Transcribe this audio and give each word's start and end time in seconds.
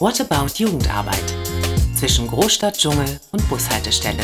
What 0.00 0.18
About 0.18 0.54
Jugendarbeit? 0.54 1.34
Zwischen 1.94 2.26
Großstadt, 2.26 2.78
Dschungel 2.78 3.20
und 3.32 3.46
Bushaltestelle. 3.50 4.22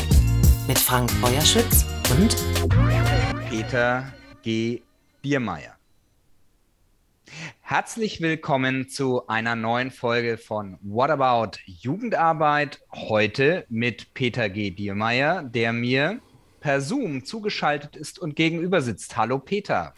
Mit 0.66 0.78
Frank 0.78 1.10
Feuerschütz 1.10 1.84
und 2.12 2.34
Peter 3.50 4.10
G. 4.40 4.80
Biermeier. 5.20 5.74
Herzlich 7.60 8.22
willkommen 8.22 8.88
zu 8.88 9.26
einer 9.26 9.54
neuen 9.54 9.90
Folge 9.90 10.38
von 10.38 10.78
What 10.80 11.10
About 11.10 11.58
Jugendarbeit. 11.66 12.80
Heute 12.94 13.66
mit 13.68 14.14
Peter 14.14 14.48
G. 14.48 14.70
Biermeier, 14.70 15.42
der 15.42 15.74
mir 15.74 16.20
per 16.60 16.80
Zoom 16.80 17.26
zugeschaltet 17.26 17.96
ist 17.96 18.18
und 18.18 18.34
gegenüber 18.34 18.80
sitzt. 18.80 19.18
Hallo 19.18 19.38
Peter. 19.38 19.92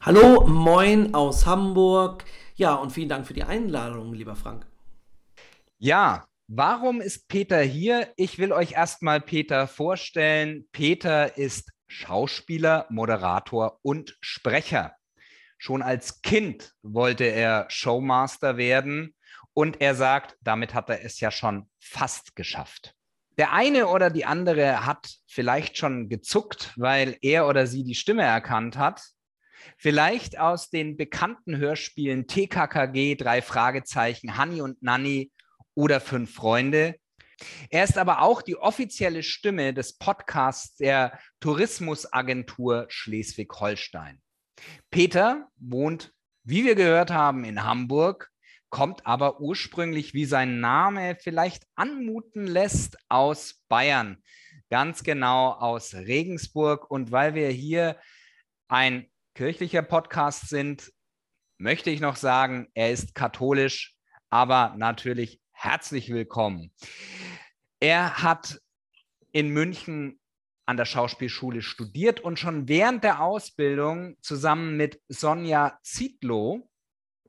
Hallo, 0.00 0.46
moin 0.46 1.12
aus 1.12 1.44
Hamburg. 1.44 2.24
Ja, 2.54 2.74
und 2.74 2.92
vielen 2.92 3.08
Dank 3.08 3.26
für 3.26 3.34
die 3.34 3.42
Einladung, 3.42 4.14
lieber 4.14 4.36
Frank. 4.36 4.64
Ja, 5.78 6.26
warum 6.46 7.00
ist 7.00 7.28
Peter 7.28 7.60
hier? 7.60 8.12
Ich 8.16 8.38
will 8.38 8.52
euch 8.52 8.72
erstmal 8.72 9.20
Peter 9.20 9.66
vorstellen. 9.66 10.68
Peter 10.72 11.36
ist 11.36 11.70
Schauspieler, 11.88 12.86
Moderator 12.90 13.78
und 13.82 14.16
Sprecher. 14.20 14.94
Schon 15.58 15.82
als 15.82 16.22
Kind 16.22 16.72
wollte 16.82 17.24
er 17.24 17.66
Showmaster 17.68 18.56
werden 18.56 19.14
und 19.52 19.80
er 19.80 19.94
sagt, 19.94 20.36
damit 20.42 20.74
hat 20.74 20.90
er 20.90 21.04
es 21.04 21.20
ja 21.20 21.30
schon 21.30 21.68
fast 21.80 22.36
geschafft. 22.36 22.94
Der 23.36 23.52
eine 23.52 23.88
oder 23.88 24.10
die 24.10 24.24
andere 24.24 24.86
hat 24.86 25.08
vielleicht 25.26 25.76
schon 25.76 26.08
gezuckt, 26.08 26.72
weil 26.76 27.16
er 27.20 27.48
oder 27.48 27.66
sie 27.66 27.82
die 27.82 27.96
Stimme 27.96 28.22
erkannt 28.22 28.78
hat. 28.78 29.02
Vielleicht 29.76 30.38
aus 30.38 30.70
den 30.70 30.96
bekannten 30.96 31.56
Hörspielen 31.56 32.26
TKKG, 32.26 33.16
drei 33.16 33.42
Fragezeichen, 33.42 34.36
Hanni 34.36 34.60
und 34.60 34.82
Nanni 34.82 35.32
oder 35.74 36.00
Fünf 36.00 36.34
Freunde. 36.34 36.96
Er 37.70 37.84
ist 37.84 37.98
aber 37.98 38.22
auch 38.22 38.42
die 38.42 38.56
offizielle 38.56 39.22
Stimme 39.22 39.74
des 39.74 39.98
Podcasts 39.98 40.76
der 40.76 41.18
Tourismusagentur 41.40 42.86
Schleswig-Holstein. 42.88 44.20
Peter 44.90 45.48
wohnt, 45.56 46.12
wie 46.44 46.64
wir 46.64 46.74
gehört 46.74 47.10
haben, 47.10 47.44
in 47.44 47.64
Hamburg 47.64 48.30
kommt 48.74 49.06
aber 49.06 49.40
ursprünglich, 49.40 50.14
wie 50.14 50.24
sein 50.24 50.58
Name 50.58 51.16
vielleicht 51.20 51.62
anmuten 51.76 52.44
lässt, 52.44 52.98
aus 53.08 53.62
Bayern. 53.68 54.20
Ganz 54.68 55.04
genau 55.04 55.52
aus 55.52 55.94
Regensburg. 55.94 56.90
Und 56.90 57.12
weil 57.12 57.36
wir 57.36 57.50
hier 57.50 57.96
ein 58.66 59.08
kirchlicher 59.36 59.82
Podcast 59.82 60.48
sind, 60.48 60.92
möchte 61.56 61.90
ich 61.90 62.00
noch 62.00 62.16
sagen, 62.16 62.66
er 62.74 62.90
ist 62.90 63.14
katholisch, 63.14 63.94
aber 64.28 64.74
natürlich 64.76 65.40
herzlich 65.54 66.10
willkommen. 66.10 66.70
Er 67.80 68.22
hat 68.22 68.60
in 69.32 69.48
München 69.48 70.20
an 70.66 70.76
der 70.76 70.84
Schauspielschule 70.84 71.62
studiert 71.62 72.20
und 72.20 72.38
schon 72.38 72.68
während 72.68 73.02
der 73.04 73.22
Ausbildung 73.22 74.16
zusammen 74.20 74.76
mit 74.76 75.00
Sonja 75.08 75.78
Zietlow 75.82 76.68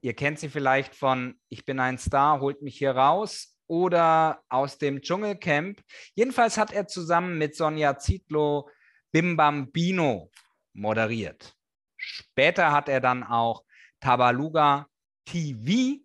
Ihr 0.05 0.13
kennt 0.13 0.37
sie 0.37 0.49
vielleicht 0.49 0.93
von 0.93 1.39
Ich 1.49 1.65
bin 1.65 1.79
ein 1.79 1.97
Star, 1.97 2.39
holt 2.39 2.61
mich 2.61 2.77
hier 2.77 2.91
raus 2.91 3.57
oder 3.65 4.43
aus 4.49 4.77
dem 4.77 5.01
Dschungelcamp. 5.01 5.81
Jedenfalls 6.13 6.59
hat 6.59 6.71
er 6.71 6.85
zusammen 6.85 7.39
mit 7.39 7.55
Sonja 7.55 7.97
Zietlow 7.97 8.69
Bim 9.11 9.35
Bambino 9.35 10.29
moderiert. 10.73 11.55
Später 11.97 12.71
hat 12.71 12.87
er 12.87 13.01
dann 13.01 13.23
auch 13.23 13.63
Tabaluga 13.99 14.87
TV 15.25 16.03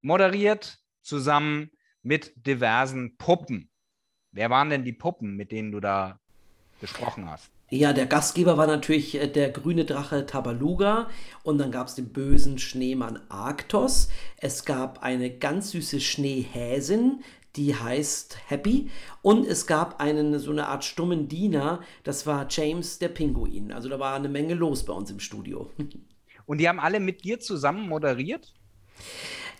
moderiert, 0.00 0.80
zusammen 1.04 1.70
mit 2.02 2.32
diversen 2.46 3.16
Puppen. 3.16 3.70
Wer 4.32 4.50
waren 4.50 4.70
denn 4.70 4.84
die 4.84 4.92
Puppen, 4.92 5.36
mit 5.36 5.52
denen 5.52 5.70
du 5.70 5.80
da 5.80 6.18
gesprochen 6.80 7.30
hast? 7.30 7.50
Ja, 7.70 7.92
der 7.92 8.06
Gastgeber 8.06 8.56
war 8.56 8.66
natürlich 8.66 9.14
äh, 9.14 9.26
der 9.26 9.50
grüne 9.50 9.84
Drache 9.84 10.26
Tabaluga 10.26 11.08
und 11.42 11.58
dann 11.58 11.72
gab 11.72 11.88
es 11.88 11.94
den 11.94 12.12
bösen 12.12 12.58
Schneemann 12.58 13.20
Arktos. 13.28 14.10
Es 14.36 14.64
gab 14.64 15.02
eine 15.02 15.30
ganz 15.30 15.70
süße 15.70 16.00
Schneehäsin, 16.00 17.24
die 17.56 17.74
heißt 17.74 18.36
Happy 18.48 18.90
und 19.22 19.46
es 19.46 19.66
gab 19.66 20.00
einen 20.00 20.38
so 20.38 20.50
eine 20.50 20.68
Art 20.68 20.84
stummen 20.84 21.28
Diener, 21.28 21.80
das 22.02 22.26
war 22.26 22.46
James 22.50 22.98
der 22.98 23.08
Pinguin. 23.08 23.72
Also 23.72 23.88
da 23.88 23.98
war 23.98 24.14
eine 24.14 24.28
Menge 24.28 24.54
los 24.54 24.84
bei 24.84 24.92
uns 24.92 25.10
im 25.10 25.20
Studio. 25.20 25.70
Und 26.46 26.58
die 26.58 26.68
haben 26.68 26.78
alle 26.78 27.00
mit 27.00 27.24
dir 27.24 27.40
zusammen 27.40 27.88
moderiert? 27.88 28.52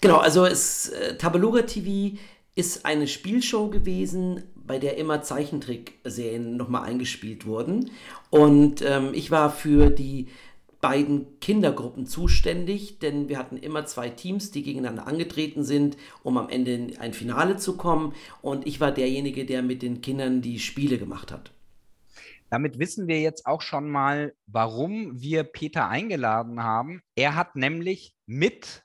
Genau, 0.04 0.19
also 0.19 0.44
es 0.44 0.91
äh, 0.91 1.16
Tabaluga 1.16 1.62
TV 1.62 2.19
ist 2.54 2.84
eine 2.84 3.06
Spielshow 3.06 3.70
gewesen, 3.70 4.42
bei 4.54 4.78
der 4.78 4.98
immer 4.98 5.22
Zeichentrickserien 5.22 6.59
nochmal 6.59 6.82
eingespielt 6.82 7.47
wurden. 7.47 7.91
Und 8.28 8.82
ähm, 8.82 9.12
ich 9.14 9.31
war 9.31 9.48
für 9.48 9.88
die 9.88 10.28
beiden 10.82 11.41
Kindergruppen 11.41 12.04
zuständig, 12.04 12.98
denn 12.98 13.31
wir 13.31 13.38
hatten 13.38 13.56
immer 13.56 13.87
zwei 13.87 14.10
Teams, 14.10 14.50
die 14.50 14.62
gegeneinander 14.62 15.06
angetreten 15.06 15.64
sind, 15.64 15.97
um 16.22 16.37
am 16.37 16.50
Ende 16.50 16.75
in 16.75 16.98
ein 16.98 17.14
Finale 17.14 17.56
zu 17.56 17.78
kommen. 17.78 18.12
Und 18.43 18.66
ich 18.66 18.81
war 18.81 18.93
derjenige, 18.93 19.47
der 19.47 19.62
mit 19.62 19.81
den 19.81 20.03
Kindern 20.03 20.43
die 20.43 20.59
Spiele 20.59 20.98
gemacht 20.98 21.32
hat. 21.32 21.54
Damit 22.50 22.78
wissen 22.78 23.09
wir 23.09 23.22
jetzt 23.22 23.47
auch 23.47 23.62
schon 23.62 23.88
mal, 23.88 24.34
warum 24.47 25.19
wir 25.19 25.44
Peter 25.44 25.88
eingeladen 25.88 26.62
haben. 26.62 27.00
Er 27.16 27.37
hat 27.37 27.56
nämlich 27.56 28.14
mit 28.26 28.84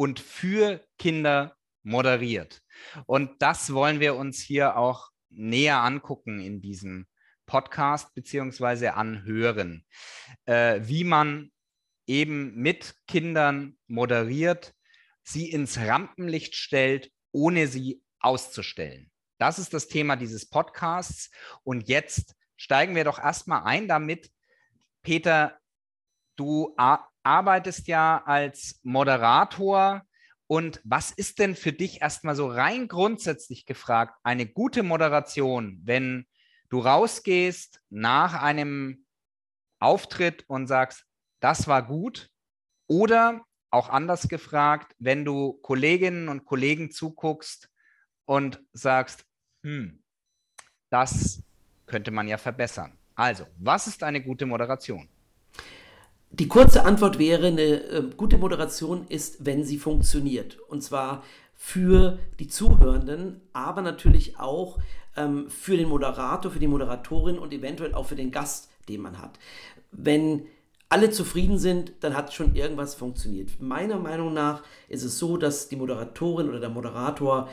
und 0.00 0.18
für 0.18 0.82
Kinder 0.96 1.58
moderiert. 1.82 2.62
Und 3.04 3.42
das 3.42 3.74
wollen 3.74 4.00
wir 4.00 4.14
uns 4.14 4.40
hier 4.40 4.78
auch 4.78 5.10
näher 5.28 5.82
angucken 5.82 6.40
in 6.40 6.62
diesem 6.62 7.06
Podcast 7.44 8.14
beziehungsweise 8.14 8.94
anhören, 8.94 9.84
äh, 10.46 10.80
wie 10.82 11.04
man 11.04 11.52
eben 12.06 12.54
mit 12.54 12.94
Kindern 13.08 13.76
moderiert, 13.88 14.72
sie 15.22 15.50
ins 15.50 15.76
Rampenlicht 15.76 16.54
stellt, 16.54 17.12
ohne 17.30 17.66
sie 17.66 18.02
auszustellen. 18.20 19.10
Das 19.36 19.58
ist 19.58 19.74
das 19.74 19.88
Thema 19.88 20.16
dieses 20.16 20.48
Podcasts. 20.48 21.30
Und 21.62 21.88
jetzt 21.88 22.36
steigen 22.56 22.94
wir 22.94 23.04
doch 23.04 23.18
erstmal 23.18 23.64
ein 23.64 23.86
damit. 23.86 24.30
Peter, 25.02 25.60
du 26.36 26.74
arbeitest 27.22 27.86
ja 27.88 28.22
als 28.24 28.80
Moderator 28.82 30.02
und 30.46 30.80
was 30.82 31.12
ist 31.12 31.38
denn 31.38 31.54
für 31.54 31.72
dich 31.72 32.02
erstmal 32.02 32.34
so 32.34 32.48
rein 32.48 32.88
grundsätzlich 32.88 33.66
gefragt 33.66 34.18
eine 34.24 34.46
gute 34.46 34.82
Moderation, 34.82 35.80
wenn 35.84 36.26
du 36.70 36.80
rausgehst 36.80 37.80
nach 37.88 38.42
einem 38.42 39.06
Auftritt 39.78 40.44
und 40.48 40.66
sagst, 40.66 41.04
das 41.40 41.68
war 41.68 41.86
gut? 41.86 42.30
Oder 42.88 43.44
auch 43.70 43.88
anders 43.88 44.28
gefragt, 44.28 44.94
wenn 44.98 45.24
du 45.24 45.52
Kolleginnen 45.62 46.28
und 46.28 46.44
Kollegen 46.44 46.90
zuguckst 46.90 47.70
und 48.24 48.60
sagst, 48.72 49.24
hm, 49.62 50.02
das 50.90 51.42
könnte 51.86 52.10
man 52.10 52.26
ja 52.26 52.38
verbessern. 52.38 52.98
Also, 53.14 53.46
was 53.58 53.86
ist 53.86 54.02
eine 54.02 54.20
gute 54.20 54.46
Moderation? 54.46 55.08
Die 56.30 56.48
kurze 56.48 56.84
Antwort 56.84 57.18
wäre, 57.18 57.48
eine 57.48 57.62
äh, 57.62 58.02
gute 58.16 58.38
Moderation 58.38 59.06
ist, 59.08 59.44
wenn 59.44 59.64
sie 59.64 59.78
funktioniert. 59.78 60.58
Und 60.68 60.82
zwar 60.82 61.24
für 61.54 62.18
die 62.38 62.48
Zuhörenden, 62.48 63.40
aber 63.52 63.82
natürlich 63.82 64.38
auch 64.38 64.78
ähm, 65.16 65.50
für 65.50 65.76
den 65.76 65.88
Moderator, 65.88 66.50
für 66.50 66.60
die 66.60 66.68
Moderatorin 66.68 67.38
und 67.38 67.52
eventuell 67.52 67.94
auch 67.94 68.06
für 68.06 68.16
den 68.16 68.30
Gast, 68.30 68.70
den 68.88 69.02
man 69.02 69.18
hat. 69.18 69.38
Wenn 69.90 70.46
alle 70.88 71.10
zufrieden 71.10 71.58
sind, 71.58 71.92
dann 72.00 72.16
hat 72.16 72.32
schon 72.32 72.54
irgendwas 72.54 72.94
funktioniert. 72.94 73.60
Meiner 73.60 73.98
Meinung 73.98 74.32
nach 74.32 74.62
ist 74.88 75.04
es 75.04 75.18
so, 75.18 75.36
dass 75.36 75.68
die 75.68 75.76
Moderatorin 75.76 76.48
oder 76.48 76.60
der 76.60 76.70
Moderator 76.70 77.48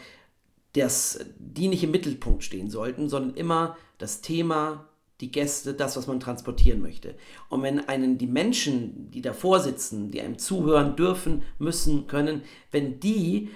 das, 0.73 1.19
die 1.37 1.67
nicht 1.67 1.83
im 1.83 1.91
Mittelpunkt 1.91 2.43
stehen 2.43 2.69
sollten, 2.69 3.09
sondern 3.09 3.35
immer 3.35 3.77
das 3.97 4.21
Thema, 4.21 4.87
die 5.21 5.31
Gäste, 5.31 5.73
das, 5.73 5.97
was 5.97 6.07
man 6.07 6.19
transportieren 6.19 6.81
möchte. 6.81 7.15
Und 7.49 7.63
wenn 7.63 7.87
einen 7.87 8.17
die 8.17 8.27
Menschen, 8.27 9.09
die 9.11 9.21
davor 9.21 9.59
sitzen, 9.59 10.11
die 10.11 10.21
einem 10.21 10.37
zuhören 10.37 10.95
dürfen, 10.95 11.43
müssen, 11.57 12.07
können, 12.07 12.43
wenn 12.71 12.99
die 12.99 13.49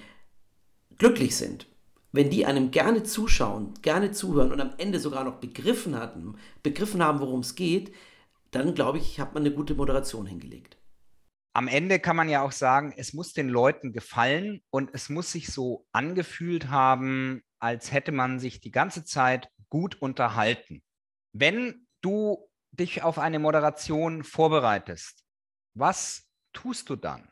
glücklich 0.97 1.35
sind, 1.35 1.67
wenn 2.11 2.29
die 2.29 2.45
einem 2.45 2.71
gerne 2.71 3.03
zuschauen, 3.03 3.73
gerne 3.81 4.11
zuhören 4.11 4.51
und 4.51 4.59
am 4.59 4.73
Ende 4.77 4.99
sogar 4.99 5.23
noch 5.23 5.35
begriffen 5.35 5.95
hatten, 5.95 6.35
begriffen 6.63 7.03
haben, 7.03 7.19
worum 7.19 7.41
es 7.41 7.55
geht, 7.55 7.93
dann 8.51 8.75
glaube 8.75 8.97
ich, 8.97 9.19
hat 9.19 9.33
man 9.33 9.43
eine 9.43 9.55
gute 9.55 9.75
Moderation 9.75 10.25
hingelegt. 10.25 10.77
Am 11.53 11.67
Ende 11.67 11.99
kann 11.99 12.15
man 12.15 12.29
ja 12.29 12.41
auch 12.41 12.51
sagen, 12.53 12.93
es 12.95 13.13
muss 13.13 13.33
den 13.33 13.49
Leuten 13.49 13.91
gefallen 13.91 14.61
und 14.69 14.89
es 14.93 15.09
muss 15.09 15.31
sich 15.31 15.47
so 15.47 15.85
angefühlt 15.91 16.69
haben, 16.69 17.43
als 17.59 17.91
hätte 17.91 18.11
man 18.11 18.39
sich 18.39 18.61
die 18.61 18.71
ganze 18.71 19.03
Zeit 19.03 19.49
gut 19.69 20.01
unterhalten. 20.01 20.81
Wenn 21.33 21.87
du 22.01 22.49
dich 22.71 23.03
auf 23.03 23.19
eine 23.19 23.39
Moderation 23.39 24.23
vorbereitest, 24.23 25.23
was 25.73 26.27
tust 26.53 26.89
du 26.89 26.95
dann? 26.95 27.29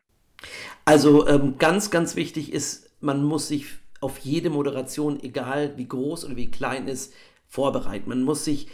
Also 0.86 1.28
ähm, 1.28 1.58
ganz, 1.58 1.92
ganz 1.92 2.16
wichtig 2.16 2.54
ist 2.54 2.90
man 3.02 3.24
muss 3.24 3.48
sich 3.48 3.66
auf 4.02 4.20
jede 4.20 4.50
Moderation, 4.50 5.22
egal 5.22 5.78
wie 5.78 5.88
groß 5.88 6.26
oder 6.26 6.36
wie 6.36 6.52
klein 6.52 6.88
ist, 6.88 7.14
vorbereiten. 7.48 8.10
Man 8.10 8.24
muss 8.24 8.46
sich 8.46 8.68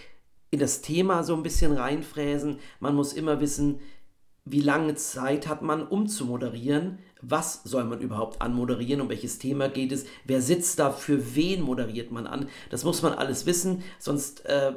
in 0.52 0.60
das 0.60 0.82
Thema 0.82 1.24
so 1.24 1.36
ein 1.36 1.44
bisschen 1.44 1.72
reinfräsen. 1.74 2.60
Man 2.80 2.96
muss 2.96 3.14
immer 3.14 3.40
wissen, 3.40 3.80
wie 4.44 4.62
lange 4.62 4.94
Zeit 4.96 5.48
hat 5.48 5.64
man, 5.64 5.88
um 5.88 6.08
zu 6.08 6.26
moderieren, 6.26 7.00
was 7.22 7.64
soll 7.64 7.84
man 7.86 8.00
überhaupt 8.00 8.42
anmoderieren, 8.42 9.02
um 9.02 9.10
welches 9.10 9.40
Thema 9.40 9.70
geht 9.70 9.92
es, 9.92 10.06
wer 10.26 10.42
sitzt 10.42 10.78
da, 10.78 10.92
für 10.92 11.36
wen 11.36 11.62
moderiert 11.62 12.12
man 12.12 12.28
an. 12.28 12.48
Das 12.70 12.84
muss 12.84 13.02
man 13.02 13.14
alles 13.14 13.48
wissen, 13.48 13.84
sonst 13.98 14.46
äh, 14.46 14.74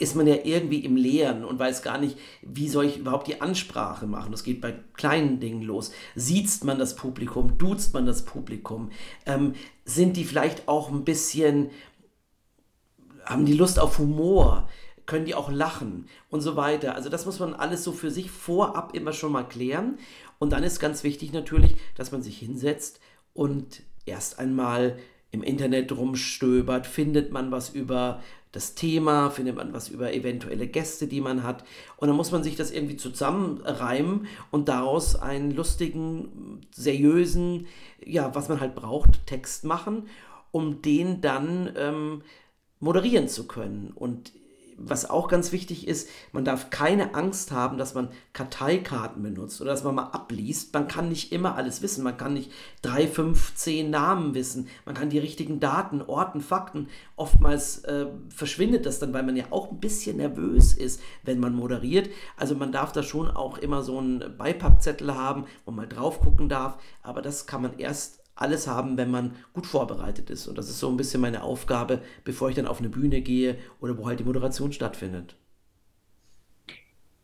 ist 0.00 0.14
man 0.14 0.26
ja 0.26 0.36
irgendwie 0.44 0.84
im 0.84 0.96
Leeren 0.96 1.44
und 1.44 1.58
weiß 1.58 1.82
gar 1.82 1.98
nicht, 1.98 2.16
wie 2.42 2.68
soll 2.68 2.86
ich 2.86 2.98
überhaupt 2.98 3.26
die 3.26 3.40
Ansprache 3.40 4.06
machen. 4.06 4.32
Das 4.32 4.44
geht 4.44 4.60
bei 4.60 4.74
kleinen 4.94 5.40
Dingen 5.40 5.62
los. 5.62 5.92
Siezt 6.14 6.64
man 6.64 6.78
das 6.78 6.96
Publikum, 6.96 7.58
duzt 7.58 7.94
man 7.94 8.06
das 8.06 8.24
Publikum, 8.24 8.90
ähm, 9.26 9.54
sind 9.84 10.16
die 10.16 10.24
vielleicht 10.24 10.68
auch 10.68 10.90
ein 10.90 11.04
bisschen, 11.04 11.70
haben 13.24 13.46
die 13.46 13.54
Lust 13.54 13.78
auf 13.78 13.98
Humor, 13.98 14.68
können 15.06 15.24
die 15.24 15.34
auch 15.34 15.50
lachen 15.50 16.06
und 16.28 16.42
so 16.42 16.54
weiter. 16.56 16.94
Also 16.94 17.08
das 17.08 17.26
muss 17.26 17.40
man 17.40 17.54
alles 17.54 17.82
so 17.82 17.92
für 17.92 18.10
sich 18.10 18.30
vorab 18.30 18.94
immer 18.94 19.12
schon 19.12 19.32
mal 19.32 19.44
klären. 19.44 19.98
Und 20.38 20.52
dann 20.52 20.62
ist 20.62 20.78
ganz 20.78 21.02
wichtig 21.02 21.32
natürlich, 21.32 21.76
dass 21.96 22.12
man 22.12 22.22
sich 22.22 22.38
hinsetzt 22.38 23.00
und 23.32 23.82
erst 24.06 24.38
einmal 24.38 24.98
im 25.30 25.42
Internet 25.42 25.92
rumstöbert, 25.92 26.86
findet 26.86 27.32
man 27.32 27.50
was 27.50 27.70
über 27.70 28.22
das 28.52 28.74
Thema, 28.74 29.30
findet 29.30 29.56
man 29.56 29.72
was 29.72 29.88
über 29.88 30.12
eventuelle 30.12 30.66
Gäste, 30.66 31.06
die 31.06 31.20
man 31.20 31.42
hat. 31.42 31.64
Und 31.96 32.08
dann 32.08 32.16
muss 32.16 32.32
man 32.32 32.42
sich 32.42 32.56
das 32.56 32.70
irgendwie 32.70 32.96
zusammenreimen 32.96 34.26
und 34.50 34.68
daraus 34.68 35.16
einen 35.16 35.50
lustigen, 35.50 36.60
seriösen, 36.70 37.66
ja, 38.04 38.34
was 38.34 38.48
man 38.48 38.60
halt 38.60 38.74
braucht, 38.74 39.26
Text 39.26 39.64
machen, 39.64 40.08
um 40.50 40.80
den 40.80 41.20
dann 41.20 41.72
ähm, 41.76 42.22
moderieren 42.80 43.28
zu 43.28 43.46
können. 43.46 43.92
Und 43.94 44.32
was 44.78 45.10
auch 45.10 45.28
ganz 45.28 45.52
wichtig 45.52 45.88
ist, 45.88 46.08
man 46.32 46.44
darf 46.44 46.70
keine 46.70 47.14
Angst 47.14 47.50
haben, 47.50 47.78
dass 47.78 47.94
man 47.94 48.08
Karteikarten 48.32 49.22
benutzt 49.22 49.60
oder 49.60 49.72
dass 49.72 49.84
man 49.84 49.96
mal 49.96 50.10
abliest. 50.12 50.72
Man 50.72 50.86
kann 50.86 51.08
nicht 51.08 51.32
immer 51.32 51.56
alles 51.56 51.82
wissen. 51.82 52.04
Man 52.04 52.16
kann 52.16 52.34
nicht 52.34 52.52
drei, 52.80 53.08
fünf, 53.08 53.54
zehn 53.54 53.90
Namen 53.90 54.34
wissen. 54.34 54.68
Man 54.84 54.94
kann 54.94 55.10
die 55.10 55.18
richtigen 55.18 55.58
Daten, 55.58 56.00
Orten, 56.00 56.40
Fakten. 56.40 56.88
Oftmals 57.16 57.84
äh, 57.84 58.06
verschwindet 58.28 58.86
das 58.86 59.00
dann, 59.00 59.12
weil 59.12 59.24
man 59.24 59.36
ja 59.36 59.46
auch 59.50 59.70
ein 59.70 59.80
bisschen 59.80 60.18
nervös 60.18 60.72
ist, 60.72 61.00
wenn 61.24 61.40
man 61.40 61.54
moderiert. 61.54 62.08
Also 62.36 62.54
man 62.54 62.72
darf 62.72 62.92
da 62.92 63.02
schon 63.02 63.28
auch 63.28 63.58
immer 63.58 63.82
so 63.82 63.98
einen 63.98 64.36
Beipackzettel 64.38 65.14
haben, 65.14 65.44
wo 65.64 65.72
man 65.72 65.78
mal 65.78 65.88
drauf 65.88 66.20
gucken 66.20 66.48
darf. 66.48 66.78
Aber 67.02 67.22
das 67.22 67.46
kann 67.46 67.62
man 67.62 67.78
erst 67.78 68.17
alles 68.38 68.66
haben, 68.66 68.96
wenn 68.96 69.10
man 69.10 69.36
gut 69.52 69.66
vorbereitet 69.66 70.30
ist. 70.30 70.46
Und 70.46 70.56
das 70.56 70.68
ist 70.68 70.78
so 70.78 70.88
ein 70.88 70.96
bisschen 70.96 71.20
meine 71.20 71.42
Aufgabe, 71.42 72.02
bevor 72.24 72.48
ich 72.48 72.56
dann 72.56 72.66
auf 72.66 72.78
eine 72.78 72.88
Bühne 72.88 73.20
gehe 73.20 73.58
oder 73.80 73.98
wo 73.98 74.06
halt 74.06 74.20
die 74.20 74.24
Moderation 74.24 74.72
stattfindet. 74.72 75.36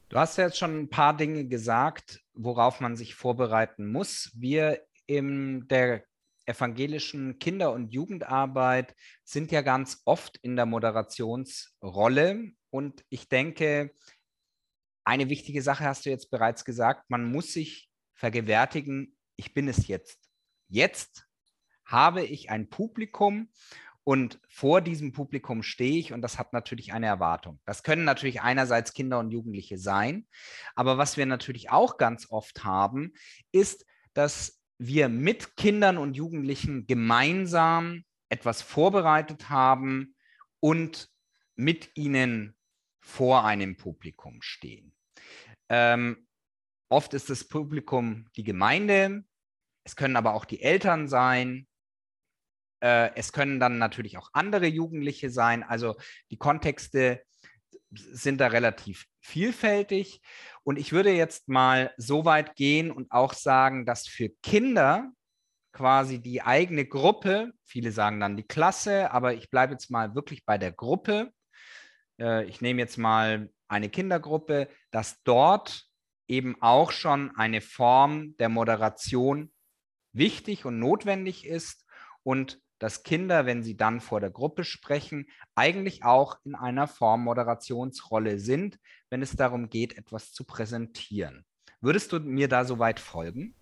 Du 0.09 0.19
hast 0.19 0.37
ja 0.37 0.45
jetzt 0.45 0.59
schon 0.59 0.79
ein 0.79 0.91
paar 0.91 1.17
Dinge 1.17 1.47
gesagt, 1.47 2.21
worauf 2.35 2.81
man 2.81 2.97
sich 2.97 3.15
vorbereiten 3.15 3.91
muss. 3.91 4.31
Wir 4.35 4.81
in 5.07 5.67
der 5.69 6.05
evangelischen 6.47 7.39
Kinder- 7.39 7.73
und 7.73 7.93
Jugendarbeit 7.93 8.95
sind 9.25 9.51
ja 9.51 9.63
ganz 9.63 10.03
oft 10.05 10.37
in 10.39 10.57
der 10.57 10.67
Moderationsrolle. 10.67 12.53
Und 12.71 13.05
ich 13.09 13.29
denke, 13.29 13.93
eine 15.05 15.29
wichtige 15.29 15.63
Sache 15.63 15.85
hast 15.85 16.07
du 16.07 16.11
jetzt 16.11 16.31
bereits 16.31 16.65
gesagt, 16.65 17.09
man 17.09 17.25
muss 17.31 17.53
sich 17.53 17.91
vergewärtigen, 18.15 19.17
ich 19.37 19.55
bin 19.55 19.69
es 19.69 19.89
jetzt. 19.89 20.24
Jetzt 20.69 21.27
habe 21.85 22.25
ich 22.25 22.51
ein 22.51 22.69
Publikum 22.69 23.51
und 24.05 24.39
vor 24.49 24.81
diesem 24.81 25.13
Publikum 25.13 25.63
stehe 25.63 25.99
ich 25.99 26.13
und 26.13 26.23
das 26.23 26.39
hat 26.39 26.53
natürlich 26.53 26.93
eine 26.93 27.07
Erwartung. 27.07 27.61
Das 27.65 27.83
können 27.83 28.05
natürlich 28.05 28.43
einerseits 28.43 28.93
Kinder 28.93 29.19
und 29.19 29.31
Jugendliche 29.31 29.79
sein, 29.79 30.27
aber 30.75 30.99
was 30.99 31.17
wir 31.17 31.27
natürlich 31.27 31.71
auch 31.71 31.97
ganz 31.97 32.31
oft 32.31 32.65
haben, 32.65 33.15
ist, 33.53 33.87
dass 34.13 34.61
wir 34.79 35.09
mit 35.09 35.57
Kindern 35.57 35.99
und 35.99 36.15
Jugendlichen 36.15 36.87
gemeinsam 36.87 38.05
etwas 38.29 38.61
vorbereitet 38.61 39.49
haben 39.49 40.15
und 40.61 41.09
mit 41.57 41.97
ihnen 41.97 42.57
vor 43.01 43.45
einem 43.45 43.77
Publikum 43.77 44.43
stehen. 44.43 44.93
Ähm, 45.69 46.27
oft 46.89 47.15
ist 47.15 47.31
das 47.31 47.45
Publikum 47.45 48.29
die 48.37 48.45
Gemeinde, 48.45 49.25
es 49.85 49.97
können 49.97 50.17
aber 50.17 50.35
auch 50.35 50.45
die 50.45 50.63
Eltern 50.63 51.09
sein. 51.09 51.67
Äh, 52.81 53.15
es 53.15 53.33
können 53.33 53.61
dann 53.61 53.79
natürlich 53.79 54.19
auch 54.19 54.31
andere 54.33 54.67
Jugendliche 54.67 55.31
sein. 55.31 55.63
Also 55.63 55.97
die 56.31 56.39
Kontexte 56.39 57.23
sind 57.91 58.41
da 58.41 58.49
relativ 58.49 59.07
vielfältig. 59.21 60.21
Und 60.65 60.79
ich 60.79 60.93
würde 60.93 61.13
jetzt 61.13 61.49
mal 61.49 61.93
so 61.97 62.25
weit 62.25 62.57
gehen 62.57 62.91
und 62.91 63.13
auch 63.13 63.35
sagen, 63.35 63.87
dass 63.87 64.09
für 64.09 64.31
Kinder 64.43 65.13
quasi 65.73 66.21
die 66.21 66.43
eigene 66.43 66.87
Gruppe, 66.87 67.53
viele 67.65 67.93
sagen 67.93 68.21
dann 68.21 68.37
die 68.37 68.47
Klasse, 68.47 69.11
aber 69.11 69.35
ich 69.35 69.51
bleibe 69.51 69.73
jetzt 69.73 69.91
mal 69.91 70.15
wirklich 70.15 70.45
bei 70.45 70.57
der 70.57 70.73
Gruppe. 70.73 71.31
Äh, 72.19 72.45
ich 72.45 72.61
nehme 72.61 72.81
jetzt 72.81 72.97
mal 72.97 73.51
eine 73.69 73.91
Kindergruppe, 73.91 74.69
dass 74.91 75.23
dort 75.25 75.85
eben 76.29 76.57
auch 76.63 76.93
schon 76.93 77.35
eine 77.37 77.61
Form 77.61 78.37
der 78.39 78.49
Moderation 78.49 79.54
wichtig 80.15 80.65
und 80.65 80.79
notwendig 80.79 81.47
ist 81.47 81.85
und 82.23 82.61
dass 82.79 83.03
Kinder, 83.03 83.47
wenn 83.47 83.63
sie 83.63 83.77
dann 83.77 84.01
vor 84.01 84.21
der 84.21 84.31
Gruppe 84.31 84.65
sprechen, 84.65 85.27
eigentlich 85.55 86.05
auch 86.05 86.39
in 86.45 86.55
einer 86.55 86.89
Form 86.89 87.25
Moderationsrolle 87.25 88.39
sind, 88.39 88.79
wenn 89.11 89.23
es 89.23 89.37
darum 89.37 89.71
geht, 89.71 89.97
etwas 89.97 90.33
zu 90.33 90.45
präsentieren. 90.45 91.45
Würdest 91.81 92.13
du 92.13 92.21
mir 92.21 92.49
da 92.49 92.65
soweit 92.65 93.01
folgen? 93.01 93.55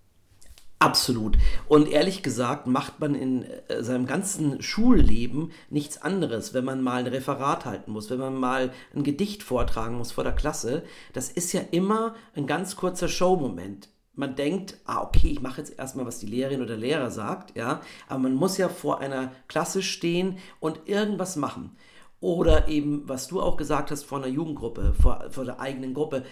Absolut. 0.82 1.38
Und 1.68 1.88
ehrlich 1.88 2.24
gesagt 2.24 2.66
macht 2.66 2.98
man 2.98 3.14
in 3.14 3.44
äh, 3.44 3.84
seinem 3.84 4.06
ganzen 4.06 4.60
Schulleben 4.62 5.52
nichts 5.70 6.02
anderes, 6.02 6.54
wenn 6.54 6.64
man 6.64 6.82
mal 6.82 6.98
ein 6.98 7.06
Referat 7.06 7.64
halten 7.64 7.92
muss, 7.92 8.10
wenn 8.10 8.18
man 8.18 8.34
mal 8.34 8.72
ein 8.92 9.04
Gedicht 9.04 9.44
vortragen 9.44 9.96
muss 9.96 10.10
vor 10.10 10.24
der 10.24 10.32
Klasse. 10.32 10.82
Das 11.12 11.30
ist 11.30 11.52
ja 11.52 11.60
immer 11.70 12.16
ein 12.34 12.48
ganz 12.48 12.74
kurzer 12.74 13.06
Showmoment 13.06 13.91
man 14.14 14.34
denkt, 14.34 14.78
ah, 14.84 15.02
okay, 15.02 15.28
ich 15.28 15.40
mache 15.40 15.60
jetzt 15.60 15.78
erstmal, 15.78 16.06
was 16.06 16.18
die 16.18 16.26
Lehrerin 16.26 16.60
oder 16.60 16.76
der 16.76 16.76
Lehrer 16.76 17.10
sagt, 17.10 17.56
ja, 17.56 17.80
aber 18.08 18.20
man 18.20 18.34
muss 18.34 18.58
ja 18.58 18.68
vor 18.68 19.00
einer 19.00 19.32
Klasse 19.48 19.82
stehen 19.82 20.38
und 20.60 20.80
irgendwas 20.86 21.36
machen. 21.36 21.76
Oder 22.20 22.68
eben, 22.68 23.08
was 23.08 23.26
du 23.26 23.40
auch 23.40 23.56
gesagt 23.56 23.90
hast, 23.90 24.04
vor 24.04 24.18
einer 24.18 24.28
Jugendgruppe, 24.28 24.94
vor, 25.00 25.26
vor 25.30 25.44
der 25.44 25.60
eigenen 25.60 25.94
Gruppe. 25.94 26.24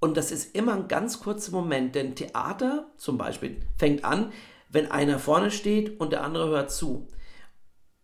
Und 0.00 0.16
das 0.16 0.30
ist 0.30 0.54
immer 0.54 0.74
ein 0.74 0.88
ganz 0.88 1.20
kurzer 1.20 1.52
Moment, 1.52 1.94
denn 1.94 2.14
Theater 2.14 2.90
zum 2.96 3.18
Beispiel 3.18 3.60
fängt 3.76 4.04
an, 4.04 4.32
wenn 4.70 4.90
einer 4.90 5.18
vorne 5.18 5.50
steht 5.50 6.00
und 6.00 6.12
der 6.12 6.22
andere 6.22 6.48
hört 6.48 6.70
zu. 6.70 7.08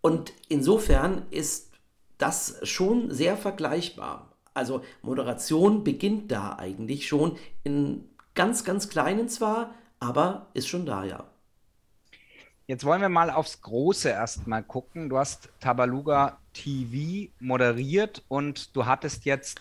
Und 0.00 0.32
insofern 0.48 1.22
ist 1.30 1.70
das 2.18 2.58
schon 2.64 3.10
sehr 3.10 3.36
vergleichbar. 3.36 4.36
Also 4.54 4.82
Moderation 5.00 5.84
beginnt 5.84 6.30
da 6.30 6.56
eigentlich 6.58 7.06
schon 7.06 7.36
in 7.64 8.10
Ganz, 8.34 8.64
ganz 8.64 8.88
kleinen 8.88 9.28
zwar, 9.28 9.74
aber 10.00 10.46
ist 10.54 10.68
schon 10.68 10.86
da, 10.86 11.04
ja. 11.04 11.24
Jetzt 12.66 12.84
wollen 12.84 13.02
wir 13.02 13.08
mal 13.08 13.30
aufs 13.30 13.60
Große 13.60 14.08
erstmal 14.08 14.62
gucken. 14.62 15.08
Du 15.08 15.18
hast 15.18 15.50
Tabaluga 15.60 16.38
TV 16.54 17.30
moderiert 17.40 18.24
und 18.28 18.74
du 18.74 18.86
hattest 18.86 19.24
jetzt 19.24 19.60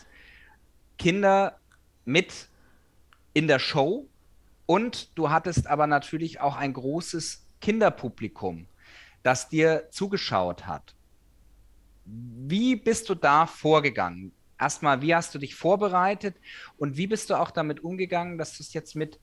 Kinder 0.98 1.60
mit 2.06 2.48
in 3.34 3.48
der 3.48 3.60
Show 3.60 4.08
und 4.66 5.18
du 5.18 5.30
hattest 5.30 5.68
aber 5.68 5.88
natürlich 5.88 6.40
auch 6.40 6.56
ein 6.56 6.74
großes 6.74 7.46
Kinderpublikum, 7.60 8.68
das 9.24 9.50
dir 9.50 9.88
zugeschaut 9.90 10.68
hat. 10.68 10.96
Wie 12.06 12.76
bist 12.76 13.10
du 13.10 13.16
da 13.16 13.46
vorgegangen? 13.46 14.32
Erstmal, 14.62 15.02
wie 15.02 15.16
hast 15.16 15.34
du 15.36 15.40
dich 15.40 15.56
vorbereitet 15.56 16.36
und 16.78 16.96
wie 16.96 17.08
bist 17.08 17.30
du 17.30 17.36
auch 17.36 17.52
damit 17.52 17.84
umgegangen, 17.84 18.38
dass 18.38 18.58
du 18.58 18.64
es 18.64 18.74
jetzt 18.74 18.96
mit 18.96 19.20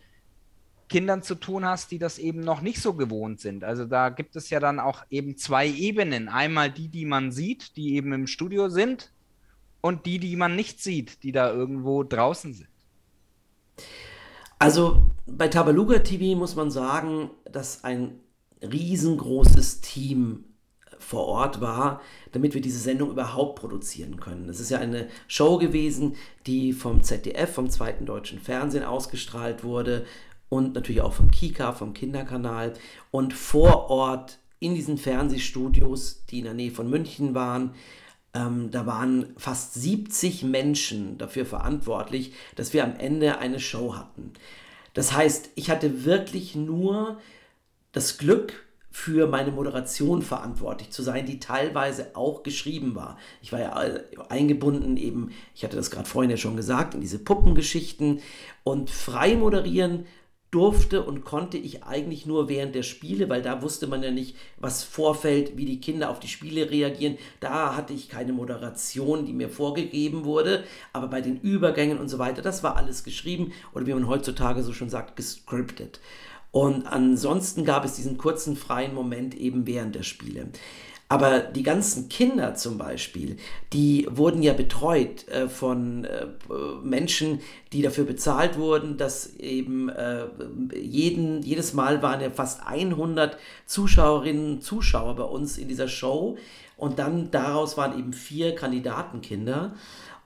Kindern 0.89 1.23
zu 1.23 1.35
tun 1.35 1.65
hast, 1.65 1.91
die 1.91 1.99
das 1.99 2.19
eben 2.19 2.41
noch 2.41 2.61
nicht 2.61 2.81
so 2.81 2.95
gewohnt 2.95 3.41
sind. 3.41 3.63
Also 3.63 3.85
da 3.85 4.09
gibt 4.09 4.37
es 4.37 4.51
ja 4.51 4.59
dann 4.59 4.81
auch 4.81 5.05
eben 5.11 5.37
zwei 5.37 5.69
Ebenen. 5.69 6.29
Einmal 6.29 6.71
die, 6.71 6.89
die 6.89 7.05
man 7.05 7.31
sieht, 7.31 7.77
die 7.77 7.95
eben 7.95 8.13
im 8.13 8.27
Studio 8.27 8.69
sind 8.69 9.13
und 9.81 10.07
die, 10.07 10.19
die 10.19 10.37
man 10.37 10.57
nicht 10.57 10.83
sieht, 10.83 11.23
die 11.23 11.33
da 11.33 11.53
irgendwo 11.53 12.03
draußen 12.05 12.55
sind. 12.55 12.69
Also 14.59 15.03
bei 15.27 15.49
Tabaluga 15.49 16.01
TV 16.01 16.37
muss 16.37 16.57
man 16.57 16.71
sagen, 16.71 17.31
dass 17.45 17.85
ein 17.85 18.19
riesengroßes 18.61 19.83
Team 19.83 20.45
vor 20.99 21.27
Ort 21.27 21.61
war, 21.61 22.01
damit 22.33 22.55
wir 22.55 22.61
diese 22.61 22.79
Sendung 22.79 23.11
überhaupt 23.11 23.59
produzieren 23.59 24.21
können. 24.21 24.49
Es 24.49 24.61
ist 24.61 24.71
ja 24.71 24.79
eine 24.79 25.09
Show 25.27 25.59
gewesen, 25.59 26.17
die 26.47 26.73
vom 26.73 27.03
ZDF, 27.03 27.53
vom 27.53 27.71
zweiten 27.71 28.07
deutschen 28.07 28.41
Fernsehen 28.41 28.85
ausgestrahlt 28.85 29.65
wurde 29.65 30.07
und 30.49 30.75
natürlich 30.75 31.03
auch 31.03 31.13
vom 31.13 31.31
Kika, 31.31 31.73
vom 31.73 31.95
Kinderkanal 31.95 32.75
und 33.11 33.35
vor 33.35 33.91
Ort 33.91 34.39
in 34.61 34.75
diesen 34.75 34.99
Fernsehstudios, 34.99 36.25
die 36.31 36.39
in 36.39 36.45
der 36.45 36.55
Nähe 36.55 36.71
von 36.71 36.91
München 36.91 37.35
waren, 37.35 37.75
ähm, 38.35 38.71
da 38.71 38.87
waren 38.87 39.35
fast 39.37 39.75
70 39.75 40.43
Menschen 40.45 41.19
dafür 41.19 41.47
verantwortlich, 41.47 42.33
dass 42.57 42.73
wir 42.73 42.85
am 42.85 42.97
Ende 42.97 43.39
eine 43.39 43.61
Show 43.61 43.97
hatten. 43.97 44.33
Das 44.95 45.13
heißt, 45.13 45.51
ich 45.55 45.71
hatte 45.71 46.05
wirklich 46.05 46.55
nur 46.55 47.19
das 47.93 48.19
Glück, 48.19 48.67
für 48.99 49.29
meine 49.29 49.53
Moderation 49.53 50.23
verantwortlich 50.23 50.91
zu 50.91 51.05
sein, 51.05 51.25
die 51.25 51.39
teilweise 51.39 52.17
auch 52.17 52.43
geschrieben 52.43 52.97
war. 52.97 53.17
Ich 53.41 53.53
war 53.53 53.61
ja 53.61 53.73
eingebunden 54.29 54.97
eben, 54.97 55.31
ich 55.55 55.63
hatte 55.63 55.77
das 55.77 55.93
gerade 55.93 56.09
vorhin 56.09 56.33
ja 56.33 56.37
schon 56.37 56.57
gesagt, 56.57 56.95
in 56.95 57.01
diese 57.01 57.21
Puppengeschichten 57.21 58.21
und 58.65 58.91
frei 58.91 59.37
moderieren 59.37 60.07
durfte 60.51 61.05
und 61.05 61.25
konnte 61.25 61.59
ich 61.59 61.85
eigentlich 61.85 62.27
nur 62.27 62.49
während 62.49 62.75
der 62.75 62.83
Spiele, 62.83 63.29
weil 63.29 63.41
da 63.41 63.63
wusste 63.63 63.87
man 63.87 64.03
ja 64.03 64.11
nicht, 64.11 64.35
was 64.59 64.83
vorfällt, 64.83 65.57
wie 65.57 65.65
die 65.65 65.81
Kinder 65.81 66.11
auf 66.11 66.19
die 66.19 66.27
Spiele 66.27 66.69
reagieren. 66.69 67.19
Da 67.39 67.77
hatte 67.77 67.93
ich 67.93 68.09
keine 68.09 68.33
Moderation, 68.33 69.27
die 69.27 69.33
mir 69.33 69.49
vorgegeben 69.49 70.25
wurde, 70.25 70.65
aber 70.93 71.07
bei 71.07 71.21
den 71.21 71.41
Übergängen 71.41 71.99
und 71.99 72.09
so 72.09 72.19
weiter, 72.19 72.43
das 72.43 72.65
war 72.65 72.77
alles 72.77 73.05
geschrieben 73.05 73.53
oder 73.75 73.87
wie 73.87 73.95
man 73.95 74.09
heutzutage 74.09 74.65
so 74.65 74.73
schon 74.73 74.91
sagt, 74.91 75.15
gescriptet. 75.15 76.01
Und 76.51 76.87
ansonsten 76.87 77.65
gab 77.65 77.85
es 77.85 77.95
diesen 77.95 78.17
kurzen 78.17 78.57
freien 78.57 78.95
Moment 78.95 79.35
eben 79.35 79.67
während 79.67 79.95
der 79.95 80.03
Spiele. 80.03 80.49
Aber 81.11 81.41
die 81.41 81.63
ganzen 81.63 82.11
Kinder 82.11 82.55
zum 82.55 82.77
Beispiel, 82.77 83.39
die 83.73 84.07
wurden 84.11 84.43
ja 84.43 84.53
betreut 84.53 85.27
äh, 85.29 85.49
von 85.49 86.05
äh, 86.05 86.27
Menschen, 86.83 87.41
die 87.73 87.81
dafür 87.81 88.05
bezahlt 88.05 88.59
wurden, 88.59 88.99
dass 88.99 89.35
eben 89.37 89.89
äh, 89.89 90.27
jeden, 90.75 91.43
jedes 91.43 91.73
Mal 91.73 92.03
waren 92.03 92.21
ja 92.21 92.29
fast 92.29 92.67
100 92.67 93.39
Zuschauerinnen 93.65 94.57
und 94.57 94.63
Zuschauer 94.63 95.17
bei 95.17 95.25
uns 95.25 95.57
in 95.57 95.69
dieser 95.69 95.89
Show. 95.89 96.37
Und 96.77 96.99
dann 96.99 97.31
daraus 97.31 97.79
waren 97.79 97.99
eben 97.99 98.13
vier 98.13 98.55
Kandidatenkinder. 98.55 99.73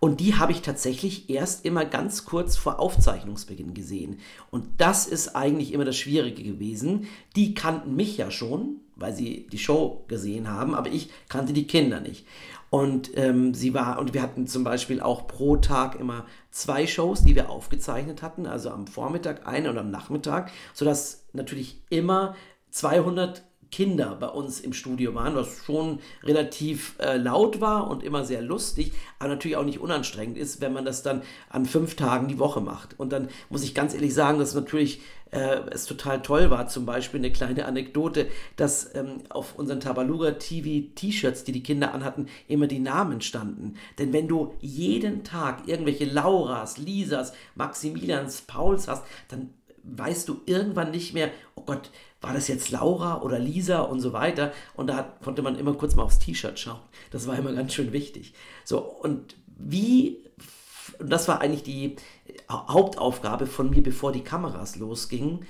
Und 0.04 0.18
die 0.18 0.34
habe 0.34 0.50
ich 0.50 0.62
tatsächlich 0.62 1.30
erst 1.30 1.64
immer 1.64 1.84
ganz 1.84 2.24
kurz 2.24 2.56
vor 2.56 2.80
Aufzeichnungsbeginn 2.80 3.72
gesehen. 3.72 4.18
Und 4.50 4.66
das 4.78 5.06
ist 5.06 5.36
eigentlich 5.36 5.72
immer 5.72 5.84
das 5.84 5.96
Schwierige 5.96 6.42
gewesen. 6.42 7.06
Die 7.36 7.54
kannten 7.54 7.94
mich 7.94 8.16
ja 8.16 8.32
schon, 8.32 8.80
weil 8.96 9.14
sie 9.14 9.46
die 9.52 9.58
Show 9.58 10.04
gesehen 10.08 10.48
haben, 10.48 10.74
aber 10.74 10.90
ich 10.90 11.08
kannte 11.28 11.52
die 11.52 11.68
Kinder 11.68 12.00
nicht. 12.00 12.26
Und 12.68 13.16
ähm, 13.16 13.54
sie 13.54 13.74
war, 13.74 14.00
und 14.00 14.12
wir 14.12 14.22
hatten 14.22 14.48
zum 14.48 14.64
Beispiel 14.64 15.00
auch 15.00 15.28
pro 15.28 15.58
Tag 15.58 16.00
immer 16.00 16.26
zwei 16.50 16.88
Shows, 16.88 17.22
die 17.22 17.36
wir 17.36 17.48
aufgezeichnet 17.48 18.22
hatten, 18.22 18.46
also 18.46 18.70
am 18.70 18.88
Vormittag 18.88 19.46
eine 19.46 19.70
und 19.70 19.78
am 19.78 19.92
Nachmittag, 19.92 20.50
sodass 20.74 21.26
natürlich 21.32 21.80
immer 21.90 22.34
200 22.72 23.44
Kinder 23.72 24.16
bei 24.20 24.28
uns 24.28 24.60
im 24.60 24.74
Studio 24.74 25.14
waren, 25.14 25.34
was 25.34 25.64
schon 25.64 25.98
relativ 26.22 26.94
äh, 27.00 27.16
laut 27.16 27.60
war 27.60 27.90
und 27.90 28.04
immer 28.04 28.24
sehr 28.24 28.42
lustig, 28.42 28.92
aber 29.18 29.30
natürlich 29.30 29.56
auch 29.56 29.64
nicht 29.64 29.80
unanstrengend 29.80 30.36
ist, 30.36 30.60
wenn 30.60 30.74
man 30.74 30.84
das 30.84 31.02
dann 31.02 31.22
an 31.48 31.64
fünf 31.64 31.96
Tagen 31.96 32.28
die 32.28 32.38
Woche 32.38 32.60
macht. 32.60 33.00
Und 33.00 33.12
dann 33.12 33.28
muss 33.48 33.64
ich 33.64 33.74
ganz 33.74 33.94
ehrlich 33.94 34.12
sagen, 34.12 34.38
dass 34.38 34.54
natürlich 34.54 35.00
äh, 35.32 35.60
es 35.70 35.86
total 35.86 36.20
toll 36.20 36.50
war, 36.50 36.68
zum 36.68 36.84
Beispiel 36.84 37.18
eine 37.18 37.32
kleine 37.32 37.64
Anekdote, 37.64 38.28
dass 38.56 38.94
ähm, 38.94 39.22
auf 39.30 39.58
unseren 39.58 39.80
Tabaluga 39.80 40.32
TV 40.32 40.88
T-Shirts, 40.94 41.44
die 41.44 41.52
die 41.52 41.62
Kinder 41.62 41.94
anhatten, 41.94 42.26
immer 42.48 42.66
die 42.66 42.78
Namen 42.78 43.22
standen. 43.22 43.76
Denn 43.98 44.12
wenn 44.12 44.28
du 44.28 44.54
jeden 44.60 45.24
Tag 45.24 45.66
irgendwelche 45.66 46.04
Lauras, 46.04 46.76
Lisas, 46.76 47.32
Maximilians, 47.54 48.42
Pauls 48.42 48.86
hast, 48.86 49.04
dann 49.28 49.50
weißt 49.84 50.28
du 50.28 50.40
irgendwann 50.46 50.90
nicht 50.90 51.14
mehr, 51.14 51.30
oh 51.54 51.62
Gott, 51.62 51.90
war 52.20 52.32
das 52.32 52.48
jetzt 52.48 52.70
Laura 52.70 53.20
oder 53.22 53.38
Lisa 53.38 53.80
und 53.80 54.00
so 54.00 54.12
weiter. 54.12 54.52
Und 54.74 54.86
da 54.86 55.02
konnte 55.24 55.42
man 55.42 55.58
immer 55.58 55.74
kurz 55.74 55.96
mal 55.96 56.04
aufs 56.04 56.20
T-Shirt 56.20 56.58
schauen. 56.58 56.80
Das 57.10 57.26
war 57.26 57.36
immer 57.36 57.52
ganz 57.52 57.74
schön 57.74 57.92
wichtig. 57.92 58.34
So, 58.64 58.78
und 58.78 59.34
wie, 59.58 60.18
das 60.98 61.28
war 61.28 61.40
eigentlich 61.40 61.64
die 61.64 61.96
Hauptaufgabe 62.50 63.46
von 63.46 63.70
mir, 63.70 63.82
bevor 63.82 64.12
die 64.12 64.22
Kameras 64.22 64.76
losgingen. 64.76 65.44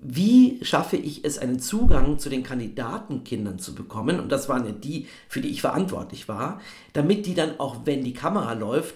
Wie 0.00 0.64
schaffe 0.64 0.96
ich 0.96 1.24
es, 1.24 1.38
einen 1.38 1.58
Zugang 1.58 2.18
zu 2.18 2.28
den 2.28 2.44
Kandidatenkindern 2.44 3.58
zu 3.58 3.74
bekommen? 3.74 4.20
Und 4.20 4.30
das 4.30 4.48
waren 4.48 4.64
ja 4.64 4.72
die, 4.72 5.08
für 5.28 5.40
die 5.40 5.48
ich 5.48 5.60
verantwortlich 5.60 6.28
war, 6.28 6.60
damit 6.92 7.26
die 7.26 7.34
dann 7.34 7.58
auch, 7.58 7.78
wenn 7.84 8.04
die 8.04 8.12
Kamera 8.12 8.52
läuft, 8.52 8.94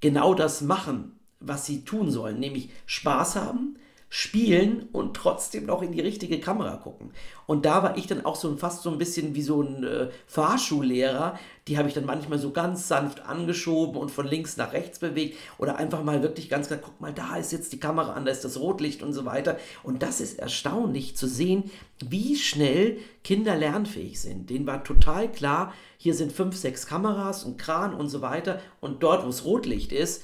genau 0.00 0.34
das 0.34 0.62
machen, 0.62 1.18
was 1.40 1.66
sie 1.66 1.84
tun 1.84 2.10
sollen, 2.10 2.40
nämlich 2.40 2.70
Spaß 2.86 3.36
haben, 3.36 3.76
spielen 4.10 4.88
und 4.92 5.14
trotzdem 5.14 5.66
noch 5.66 5.82
in 5.82 5.92
die 5.92 6.00
richtige 6.00 6.40
Kamera 6.40 6.76
gucken. 6.76 7.10
Und 7.46 7.66
da 7.66 7.82
war 7.82 7.98
ich 7.98 8.06
dann 8.06 8.24
auch 8.24 8.36
so 8.36 8.56
fast 8.56 8.82
so 8.82 8.90
ein 8.90 8.98
bisschen 8.98 9.34
wie 9.34 9.42
so 9.42 9.62
ein 9.62 9.84
äh, 9.84 10.08
Fahrschullehrer. 10.26 11.38
Die 11.66 11.76
habe 11.76 11.88
ich 11.88 11.94
dann 11.94 12.06
manchmal 12.06 12.38
so 12.38 12.50
ganz 12.50 12.88
sanft 12.88 13.20
angeschoben 13.26 14.00
und 14.00 14.10
von 14.10 14.26
links 14.26 14.56
nach 14.56 14.72
rechts 14.72 14.98
bewegt 14.98 15.36
oder 15.58 15.76
einfach 15.76 16.02
mal 16.02 16.22
wirklich 16.22 16.48
ganz 16.48 16.68
klar, 16.68 16.80
guck 16.82 16.98
mal, 17.00 17.12
da 17.12 17.36
ist 17.36 17.52
jetzt 17.52 17.72
die 17.72 17.80
Kamera 17.80 18.14
an, 18.14 18.24
da 18.24 18.32
ist 18.32 18.44
das 18.44 18.58
Rotlicht 18.58 19.02
und 19.02 19.12
so 19.12 19.26
weiter. 19.26 19.58
Und 19.82 20.02
das 20.02 20.22
ist 20.22 20.38
erstaunlich 20.38 21.16
zu 21.16 21.26
sehen, 21.26 21.70
wie 22.00 22.36
schnell 22.36 22.98
Kinder 23.24 23.56
lernfähig 23.56 24.20
sind. 24.20 24.48
Denen 24.48 24.66
war 24.66 24.84
total 24.84 25.30
klar, 25.30 25.74
hier 25.98 26.14
sind 26.14 26.32
fünf, 26.32 26.56
sechs 26.56 26.86
Kameras 26.86 27.44
und 27.44 27.58
Kran 27.58 27.92
und 27.92 28.08
so 28.08 28.22
weiter. 28.22 28.60
Und 28.80 29.02
dort, 29.02 29.24
wo 29.24 29.28
es 29.28 29.44
Rotlicht 29.44 29.92
ist, 29.92 30.22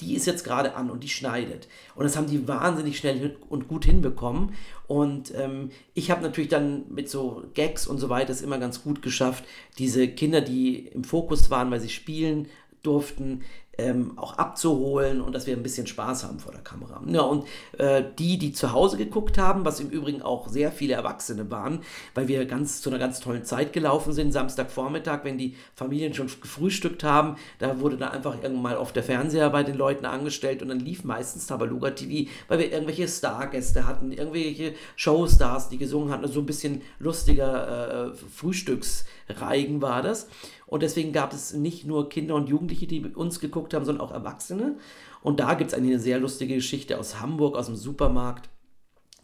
die 0.00 0.14
ist 0.14 0.26
jetzt 0.26 0.44
gerade 0.44 0.74
an 0.74 0.90
und 0.90 1.04
die 1.04 1.08
schneidet. 1.08 1.68
Und 1.94 2.04
das 2.04 2.16
haben 2.16 2.26
die 2.26 2.48
wahnsinnig 2.48 2.98
schnell 2.98 3.36
und 3.48 3.68
gut 3.68 3.84
hinbekommen. 3.84 4.54
Und 4.86 5.32
ähm, 5.36 5.70
ich 5.94 6.10
habe 6.10 6.22
natürlich 6.22 6.50
dann 6.50 6.84
mit 6.88 7.08
so 7.08 7.44
Gags 7.54 7.86
und 7.86 7.98
so 7.98 8.08
weiter 8.08 8.30
es 8.30 8.42
immer 8.42 8.58
ganz 8.58 8.82
gut 8.82 9.02
geschafft, 9.02 9.44
diese 9.78 10.08
Kinder, 10.08 10.40
die 10.40 10.86
im 10.88 11.04
Fokus 11.04 11.50
waren, 11.50 11.70
weil 11.70 11.80
sie 11.80 11.88
spielen 11.88 12.48
durften, 12.82 13.42
ähm, 13.80 14.12
auch 14.16 14.36
abzuholen 14.38 15.20
und 15.20 15.34
dass 15.34 15.46
wir 15.46 15.56
ein 15.56 15.62
bisschen 15.62 15.86
Spaß 15.86 16.24
haben 16.24 16.38
vor 16.38 16.52
der 16.52 16.60
Kamera. 16.60 17.00
Ja, 17.06 17.22
und 17.22 17.46
äh, 17.78 18.04
die, 18.18 18.38
die 18.38 18.52
zu 18.52 18.72
Hause 18.72 18.96
geguckt 18.96 19.38
haben, 19.38 19.64
was 19.64 19.80
im 19.80 19.88
Übrigen 19.88 20.22
auch 20.22 20.48
sehr 20.48 20.70
viele 20.72 20.94
Erwachsene 20.94 21.50
waren, 21.50 21.80
weil 22.14 22.28
wir 22.28 22.44
ganz 22.46 22.82
zu 22.82 22.90
einer 22.90 22.98
ganz 22.98 23.20
tollen 23.20 23.44
Zeit 23.44 23.72
gelaufen 23.72 24.12
sind, 24.12 24.32
Samstagvormittag, 24.32 25.20
wenn 25.24 25.38
die 25.38 25.56
Familien 25.74 26.14
schon 26.14 26.26
gefrühstückt 26.26 27.04
haben, 27.04 27.36
da 27.58 27.80
wurde 27.80 27.96
dann 27.96 28.12
einfach 28.12 28.34
irgendwann 28.42 28.62
mal 28.62 28.76
auf 28.76 28.92
der 28.92 29.02
Fernseher 29.02 29.48
bei 29.50 29.62
den 29.62 29.76
Leuten 29.76 30.04
angestellt 30.04 30.62
und 30.62 30.68
dann 30.68 30.80
lief 30.80 31.04
meistens 31.04 31.46
Tabaluga 31.46 31.90
TV, 31.90 32.28
weil 32.48 32.58
wir 32.58 32.72
irgendwelche 32.72 33.08
Stargäste 33.08 33.86
hatten, 33.86 34.12
irgendwelche 34.12 34.74
Showstars, 34.96 35.68
die 35.68 35.78
gesungen 35.78 36.12
hatten, 36.12 36.28
so 36.28 36.40
ein 36.40 36.46
bisschen 36.46 36.82
lustiger 36.98 38.10
äh, 38.10 38.14
Frühstücksreigen 38.14 39.80
war 39.80 40.02
das. 40.02 40.28
Und 40.70 40.84
deswegen 40.84 41.12
gab 41.12 41.32
es 41.32 41.52
nicht 41.52 41.84
nur 41.84 42.08
Kinder 42.08 42.36
und 42.36 42.48
Jugendliche, 42.48 42.86
die 42.86 43.04
uns 43.04 43.40
geguckt 43.40 43.74
haben, 43.74 43.84
sondern 43.84 44.06
auch 44.06 44.12
Erwachsene. 44.12 44.76
Und 45.20 45.40
da 45.40 45.54
gibt 45.54 45.72
es 45.72 45.76
eine 45.76 45.98
sehr 45.98 46.20
lustige 46.20 46.54
Geschichte 46.54 46.96
aus 46.98 47.20
Hamburg, 47.20 47.56
aus 47.56 47.66
dem 47.66 47.74
Supermarkt. 47.74 48.48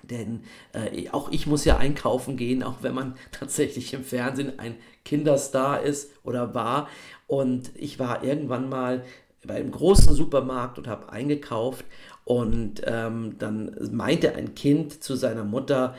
Denn 0.02 0.42
äh, 0.72 1.08
auch 1.10 1.30
ich 1.30 1.46
muss 1.46 1.64
ja 1.64 1.76
einkaufen 1.76 2.36
gehen, 2.36 2.64
auch 2.64 2.82
wenn 2.82 2.94
man 2.94 3.14
tatsächlich 3.30 3.94
im 3.94 4.02
Fernsehen 4.02 4.58
ein 4.58 4.74
Kinderstar 5.04 5.82
ist 5.82 6.10
oder 6.24 6.52
war. 6.52 6.88
Und 7.28 7.70
ich 7.76 8.00
war 8.00 8.24
irgendwann 8.24 8.68
mal 8.68 9.04
bei 9.46 9.54
einem 9.54 9.70
großen 9.70 10.14
Supermarkt 10.16 10.78
und 10.78 10.88
habe 10.88 11.12
eingekauft. 11.12 11.84
Und 12.24 12.82
ähm, 12.86 13.36
dann 13.38 13.76
meinte 13.92 14.34
ein 14.34 14.56
Kind 14.56 15.00
zu 15.00 15.14
seiner 15.14 15.44
Mutter, 15.44 15.94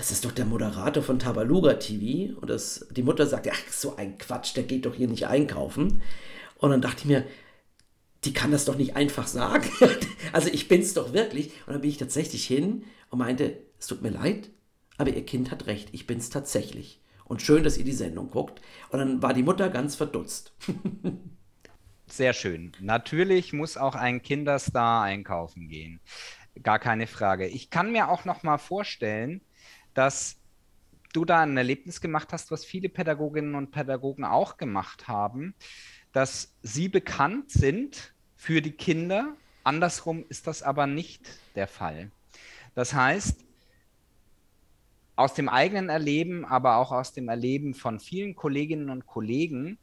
das 0.00 0.10
ist 0.10 0.24
doch 0.24 0.32
der 0.32 0.46
Moderator 0.46 1.02
von 1.02 1.18
Tabaluga 1.18 1.74
TV. 1.74 2.34
Und 2.40 2.48
das, 2.48 2.86
die 2.90 3.02
Mutter 3.02 3.26
sagt, 3.26 3.46
ach, 3.52 3.70
so 3.70 3.96
ein 3.96 4.16
Quatsch, 4.16 4.56
der 4.56 4.62
geht 4.62 4.86
doch 4.86 4.94
hier 4.94 5.08
nicht 5.08 5.26
einkaufen. 5.26 6.00
Und 6.56 6.70
dann 6.70 6.80
dachte 6.80 7.00
ich 7.00 7.04
mir, 7.04 7.26
die 8.24 8.32
kann 8.32 8.50
das 8.50 8.64
doch 8.64 8.76
nicht 8.76 8.96
einfach 8.96 9.26
sagen. 9.26 9.68
also 10.32 10.48
ich 10.48 10.68
bin 10.68 10.80
es 10.80 10.94
doch 10.94 11.12
wirklich. 11.12 11.48
Und 11.66 11.74
dann 11.74 11.82
bin 11.82 11.90
ich 11.90 11.98
tatsächlich 11.98 12.46
hin 12.46 12.84
und 13.10 13.18
meinte, 13.18 13.58
es 13.78 13.88
tut 13.88 14.00
mir 14.00 14.08
leid, 14.08 14.48
aber 14.96 15.10
ihr 15.10 15.26
Kind 15.26 15.50
hat 15.50 15.66
recht, 15.66 15.90
ich 15.92 16.06
bin 16.06 16.16
es 16.16 16.30
tatsächlich. 16.30 17.02
Und 17.26 17.42
schön, 17.42 17.62
dass 17.62 17.76
ihr 17.76 17.84
die 17.84 17.92
Sendung 17.92 18.30
guckt. 18.30 18.62
Und 18.88 19.00
dann 19.00 19.20
war 19.20 19.34
die 19.34 19.42
Mutter 19.42 19.68
ganz 19.68 19.96
verdutzt. 19.96 20.54
Sehr 22.06 22.32
schön. 22.32 22.72
Natürlich 22.80 23.52
muss 23.52 23.76
auch 23.76 23.96
ein 23.96 24.22
Kinderstar 24.22 25.02
einkaufen 25.02 25.68
gehen. 25.68 26.00
Gar 26.62 26.78
keine 26.78 27.06
Frage. 27.06 27.46
Ich 27.46 27.68
kann 27.68 27.92
mir 27.92 28.08
auch 28.08 28.24
noch 28.24 28.42
mal 28.42 28.56
vorstellen, 28.56 29.42
dass 29.94 30.36
du 31.12 31.24
da 31.24 31.40
ein 31.40 31.56
Erlebnis 31.56 32.00
gemacht 32.00 32.32
hast, 32.32 32.50
was 32.50 32.64
viele 32.64 32.88
Pädagoginnen 32.88 33.54
und 33.54 33.70
Pädagogen 33.70 34.24
auch 34.24 34.56
gemacht 34.56 35.08
haben, 35.08 35.54
dass 36.12 36.54
sie 36.62 36.88
bekannt 36.88 37.50
sind 37.50 38.14
für 38.36 38.62
die 38.62 38.72
Kinder. 38.72 39.36
Andersrum 39.64 40.24
ist 40.28 40.46
das 40.46 40.62
aber 40.62 40.86
nicht 40.86 41.28
der 41.54 41.68
Fall. 41.68 42.10
Das 42.74 42.94
heißt, 42.94 43.44
aus 45.16 45.34
dem 45.34 45.48
eigenen 45.48 45.90
Erleben, 45.90 46.44
aber 46.44 46.76
auch 46.76 46.92
aus 46.92 47.12
dem 47.12 47.28
Erleben 47.28 47.74
von 47.74 48.00
vielen 48.00 48.34
Kolleginnen 48.34 48.88
und 48.88 49.06
Kollegen, 49.06 49.78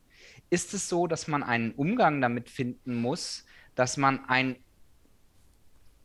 ist 0.50 0.74
es 0.74 0.90
so, 0.90 1.08
dass 1.08 1.28
man 1.28 1.44
einen 1.44 1.74
Umgang 1.74 2.22
damit 2.22 2.50
finden 2.50 2.96
muss, 2.96 3.46
dass 3.76 3.98
man 3.98 4.26
ein 4.28 4.58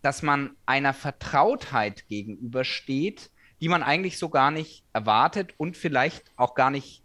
dass 0.02 0.20
man 0.20 0.56
einer 0.66 0.94
Vertrautheit 0.94 2.08
gegenübersteht, 2.08 3.30
die 3.62 3.68
man 3.68 3.84
eigentlich 3.84 4.18
so 4.18 4.28
gar 4.28 4.50
nicht 4.50 4.82
erwartet 4.92 5.54
und 5.56 5.76
vielleicht 5.76 6.24
auch 6.36 6.56
gar 6.56 6.70
nicht 6.70 7.04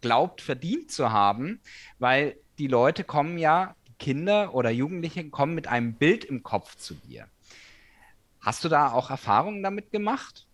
glaubt, 0.00 0.40
verdient 0.40 0.92
zu 0.92 1.10
haben, 1.10 1.60
weil 1.98 2.36
die 2.58 2.68
Leute 2.68 3.02
kommen 3.02 3.38
ja, 3.38 3.74
Kinder 3.98 4.54
oder 4.54 4.70
Jugendliche 4.70 5.28
kommen 5.30 5.56
mit 5.56 5.66
einem 5.66 5.94
Bild 5.94 6.24
im 6.24 6.44
Kopf 6.44 6.76
zu 6.76 6.94
dir. 6.94 7.26
Hast 8.40 8.62
du 8.62 8.68
da 8.68 8.92
auch 8.92 9.10
Erfahrungen 9.10 9.64
damit 9.64 9.90
gemacht? 9.90 10.46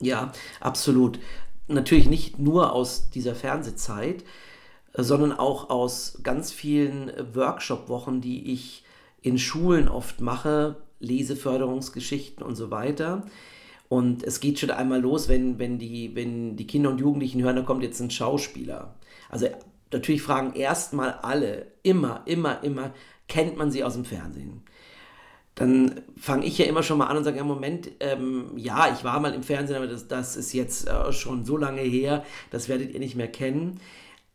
Ja, 0.00 0.32
absolut. 0.60 1.18
Natürlich 1.66 2.06
nicht 2.06 2.38
nur 2.38 2.72
aus 2.72 3.10
dieser 3.10 3.34
Fernsehzeit, 3.34 4.24
sondern 4.94 5.32
auch 5.32 5.68
aus 5.68 6.20
ganz 6.22 6.52
vielen 6.52 7.12
Workshop-Wochen, 7.34 8.22
die 8.22 8.50
ich 8.50 8.82
in 9.20 9.38
Schulen 9.38 9.88
oft 9.88 10.22
mache, 10.22 10.76
Leseförderungsgeschichten 11.00 12.42
und 12.42 12.56
so 12.56 12.70
weiter. 12.70 13.26
Und 13.88 14.22
es 14.24 14.40
geht 14.40 14.58
schon 14.58 14.70
einmal 14.70 15.00
los, 15.00 15.28
wenn, 15.28 15.58
wenn, 15.58 15.78
die, 15.78 16.14
wenn 16.14 16.56
die 16.56 16.66
Kinder 16.66 16.90
und 16.90 16.98
Jugendlichen 16.98 17.42
hören, 17.42 17.56
da 17.56 17.62
kommt 17.62 17.82
jetzt 17.82 18.00
ein 18.00 18.10
Schauspieler. 18.10 18.96
Also 19.28 19.46
natürlich 19.92 20.22
fragen 20.22 20.54
erstmal 20.54 21.12
alle, 21.22 21.66
immer, 21.82 22.22
immer, 22.26 22.62
immer, 22.64 22.92
kennt 23.28 23.56
man 23.56 23.70
sie 23.70 23.84
aus 23.84 23.94
dem 23.94 24.04
Fernsehen? 24.04 24.62
Dann 25.54 26.02
fange 26.18 26.44
ich 26.44 26.58
ja 26.58 26.66
immer 26.66 26.82
schon 26.82 26.98
mal 26.98 27.06
an 27.06 27.16
und 27.16 27.24
sage, 27.24 27.38
ja, 27.38 27.44
Moment, 27.44 27.90
ähm, 28.00 28.50
ja, 28.56 28.92
ich 28.92 29.04
war 29.04 29.18
mal 29.20 29.32
im 29.32 29.42
Fernsehen, 29.42 29.76
aber 29.76 29.86
das, 29.86 30.06
das 30.06 30.36
ist 30.36 30.52
jetzt 30.52 30.86
äh, 30.86 31.12
schon 31.12 31.46
so 31.46 31.56
lange 31.56 31.80
her, 31.80 32.24
das 32.50 32.68
werdet 32.68 32.92
ihr 32.92 33.00
nicht 33.00 33.16
mehr 33.16 33.28
kennen. 33.28 33.80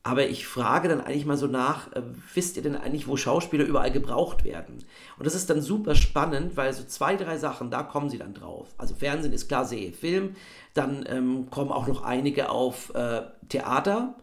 Aber 0.03 0.27
ich 0.27 0.47
frage 0.47 0.87
dann 0.87 1.01
eigentlich 1.01 1.27
mal 1.27 1.37
so 1.37 1.45
nach, 1.45 1.91
äh, 1.93 2.01
wisst 2.33 2.57
ihr 2.57 2.63
denn 2.63 2.75
eigentlich, 2.75 3.07
wo 3.07 3.17
Schauspieler 3.17 3.65
überall 3.65 3.91
gebraucht 3.91 4.43
werden? 4.43 4.83
Und 5.19 5.25
das 5.25 5.35
ist 5.35 5.49
dann 5.49 5.61
super 5.61 5.93
spannend, 5.93 6.57
weil 6.57 6.73
so 6.73 6.83
zwei, 6.83 7.15
drei 7.15 7.37
Sachen, 7.37 7.69
da 7.69 7.83
kommen 7.83 8.09
sie 8.09 8.17
dann 8.17 8.33
drauf. 8.33 8.69
Also 8.79 8.95
Fernsehen 8.95 9.33
ist 9.33 9.47
klar, 9.47 9.65
sehe 9.65 9.93
Film, 9.93 10.35
dann 10.73 11.05
ähm, 11.07 11.49
kommen 11.51 11.71
auch 11.71 11.87
noch 11.87 12.01
einige 12.01 12.49
auf 12.49 12.93
äh, 12.95 13.21
Theater, 13.49 14.15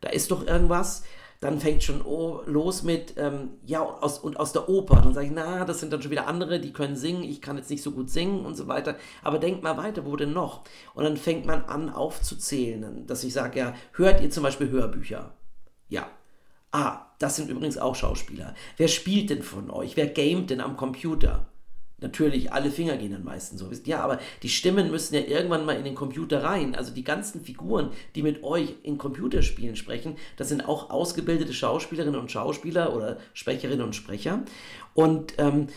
da 0.00 0.08
ist 0.08 0.30
doch 0.30 0.46
irgendwas 0.46 1.04
dann 1.40 1.60
fängt 1.60 1.82
schon 1.82 2.02
los 2.46 2.82
mit, 2.82 3.14
ähm, 3.16 3.50
ja, 3.64 3.82
aus, 3.82 4.18
und 4.18 4.38
aus 4.38 4.52
der 4.52 4.68
Oper. 4.68 4.96
Dann 4.96 5.14
sage 5.14 5.26
ich, 5.26 5.32
na, 5.32 5.64
das 5.64 5.80
sind 5.80 5.92
dann 5.92 6.02
schon 6.02 6.10
wieder 6.10 6.26
andere, 6.26 6.60
die 6.60 6.72
können 6.72 6.96
singen, 6.96 7.24
ich 7.24 7.40
kann 7.40 7.56
jetzt 7.56 7.70
nicht 7.70 7.82
so 7.82 7.92
gut 7.92 8.10
singen 8.10 8.44
und 8.44 8.56
so 8.56 8.68
weiter. 8.68 8.96
Aber 9.22 9.38
denkt 9.38 9.62
mal 9.62 9.76
weiter, 9.76 10.04
wo 10.04 10.16
denn 10.16 10.32
noch? 10.32 10.64
Und 10.94 11.04
dann 11.04 11.16
fängt 11.16 11.46
man 11.46 11.64
an 11.64 11.90
aufzuzählen, 11.90 13.06
dass 13.06 13.24
ich 13.24 13.32
sage, 13.32 13.58
ja, 13.58 13.74
hört 13.92 14.20
ihr 14.20 14.30
zum 14.30 14.42
Beispiel 14.42 14.70
Hörbücher? 14.70 15.34
Ja. 15.88 16.08
Ah, 16.72 17.06
das 17.18 17.36
sind 17.36 17.48
übrigens 17.48 17.78
auch 17.78 17.94
Schauspieler. 17.94 18.54
Wer 18.76 18.88
spielt 18.88 19.30
denn 19.30 19.42
von 19.42 19.70
euch? 19.70 19.96
Wer 19.96 20.08
gamet 20.08 20.50
denn 20.50 20.60
am 20.60 20.76
Computer? 20.76 21.46
Natürlich, 21.98 22.52
alle 22.52 22.70
Finger 22.70 22.98
gehen 22.98 23.12
dann 23.12 23.24
meistens 23.24 23.58
so. 23.58 23.70
Ja, 23.84 24.00
aber 24.00 24.18
die 24.42 24.50
Stimmen 24.50 24.90
müssen 24.90 25.14
ja 25.14 25.22
irgendwann 25.22 25.64
mal 25.64 25.76
in 25.76 25.84
den 25.84 25.94
Computer 25.94 26.44
rein. 26.44 26.74
Also 26.74 26.92
die 26.92 27.04
ganzen 27.04 27.42
Figuren, 27.42 27.90
die 28.14 28.22
mit 28.22 28.42
euch 28.44 28.74
in 28.82 28.98
Computerspielen 28.98 29.76
sprechen, 29.76 30.16
das 30.36 30.50
sind 30.50 30.68
auch 30.68 30.90
ausgebildete 30.90 31.54
Schauspielerinnen 31.54 32.20
und 32.20 32.30
Schauspieler 32.30 32.94
oder 32.94 33.16
Sprecherinnen 33.32 33.84
und 33.84 33.96
Sprecher. 33.96 34.42
Und 34.92 35.34
ähm, 35.38 35.68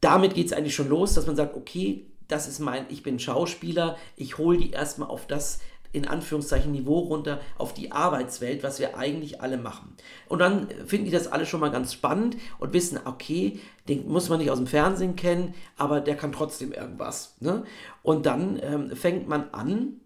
damit 0.00 0.34
geht 0.34 0.46
es 0.46 0.54
eigentlich 0.54 0.74
schon 0.74 0.88
los, 0.88 1.12
dass 1.12 1.26
man 1.26 1.36
sagt, 1.36 1.56
okay, 1.56 2.06
das 2.26 2.48
ist 2.48 2.58
mein, 2.58 2.86
ich 2.88 3.02
bin 3.02 3.18
Schauspieler, 3.18 3.98
ich 4.16 4.38
hole 4.38 4.56
die 4.56 4.70
erstmal 4.70 5.08
auf 5.08 5.26
das 5.26 5.60
in 5.94 6.06
Anführungszeichen 6.06 6.72
Niveau 6.72 6.98
runter 6.98 7.40
auf 7.56 7.72
die 7.72 7.92
Arbeitswelt, 7.92 8.62
was 8.62 8.80
wir 8.80 8.98
eigentlich 8.98 9.40
alle 9.40 9.56
machen. 9.56 9.94
Und 10.28 10.40
dann 10.40 10.68
finden 10.86 11.06
die 11.06 11.12
das 11.12 11.28
alle 11.28 11.46
schon 11.46 11.60
mal 11.60 11.70
ganz 11.70 11.92
spannend 11.92 12.36
und 12.58 12.72
wissen, 12.72 12.98
okay, 13.04 13.60
den 13.88 14.08
muss 14.08 14.28
man 14.28 14.38
nicht 14.38 14.50
aus 14.50 14.58
dem 14.58 14.66
Fernsehen 14.66 15.14
kennen, 15.16 15.54
aber 15.76 16.00
der 16.00 16.16
kann 16.16 16.32
trotzdem 16.32 16.72
irgendwas. 16.72 17.36
Ne? 17.40 17.64
Und 18.02 18.26
dann 18.26 18.58
ähm, 18.62 18.96
fängt 18.96 19.28
man 19.28 19.50
an, 19.50 20.00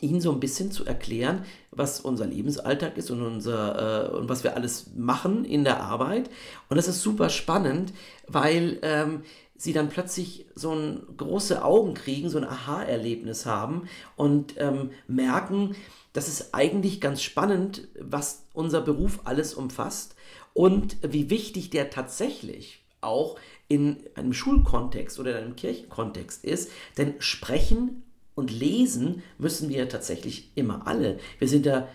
ihnen 0.00 0.20
so 0.20 0.30
ein 0.32 0.40
bisschen 0.40 0.70
zu 0.70 0.84
erklären, 0.86 1.44
was 1.70 2.00
unser 2.00 2.26
Lebensalltag 2.26 2.96
ist 2.96 3.10
und, 3.10 3.20
unser, 3.20 4.12
äh, 4.12 4.16
und 4.16 4.28
was 4.28 4.44
wir 4.44 4.56
alles 4.56 4.92
machen 4.96 5.44
in 5.44 5.64
der 5.64 5.82
Arbeit. 5.82 6.30
Und 6.68 6.76
das 6.76 6.88
ist 6.88 7.02
super 7.02 7.28
spannend, 7.28 7.92
weil 8.26 8.78
ähm, 8.82 9.22
sie 9.58 9.72
dann 9.74 9.90
plötzlich 9.90 10.46
so 10.54 10.72
ein 10.72 11.02
große 11.16 11.62
Augen 11.62 11.92
kriegen, 11.92 12.30
so 12.30 12.38
ein 12.38 12.44
Aha-Erlebnis 12.44 13.44
haben 13.44 13.88
und 14.16 14.54
ähm, 14.56 14.90
merken, 15.06 15.76
das 16.14 16.28
ist 16.28 16.54
eigentlich 16.54 17.00
ganz 17.00 17.22
spannend, 17.22 17.88
was 18.00 18.44
unser 18.54 18.80
Beruf 18.80 19.20
alles 19.24 19.52
umfasst 19.54 20.14
und 20.54 20.96
wie 21.02 21.28
wichtig 21.28 21.70
der 21.70 21.90
tatsächlich 21.90 22.84
auch 23.00 23.38
in 23.68 23.98
einem 24.14 24.32
Schulkontext 24.32 25.18
oder 25.18 25.38
in 25.38 25.44
einem 25.44 25.56
Kirchenkontext 25.56 26.44
ist. 26.44 26.70
Denn 26.96 27.14
sprechen 27.18 28.02
und 28.34 28.50
lesen 28.50 29.22
müssen 29.36 29.68
wir 29.68 29.88
tatsächlich 29.88 30.50
immer 30.54 30.86
alle. 30.86 31.18
Wir 31.38 31.48
sind 31.48 31.66
ja 31.66 31.88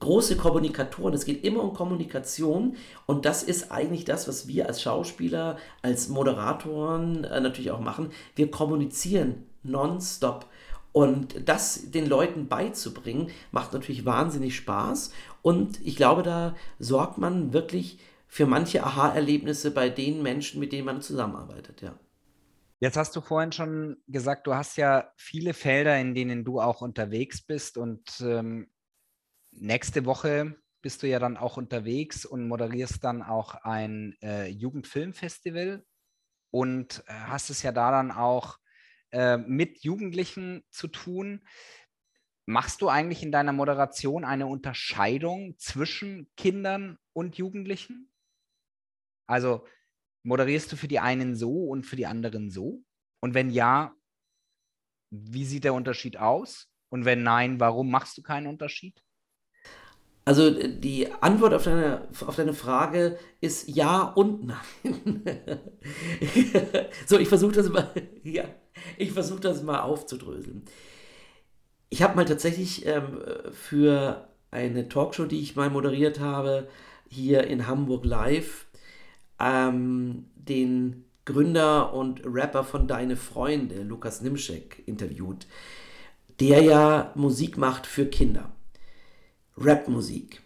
große 0.00 0.36
Kommunikatoren. 0.36 1.14
Es 1.14 1.24
geht 1.24 1.44
immer 1.44 1.62
um 1.62 1.74
Kommunikation 1.74 2.76
und 3.06 3.24
das 3.24 3.42
ist 3.42 3.70
eigentlich 3.70 4.04
das, 4.04 4.26
was 4.26 4.48
wir 4.48 4.66
als 4.66 4.82
Schauspieler, 4.82 5.58
als 5.82 6.08
Moderatoren 6.08 7.24
äh, 7.24 7.40
natürlich 7.40 7.70
auch 7.70 7.80
machen. 7.80 8.10
Wir 8.34 8.50
kommunizieren 8.50 9.46
nonstop. 9.62 10.46
Und 10.92 11.48
das 11.48 11.92
den 11.92 12.06
Leuten 12.06 12.48
beizubringen, 12.48 13.30
macht 13.52 13.72
natürlich 13.72 14.04
wahnsinnig 14.04 14.56
Spaß. 14.56 15.12
Und 15.40 15.80
ich 15.86 15.94
glaube, 15.94 16.24
da 16.24 16.56
sorgt 16.80 17.16
man 17.16 17.52
wirklich 17.52 18.00
für 18.26 18.46
manche 18.46 18.82
Aha-Erlebnisse 18.82 19.70
bei 19.70 19.88
den 19.88 20.20
Menschen, 20.22 20.58
mit 20.58 20.72
denen 20.72 20.86
man 20.86 21.00
zusammenarbeitet, 21.00 21.82
ja. 21.82 21.94
Jetzt 22.80 22.96
hast 22.96 23.14
du 23.14 23.20
vorhin 23.20 23.52
schon 23.52 23.98
gesagt, 24.08 24.46
du 24.46 24.54
hast 24.54 24.78
ja 24.78 25.12
viele 25.14 25.52
Felder, 25.52 26.00
in 26.00 26.14
denen 26.14 26.44
du 26.44 26.60
auch 26.60 26.80
unterwegs 26.80 27.42
bist. 27.42 27.76
Und 27.76 28.02
ähm, 28.22 28.68
nächste 29.52 30.04
Woche 30.04 30.56
bist 30.82 31.02
du 31.02 31.08
ja 31.08 31.18
dann 31.18 31.36
auch 31.36 31.56
unterwegs 31.56 32.24
und 32.24 32.48
moderierst 32.48 33.04
dann 33.04 33.22
auch 33.22 33.54
ein 33.54 34.16
äh, 34.22 34.46
Jugendfilmfestival 34.48 35.84
und 36.50 37.04
äh, 37.06 37.12
hast 37.12 37.50
es 37.50 37.62
ja 37.62 37.72
da 37.72 37.90
dann 37.90 38.10
auch 38.10 38.58
äh, 39.12 39.36
mit 39.36 39.82
Jugendlichen 39.82 40.64
zu 40.70 40.88
tun. 40.88 41.46
Machst 42.46 42.80
du 42.80 42.88
eigentlich 42.88 43.22
in 43.22 43.32
deiner 43.32 43.52
Moderation 43.52 44.24
eine 44.24 44.46
Unterscheidung 44.46 45.56
zwischen 45.58 46.30
Kindern 46.36 46.98
und 47.12 47.36
Jugendlichen? 47.36 48.10
Also 49.26 49.66
moderierst 50.22 50.72
du 50.72 50.76
für 50.76 50.88
die 50.88 50.98
einen 50.98 51.36
so 51.36 51.66
und 51.66 51.84
für 51.84 51.96
die 51.96 52.06
anderen 52.06 52.50
so? 52.50 52.82
Und 53.20 53.34
wenn 53.34 53.50
ja, 53.50 53.94
wie 55.10 55.44
sieht 55.44 55.64
der 55.64 55.74
Unterschied 55.74 56.16
aus? 56.16 56.68
Und 56.88 57.04
wenn 57.04 57.22
nein, 57.22 57.60
warum 57.60 57.90
machst 57.90 58.18
du 58.18 58.22
keinen 58.22 58.46
Unterschied? 58.46 59.00
Also 60.30 60.48
die 60.52 61.08
Antwort 61.22 61.54
auf 61.54 61.64
deine, 61.64 62.06
auf 62.24 62.36
deine 62.36 62.54
Frage 62.54 63.18
ist 63.40 63.66
ja 63.66 64.02
und 64.02 64.46
nein. 64.46 65.24
so, 67.04 67.18
ich 67.18 67.26
versuche 67.26 67.50
das 67.50 67.68
mal, 67.68 67.90
ja, 68.22 68.44
ich 68.96 69.10
versuche 69.10 69.40
das 69.40 69.64
mal 69.64 69.80
aufzudröseln. 69.80 70.62
Ich 71.88 72.02
habe 72.02 72.14
mal 72.14 72.26
tatsächlich 72.26 72.86
ähm, 72.86 73.18
für 73.50 74.28
eine 74.52 74.88
Talkshow, 74.88 75.24
die 75.24 75.40
ich 75.40 75.56
mal 75.56 75.68
moderiert 75.68 76.20
habe, 76.20 76.68
hier 77.08 77.42
in 77.48 77.66
Hamburg 77.66 78.04
live, 78.04 78.66
ähm, 79.40 80.26
den 80.36 81.06
Gründer 81.24 81.92
und 81.92 82.22
Rapper 82.24 82.62
von 82.62 82.86
Deine 82.86 83.16
Freunde, 83.16 83.82
Lukas 83.82 84.20
Nimschek, 84.20 84.84
interviewt, 84.86 85.48
der 86.38 86.62
ja 86.62 87.10
Musik 87.16 87.58
macht 87.58 87.84
für 87.84 88.06
Kinder. 88.06 88.52
Rapmusik. 89.56 90.42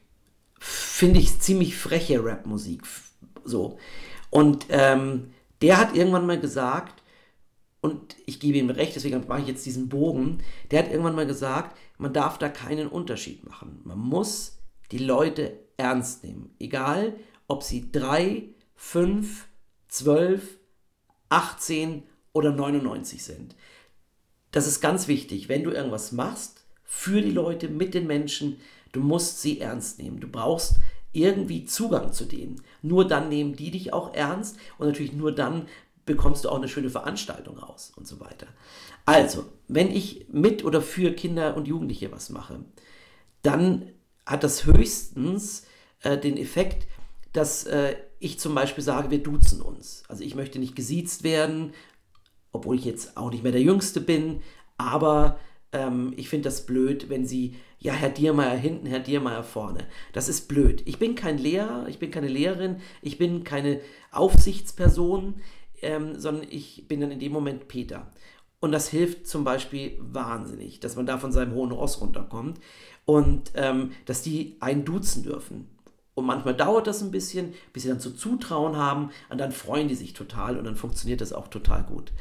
Finde 0.59 1.21
ich 1.21 1.40
ziemlich 1.40 1.77
freche 1.77 2.25
Rapmusik. 2.25 2.83
So. 3.45 3.79
Und 4.31 4.67
ähm, 4.71 5.33
der 5.62 5.79
hat 5.79 5.95
irgendwann 5.95 6.27
mal 6.27 6.40
gesagt, 6.40 7.03
und 7.81 8.17
ich 8.25 8.40
gebe 8.40 8.59
ihm 8.59 8.71
recht, 8.71 8.97
deswegen 8.97 9.27
mache 9.29 9.43
ich 9.43 9.49
jetzt 9.49 9.67
diesen 9.67 9.90
Bogen, 9.90 10.38
der 10.71 10.81
hat 10.81 10.90
irgendwann 10.90 11.14
mal 11.14 11.27
gesagt, 11.27 11.77
man 11.99 12.14
darf 12.14 12.38
da 12.38 12.49
keinen 12.49 12.88
Unterschied 12.88 13.47
machen. 13.47 13.81
Man 13.85 13.99
muss 13.99 14.59
die 14.90 14.99
Leute 14.99 15.59
ernst 15.77 16.25
nehmen. 16.25 16.55
Egal, 16.59 17.14
ob 17.47 17.62
sie 17.62 17.93
3, 17.93 18.45
5, 18.77 19.47
12, 19.88 20.59
18 21.29 22.03
oder 22.33 22.53
99 22.53 23.23
sind. 23.23 23.55
Das 24.51 24.67
ist 24.67 24.81
ganz 24.81 25.09
wichtig. 25.09 25.49
Wenn 25.49 25.64
du 25.64 25.71
irgendwas 25.71 26.12
machst, 26.12 26.64
für 26.85 27.21
die 27.21 27.31
Leute, 27.31 27.69
mit 27.69 27.93
den 27.93 28.07
Menschen, 28.07 28.61
Du 28.95 29.01
musst 29.01 29.43
sie 29.43 29.61
ernst 29.61 29.99
nehmen. 29.99 30.21
Du 30.21 30.29
brauchst 30.29 30.77
irgendwie 31.13 31.65
Zugang 31.65 32.13
zu 32.13 32.25
denen. 32.25 32.63
Nur 32.81 33.07
dann 33.07 33.29
nehmen 33.29 33.57
die 33.57 33.71
dich 33.71 33.93
auch 33.93 34.15
ernst 34.15 34.57
und 34.79 34.87
natürlich 34.87 35.13
nur 35.13 35.33
dann 35.33 35.67
bekommst 36.07 36.45
du 36.45 36.49
auch 36.49 36.57
eine 36.57 36.69
schöne 36.69 36.91
Veranstaltung 36.91 37.59
raus 37.59 37.93
und 37.97 38.07
so 38.07 38.21
weiter. 38.21 38.47
Also, 39.05 39.47
wenn 39.69 39.91
ich 39.91 40.27
mit 40.31 40.65
oder 40.65 40.81
für 40.81 41.13
Kinder 41.13 41.57
und 41.57 41.67
Jugendliche 41.67 42.13
was 42.13 42.31
mache, 42.31 42.61
dann 43.43 43.91
hat 44.27 44.45
das 44.45 44.65
höchstens 44.65 45.67
äh, 46.03 46.19
den 46.19 46.37
Effekt, 46.37 46.87
dass 47.33 47.65
äh, 47.65 47.97
ich 48.21 48.39
zum 48.39 48.55
Beispiel 48.55 48.85
sage, 48.85 49.11
wir 49.11 49.23
duzen 49.23 49.61
uns. 49.61 50.05
Also 50.09 50.23
ich 50.23 50.35
möchte 50.35 50.59
nicht 50.59 50.77
gesiezt 50.77 51.25
werden, 51.25 51.73
obwohl 52.53 52.77
ich 52.77 52.85
jetzt 52.85 53.17
auch 53.17 53.31
nicht 53.31 53.43
mehr 53.43 53.53
der 53.53 53.63
Jüngste 53.63 54.01
bin, 54.01 54.41
aber 54.79 55.39
ähm, 55.73 56.15
ich 56.17 56.29
finde 56.29 56.45
das 56.45 56.65
blöd, 56.65 57.09
wenn 57.09 57.27
sie, 57.27 57.57
ja, 57.85 57.92
Herr 57.92 58.09
Diermeier 58.09 58.57
hinten, 58.57 58.87
Herr 58.87 59.01
Diermeier 59.01 59.44
vorne. 59.44 59.87
Das 60.14 60.31
ist 60.31 60.49
blöd. 60.49 60.83
Ich 60.87 60.99
bin 60.99 61.14
kein 61.14 61.37
Lehrer, 61.37 61.87
ich 61.87 61.99
bin 61.99 62.11
keine 62.11 62.29
Lehrerin, 62.29 62.81
ich 63.03 63.18
bin 63.18 63.44
keine 63.44 63.79
Aufsichtsperson, 64.11 65.35
ähm, 65.83 66.18
sondern 66.18 66.47
ich 66.49 66.88
bin 66.88 67.03
dann 67.03 67.11
in 67.11 67.20
dem 67.20 67.33
Moment 67.33 67.68
Peter. 67.68 68.11
Und 68.59 68.73
das 68.73 68.88
hilft 68.88 69.27
zum 69.27 69.44
Beispiel 69.44 69.99
wahnsinnig, 70.01 70.81
dass 70.81 70.97
man 70.97 71.05
da 71.05 71.18
von 71.18 71.31
seinem 71.31 71.53
hohen 71.53 71.73
Ross 71.73 72.01
runterkommt 72.01 72.59
und 73.05 73.53
ähm, 73.55 73.92
dass 74.07 74.23
die 74.23 74.57
einen 74.61 74.87
duzen 74.87 75.23
dürfen. 75.23 75.68
Und 76.14 76.25
manchmal 76.25 76.55
dauert 76.55 76.87
das 76.87 77.03
ein 77.03 77.11
bisschen, 77.11 77.53
bis 77.75 77.83
sie 77.83 77.90
dann 77.90 78.01
zu 78.01 78.12
Zutrauen 78.12 78.79
haben 78.79 79.11
und 79.29 79.37
dann 79.37 79.53
freuen 79.53 79.88
die 79.88 79.94
sich 79.94 80.14
total 80.14 80.57
und 80.57 80.64
dann 80.64 80.77
funktioniert 80.77 81.20
das 81.20 81.35
auch 81.35 81.49
total 81.49 81.83
gut. 81.83 82.12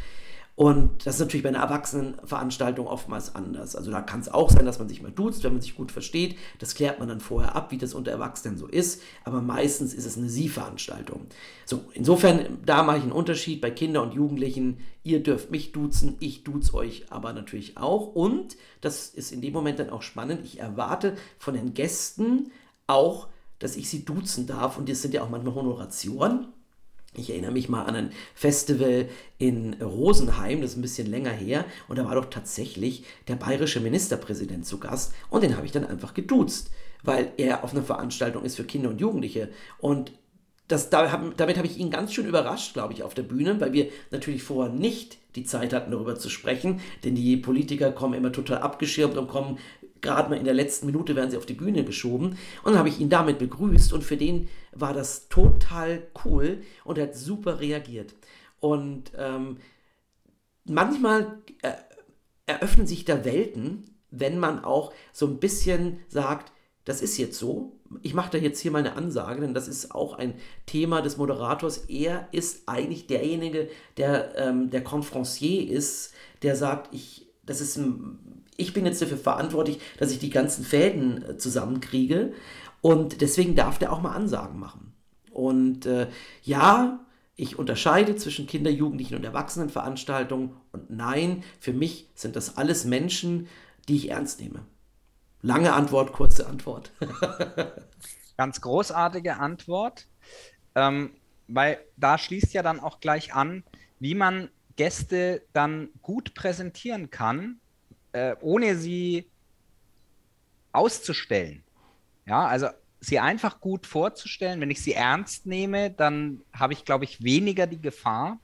Und 0.56 1.08
das 1.08 1.16
ist 1.16 1.22
natürlich 1.22 1.42
bei 1.42 1.50
einer 1.50 1.60
Erwachsenenveranstaltung 1.60 2.86
oftmals 2.86 3.34
anders. 3.34 3.76
Also 3.76 3.90
da 3.90 4.02
kann 4.02 4.20
es 4.20 4.30
auch 4.30 4.52
sein, 4.52 4.66
dass 4.66 4.78
man 4.78 4.88
sich 4.88 5.02
mal 5.02 5.12
duzt, 5.12 5.44
wenn 5.44 5.54
man 5.54 5.62
sich 5.62 5.76
gut 5.76 5.92
versteht. 5.92 6.38
Das 6.60 6.76
klärt 6.76 7.00
man 7.00 7.08
dann 7.08 7.22
vorher 7.22 7.56
ab, 7.56 7.72
wie 7.72 7.80
das 7.80 7.96
unter 7.96 8.12
Erwachsenen 8.12 8.58
so 8.58 8.68
ist. 8.68 9.02
Aber 9.24 9.42
meistens 9.42 9.96
ist 9.96 10.06
es 10.06 10.16
eine 10.16 10.30
Sie-Veranstaltung. 10.30 11.26
So, 11.66 11.86
insofern, 11.94 12.60
da 12.64 12.84
mache 12.84 12.98
ich 12.98 13.04
einen 13.04 13.12
Unterschied 13.12 13.62
bei 13.62 13.72
Kindern 13.72 14.10
und 14.10 14.14
Jugendlichen. 14.14 14.78
Ihr 15.02 15.24
dürft 15.24 15.50
mich 15.50 15.72
duzen, 15.72 16.18
ich 16.20 16.44
duze 16.44 16.76
euch 16.76 17.12
aber 17.12 17.34
natürlich 17.34 17.78
auch. 17.78 18.14
Und, 18.14 18.56
das 18.82 19.10
ist 19.10 19.32
in 19.32 19.42
dem 19.42 19.54
Moment 19.54 19.80
dann 19.80 19.90
auch 19.90 20.04
spannend, 20.04 20.42
ich 20.44 20.60
erwarte 20.60 21.16
von 21.40 21.56
den 21.56 21.74
Gästen 21.74 22.52
auch, 22.86 23.28
dass 23.58 23.76
ich 23.76 23.90
sie 23.90 24.06
duzen 24.06 24.46
darf. 24.46 24.78
Und 24.78 24.88
das 24.88 25.02
sind 25.02 25.16
ja 25.16 25.24
auch 25.24 25.30
manchmal 25.30 25.56
Honorationen. 25.56 26.54
Ich 27.16 27.30
erinnere 27.30 27.52
mich 27.52 27.70
mal 27.70 27.84
an 27.84 27.96
ein 27.96 28.12
Festival 28.34 29.08
in 29.38 29.76
Rosenheim, 29.82 30.62
das 30.62 30.72
ist 30.72 30.78
ein 30.78 30.82
bisschen 30.82 31.10
länger 31.10 31.32
her, 31.32 31.66
und 31.88 31.98
da 31.98 32.06
war 32.06 32.16
doch 32.16 32.26
tatsächlich 32.26 33.04
der 33.28 33.36
bayerische 33.36 33.80
Ministerpräsident 33.80 34.66
zu 34.66 34.80
Gast 34.80 35.14
und 35.30 35.44
den 35.44 35.56
habe 35.56 35.66
ich 35.66 35.72
dann 35.72 35.86
einfach 35.86 36.14
geduzt, 36.14 36.72
weil 37.04 37.32
er 37.38 37.64
auf 37.64 37.74
einer 37.74 37.84
Veranstaltung 37.84 38.44
ist 38.44 38.56
für 38.56 38.64
Kinder 38.64 38.90
und 38.90 39.02
Jugendliche. 39.02 39.50
Und 39.80 40.12
das, 40.70 40.90
damit 40.90 41.58
habe 41.58 41.68
ich 41.68 41.78
ihn 41.78 41.92
ganz 41.92 42.14
schön 42.14 42.26
überrascht, 42.26 42.74
glaube 42.74 42.94
ich, 42.94 43.04
auf 43.04 43.14
der 43.14 43.24
Bühne, 43.24 43.60
weil 43.60 43.74
wir 43.74 43.90
natürlich 44.12 44.44
vorher 44.44 44.74
nicht 44.74 45.18
die 45.36 45.44
Zeit 45.44 45.74
hatten, 45.74 45.92
darüber 45.92 46.16
zu 46.16 46.30
sprechen, 46.30 46.80
denn 47.04 47.16
die 47.16 47.38
Politiker 47.38 47.92
kommen 47.92 48.14
immer 48.14 48.32
total 48.32 48.60
abgeschirmt 48.60 49.18
und 49.18 49.28
kommen 49.28 49.60
gerade 50.04 50.30
mal 50.30 50.38
in 50.38 50.46
der 50.46 50.54
letzten 50.54 50.86
Minute 50.86 51.16
werden 51.16 51.32
sie 51.32 51.38
auf 51.38 51.48
die 51.48 51.56
Bühne 51.56 51.84
geschoben. 51.84 52.38
Und 52.64 52.74
dann 52.74 52.78
habe 52.78 52.90
ich 52.90 53.00
ihn 53.00 53.10
damit 53.10 53.40
begrüßt 53.40 53.94
und 53.94 54.04
für 54.04 54.18
den 54.18 54.50
war 54.72 54.94
das 54.94 55.30
total 55.30 56.04
cool 56.24 56.62
und 56.84 57.00
er 57.00 57.08
hat 57.08 57.16
super 57.16 57.60
reagiert. 57.60 58.14
Und 58.60 59.12
ähm, 59.18 59.58
manchmal 60.66 61.40
äh, 61.64 61.72
eröffnen 62.46 62.86
sich 62.86 63.06
da 63.06 63.26
Welten, 63.26 63.86
wenn 64.12 64.38
man 64.38 64.64
auch 64.64 64.94
so 65.12 65.26
ein 65.26 65.40
bisschen 65.40 66.00
sagt, 66.08 66.52
das 66.86 67.02
ist 67.02 67.18
jetzt 67.18 67.40
so. 67.40 67.80
Ich 68.02 68.14
mache 68.14 68.32
da 68.32 68.38
jetzt 68.38 68.60
hier 68.60 68.72
mal 68.72 68.80
eine 68.80 68.96
Ansage, 68.96 69.42
denn 69.42 69.54
das 69.54 69.68
ist 69.68 69.96
auch 69.96 70.18
ein 70.18 70.36
Thema 70.66 71.02
des 71.02 71.18
Moderators. 71.18 71.78
Er 71.88 72.28
ist 72.32 72.68
eigentlich 72.68 73.08
derjenige, 73.08 73.70
der 73.98 74.38
ähm, 74.38 74.70
der 74.70 74.84
Confrancier 74.84 75.70
ist, 75.70 76.14
der 76.42 76.56
sagt, 76.56 76.94
ich, 76.94 77.28
das 77.46 77.62
ist 77.62 77.78
ein 77.78 78.43
ich 78.58 78.74
bin 78.74 78.86
jetzt 78.86 79.02
dafür 79.02 79.18
verantwortlich, 79.18 79.80
dass 79.98 80.12
ich 80.12 80.20
die 80.20 80.30
ganzen 80.30 80.64
Fäden 80.64 81.24
äh, 81.24 81.38
zusammenkriege. 81.38 82.34
Und 82.82 83.22
deswegen 83.22 83.56
darf 83.56 83.80
der 83.80 83.94
auch 83.94 84.02
mal 84.02 84.16
Ansagen 84.16 84.60
machen. 84.60 84.94
Und 85.32 85.86
äh, 85.86 86.08
ja, 86.44 87.00
ich 87.36 87.58
unterscheide 87.58 88.16
zwischen 88.16 88.46
Kinder-, 88.46 88.70
Jugendlichen 88.70 89.16
und 89.16 89.24
Erwachsenenveranstaltungen. 89.24 90.52
Und 90.72 90.90
nein, 90.90 91.44
für 91.60 91.74
mich 91.74 92.10
sind 92.14 92.36
das 92.36 92.58
alles 92.58 92.86
Menschen, 92.86 93.48
die 93.88 93.96
ich 93.96 94.10
ernst 94.12 94.40
nehme. 94.40 94.66
Lange 95.42 95.74
Antwort, 95.74 96.14
kurze 96.14 96.48
Antwort. 96.48 96.92
Ganz 98.38 98.62
großartige 98.62 99.38
Antwort, 99.38 100.08
ähm, 100.76 101.12
weil 101.48 101.80
da 101.98 102.18
schließt 102.18 102.54
ja 102.54 102.64
dann 102.64 102.80
auch 102.80 103.00
gleich 103.00 103.34
an, 103.34 103.64
wie 104.00 104.16
man 104.16 104.50
Gäste 104.76 105.44
dann 105.54 105.90
gut 106.02 106.34
präsentieren 106.34 107.10
kann, 107.10 107.60
äh, 108.14 108.36
ohne 108.42 108.76
sie 108.76 109.30
auszustellen. 110.72 111.64
Ja, 112.26 112.48
also 112.48 112.68
sie 113.00 113.20
einfach 113.20 113.60
gut 113.60 113.86
vorzustellen. 113.86 114.62
Wenn 114.62 114.72
ich 114.72 114.82
sie 114.82 114.94
ernst 114.94 115.46
nehme, 115.46 115.92
dann 115.92 116.42
habe 116.54 116.74
ich, 116.74 116.86
glaube 116.86 117.04
ich, 117.04 117.24
weniger 117.24 117.68
die 117.68 117.82
Gefahr. 117.82 118.40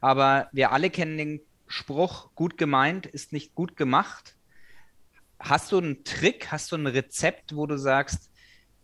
Aber 0.00 0.48
wir 0.52 0.72
alle 0.72 0.90
kennen 0.90 1.18
den 1.18 1.40
Spruch, 1.66 2.34
gut 2.34 2.56
gemeint 2.56 3.06
ist 3.06 3.32
nicht 3.32 3.54
gut 3.54 3.76
gemacht. 3.76 4.36
Hast 5.38 5.70
du 5.70 5.78
einen 5.78 6.04
Trick, 6.04 6.50
hast 6.50 6.72
du 6.72 6.76
ein 6.76 6.86
Rezept, 6.86 7.54
wo 7.54 7.66
du 7.66 7.76
sagst, 7.76 8.30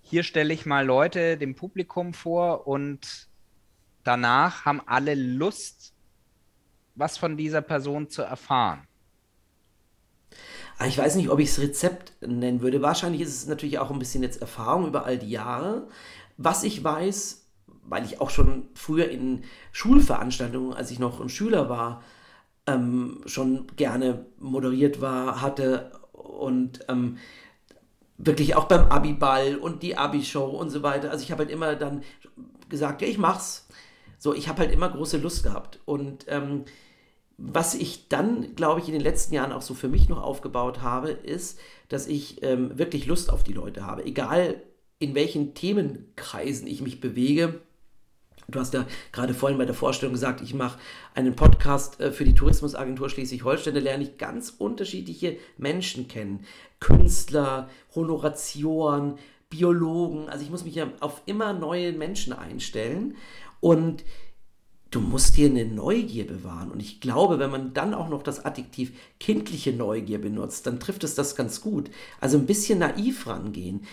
hier 0.03 0.23
stelle 0.23 0.53
ich 0.53 0.66
mal 0.66 0.85
Leute 0.85 1.38
dem 1.38 1.55
Publikum 1.55 2.12
vor 2.12 2.66
und 2.66 3.29
danach 4.05 4.66
haben 4.66 4.83
alle 4.87 5.14
Lust, 5.14 5.94
was 6.94 7.16
von 7.16 7.37
dieser 7.37 7.62
Person 7.62 8.11
zu 8.11 8.23
erfahren? 8.23 8.87
Ah, 10.79 10.87
ich 10.87 10.99
weiß 10.99 11.15
nicht, 11.17 11.31
ob 11.31 11.39
ich 11.39 11.51
es 11.51 11.61
Rezept 11.61 12.13
nennen 12.21 12.61
würde. 12.61 12.83
Wahrscheinlich 12.83 13.21
ist 13.21 13.35
es 13.35 13.47
natürlich 13.47 13.79
auch 13.79 13.91
ein 13.91 13.99
bisschen 13.99 14.23
jetzt 14.23 14.41
Erfahrung 14.41 14.87
über 14.87 15.05
all 15.05 15.19
die 15.19 15.31
Jahre. 15.31 15.87
Was 16.37 16.65
ich 16.65 16.83
weiß, 16.83 17.47
weil 17.85 18.05
ich 18.05 18.21
auch 18.21 18.31
schon 18.31 18.69
früher 18.75 19.09
in 19.09 19.45
Schulveranstaltungen, 19.73 20.75
als 20.75 20.91
ich 20.91 20.99
noch 20.99 21.21
ein 21.21 21.29
Schüler 21.29 21.69
war, 21.69 22.03
ähm, 22.67 23.21
schon 23.27 23.67
gerne 23.77 24.27
moderiert 24.39 25.01
war, 25.01 25.43
hatte 25.43 25.93
und 26.13 26.81
ähm, 26.89 27.19
wirklich 28.17 28.57
auch 28.57 28.65
beim 28.65 28.87
Abiball 28.87 29.57
und 29.57 29.83
die 29.83 29.97
Abi-Show 29.97 30.47
und 30.47 30.71
so 30.71 30.83
weiter. 30.83 31.11
Also 31.11 31.23
ich 31.23 31.31
habe 31.31 31.45
halt 31.45 31.51
immer 31.51 31.77
dann 31.77 32.03
gesagt, 32.69 33.03
ja, 33.03 33.09
ich 33.09 33.19
mach's. 33.19 33.69
So, 34.19 34.33
ich 34.35 34.49
habe 34.49 34.61
halt 34.61 34.73
immer 34.73 34.89
große 34.89 35.19
Lust 35.19 35.43
gehabt. 35.43 35.81
Und 35.85 36.25
ähm, 36.29 36.65
was 37.37 37.75
ich 37.75 38.09
dann, 38.09 38.55
glaube 38.55 38.81
ich, 38.81 38.87
in 38.87 38.92
den 38.92 39.03
letzten 39.03 39.35
Jahren 39.35 39.53
auch 39.53 39.62
so 39.62 39.75
für 39.75 39.88
mich 39.88 40.09
noch 40.09 40.23
aufgebaut 40.23 40.83
habe, 40.83 41.11
ist, 41.11 41.59
dass 41.88 42.07
ich 42.07 42.42
ähm, 42.42 42.79
wirklich 42.79 43.07
Lust 43.07 43.31
auf 43.31 43.42
die 43.42 43.53
Leute 43.53 43.85
habe. 43.87 44.05
Egal 44.05 44.62
in 44.99 45.14
welchen 45.14 45.55
Themenkreisen 45.55 46.66
ich 46.66 46.81
mich 46.81 47.01
bewege. 47.01 47.61
Du 48.47 48.61
hast 48.61 48.75
ja 48.75 48.87
gerade 49.11 49.35
vorhin 49.35 49.59
bei 49.59 49.64
der 49.64 49.75
Vorstellung 49.75 50.12
gesagt, 50.12 50.42
ich 50.42 50.55
mache 50.55 50.79
einen 51.14 51.35
Podcast 51.35 52.01
äh, 52.01 52.12
für 52.12 52.25
die 52.25 52.35
Tourismusagentur 52.35 53.09
Schleswig-Holstein. 53.09 53.75
Da 53.75 53.81
lerne 53.81 54.05
ich 54.05 54.18
ganz 54.18 54.55
unterschiedliche 54.57 55.38
Menschen 55.57 56.09
kennen. 56.09 56.44
Künstler, 56.79 57.68
Honoratioren, 57.94 59.18
Biologen. 59.49 60.29
Also 60.29 60.44
ich 60.44 60.51
muss 60.51 60.64
mich 60.64 60.75
ja 60.75 60.90
auf 61.01 61.23
immer 61.27 61.53
neue 61.53 61.92
Menschen 61.92 62.33
einstellen. 62.33 63.16
Und 63.61 64.05
du 64.95 65.01
musst 65.01 65.37
dir 65.37 65.49
eine 65.49 65.65
Neugier 65.65 66.27
bewahren. 66.27 66.71
Und 66.71 66.81
ich 66.81 67.01
glaube, 67.01 67.39
wenn 67.39 67.51
man 67.51 67.75
dann 67.75 67.95
auch 67.95 68.09
noch 68.09 68.23
das 68.23 68.45
Adjektiv 68.45 68.93
kindliche 69.19 69.73
Neugier 69.73 70.21
benutzt, 70.21 70.67
dann 70.67 70.79
trifft 70.79 71.05
es 71.05 71.15
das 71.15 71.35
ganz 71.35 71.61
gut. 71.61 71.91
Also 72.21 72.39
ein 72.39 72.47
bisschen 72.47 72.79
naiv 72.79 73.27
rangehen. 73.27 73.85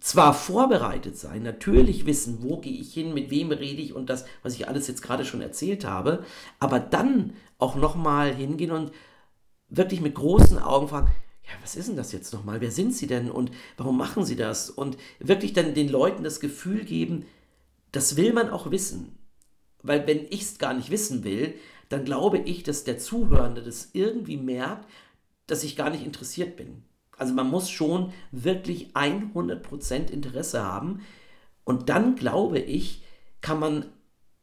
Zwar 0.00 0.32
vorbereitet 0.32 1.18
sein, 1.18 1.42
natürlich 1.42 2.06
wissen, 2.06 2.38
wo 2.40 2.58
gehe 2.58 2.80
ich 2.80 2.94
hin, 2.94 3.14
mit 3.14 3.30
wem 3.30 3.50
rede 3.50 3.82
ich 3.82 3.94
und 3.94 4.08
das, 4.08 4.26
was 4.44 4.54
ich 4.54 4.68
alles 4.68 4.86
jetzt 4.86 5.02
gerade 5.02 5.24
schon 5.24 5.40
erzählt 5.40 5.84
habe, 5.84 6.24
aber 6.60 6.78
dann 6.78 7.32
auch 7.58 7.74
nochmal 7.74 8.32
hingehen 8.32 8.70
und 8.70 8.92
wirklich 9.68 10.00
mit 10.00 10.14
großen 10.14 10.58
Augen 10.58 10.86
fragen, 10.86 11.10
ja, 11.42 11.50
was 11.62 11.74
ist 11.74 11.88
denn 11.88 11.96
das 11.96 12.12
jetzt 12.12 12.32
nochmal? 12.32 12.60
Wer 12.60 12.70
sind 12.70 12.94
Sie 12.94 13.08
denn 13.08 13.28
und 13.28 13.50
warum 13.76 13.96
machen 13.96 14.24
Sie 14.24 14.36
das? 14.36 14.70
Und 14.70 14.98
wirklich 15.18 15.52
dann 15.52 15.74
den 15.74 15.88
Leuten 15.88 16.22
das 16.22 16.38
Gefühl 16.38 16.84
geben, 16.84 17.24
das 17.90 18.16
will 18.16 18.32
man 18.32 18.50
auch 18.50 18.70
wissen. 18.70 19.17
Weil 19.82 20.06
wenn 20.06 20.26
ich 20.30 20.42
es 20.42 20.58
gar 20.58 20.74
nicht 20.74 20.90
wissen 20.90 21.24
will, 21.24 21.54
dann 21.88 22.04
glaube 22.04 22.38
ich, 22.38 22.62
dass 22.62 22.84
der 22.84 22.98
Zuhörende 22.98 23.62
das 23.62 23.90
irgendwie 23.92 24.36
merkt, 24.36 24.88
dass 25.46 25.64
ich 25.64 25.76
gar 25.76 25.90
nicht 25.90 26.04
interessiert 26.04 26.56
bin. 26.56 26.82
Also 27.16 27.34
man 27.34 27.50
muss 27.50 27.70
schon 27.70 28.12
wirklich 28.30 28.92
100% 28.94 30.10
Interesse 30.10 30.62
haben. 30.62 31.00
Und 31.64 31.88
dann 31.88 32.14
glaube 32.14 32.58
ich, 32.58 33.02
kann 33.40 33.58
man 33.58 33.86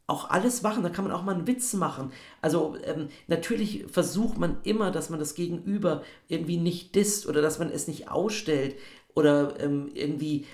auch 0.08 0.30
alles 0.30 0.62
machen, 0.62 0.84
da 0.84 0.90
kann 0.90 1.06
man 1.06 1.14
auch 1.14 1.24
mal 1.24 1.34
einen 1.34 1.48
Witz 1.48 1.74
machen. 1.74 2.12
Also 2.42 2.76
ähm, 2.84 3.10
natürlich 3.28 3.86
versucht 3.88 4.38
man 4.38 4.58
immer, 4.64 4.92
dass 4.92 5.10
man 5.10 5.20
das 5.20 5.34
Gegenüber 5.34 6.04
irgendwie 6.28 6.58
nicht 6.58 6.94
disst 6.94 7.28
oder 7.28 7.42
dass 7.42 7.58
man 7.58 7.72
es 7.72 7.88
nicht 7.88 8.10
ausstellt 8.12 8.76
oder 9.16 9.60
ähm, 9.60 9.90
irgendwie, 9.94 10.46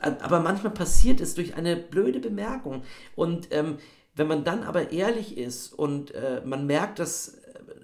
aber 0.00 0.40
manchmal 0.40 0.72
passiert 0.72 1.20
es 1.20 1.34
durch 1.34 1.54
eine 1.54 1.76
blöde 1.76 2.18
Bemerkung. 2.18 2.82
Und 3.14 3.48
ähm, 3.52 3.78
wenn 4.16 4.26
man 4.26 4.44
dann 4.44 4.62
aber 4.62 4.92
ehrlich 4.92 5.36
ist 5.36 5.72
und 5.72 6.14
äh, 6.14 6.42
man 6.44 6.66
merkt, 6.66 6.98
dass 6.98 7.34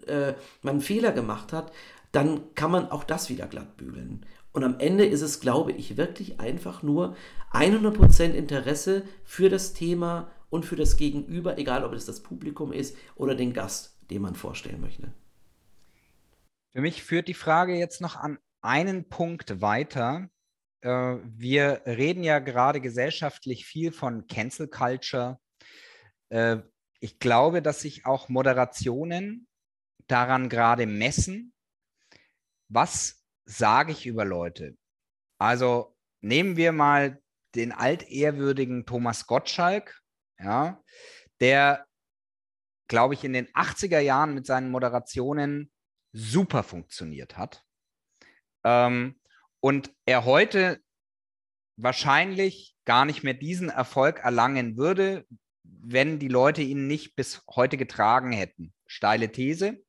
äh, 0.06 0.34
man 0.62 0.72
einen 0.72 0.80
Fehler 0.80 1.12
gemacht 1.12 1.52
hat, 1.52 1.72
dann 2.10 2.54
kann 2.54 2.70
man 2.70 2.90
auch 2.90 3.04
das 3.04 3.30
wieder 3.30 3.46
glatt 3.46 3.76
bügeln. 3.76 4.26
Und 4.52 4.64
am 4.64 4.78
Ende 4.80 5.06
ist 5.06 5.22
es, 5.22 5.40
glaube 5.40 5.72
ich, 5.72 5.96
wirklich 5.96 6.40
einfach 6.40 6.82
nur 6.82 7.16
100% 7.52 8.32
Interesse 8.32 9.04
für 9.24 9.48
das 9.48 9.72
Thema 9.72 10.30
und 10.50 10.66
für 10.66 10.76
das 10.76 10.96
Gegenüber, 10.96 11.58
egal 11.58 11.84
ob 11.84 11.92
es 11.94 12.04
das 12.04 12.22
Publikum 12.22 12.72
ist 12.72 12.96
oder 13.14 13.34
den 13.34 13.54
Gast, 13.54 13.96
den 14.10 14.22
man 14.22 14.34
vorstellen 14.34 14.80
möchte. 14.80 15.12
Für 16.72 16.80
mich 16.80 17.02
führt 17.02 17.28
die 17.28 17.34
Frage 17.34 17.74
jetzt 17.76 18.00
noch 18.00 18.16
an 18.16 18.38
einen 18.62 19.08
Punkt 19.08 19.60
weiter. 19.60 20.28
Äh, 20.80 21.16
wir 21.24 21.82
reden 21.86 22.22
ja 22.22 22.38
gerade 22.38 22.80
gesellschaftlich 22.80 23.66
viel 23.66 23.92
von 23.92 24.26
Cancel 24.26 24.68
Culture. 24.68 25.38
Äh, 26.32 26.62
ich 27.00 27.18
glaube, 27.18 27.62
dass 27.62 27.82
sich 27.82 28.06
auch 28.06 28.28
Moderationen 28.28 29.46
daran 30.06 30.48
gerade 30.48 30.86
messen, 30.86 31.52
was 32.68 33.24
sage 33.44 33.92
ich 33.92 34.06
über 34.06 34.24
Leute. 34.24 34.76
Also 35.38 35.96
nehmen 36.20 36.56
wir 36.56 36.72
mal 36.72 37.20
den 37.54 37.72
altehrwürdigen 37.72 38.86
Thomas 38.86 39.26
Gottschalk, 39.26 40.00
ja, 40.38 40.82
der, 41.40 41.86
glaube 42.88 43.14
ich, 43.14 43.24
in 43.24 43.34
den 43.34 43.48
80er 43.48 43.98
Jahren 43.98 44.32
mit 44.32 44.46
seinen 44.46 44.70
Moderationen 44.70 45.70
super 46.12 46.62
funktioniert 46.62 47.36
hat. 47.36 47.64
Ähm, 48.64 49.20
und 49.60 49.92
er 50.06 50.24
heute 50.24 50.80
wahrscheinlich 51.76 52.76
gar 52.84 53.04
nicht 53.04 53.22
mehr 53.22 53.34
diesen 53.34 53.68
Erfolg 53.68 54.20
erlangen 54.20 54.76
würde, 54.76 55.26
wenn 55.64 56.18
die 56.18 56.28
Leute 56.28 56.62
ihn 56.62 56.86
nicht 56.86 57.16
bis 57.16 57.42
heute 57.50 57.76
getragen 57.76 58.32
hätten. 58.32 58.72
Steile 58.86 59.30
These. 59.30 59.82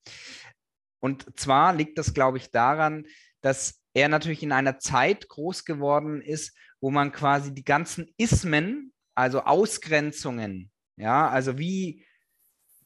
Und 1.00 1.38
zwar 1.40 1.74
liegt 1.74 1.98
das, 1.98 2.14
glaube 2.14 2.38
ich, 2.38 2.52
daran, 2.52 3.06
dass 3.42 3.82
er 3.94 4.10
natürlich 4.10 4.44
in 4.44 4.52
einer 4.52 4.80
Zeit 4.80 5.28
groß 5.28 5.66
geworden 5.66 6.22
ist, 6.22 6.56
wo 6.80 6.92
man 6.92 7.12
quasi 7.12 7.54
die 7.54 7.66
ganzen 7.66 8.10
Ismen, 8.18 8.94
also 9.16 9.42
Ausgrenzungen, 9.44 10.72
ja, 10.98 11.30
also 11.30 11.58
wie 11.58 12.06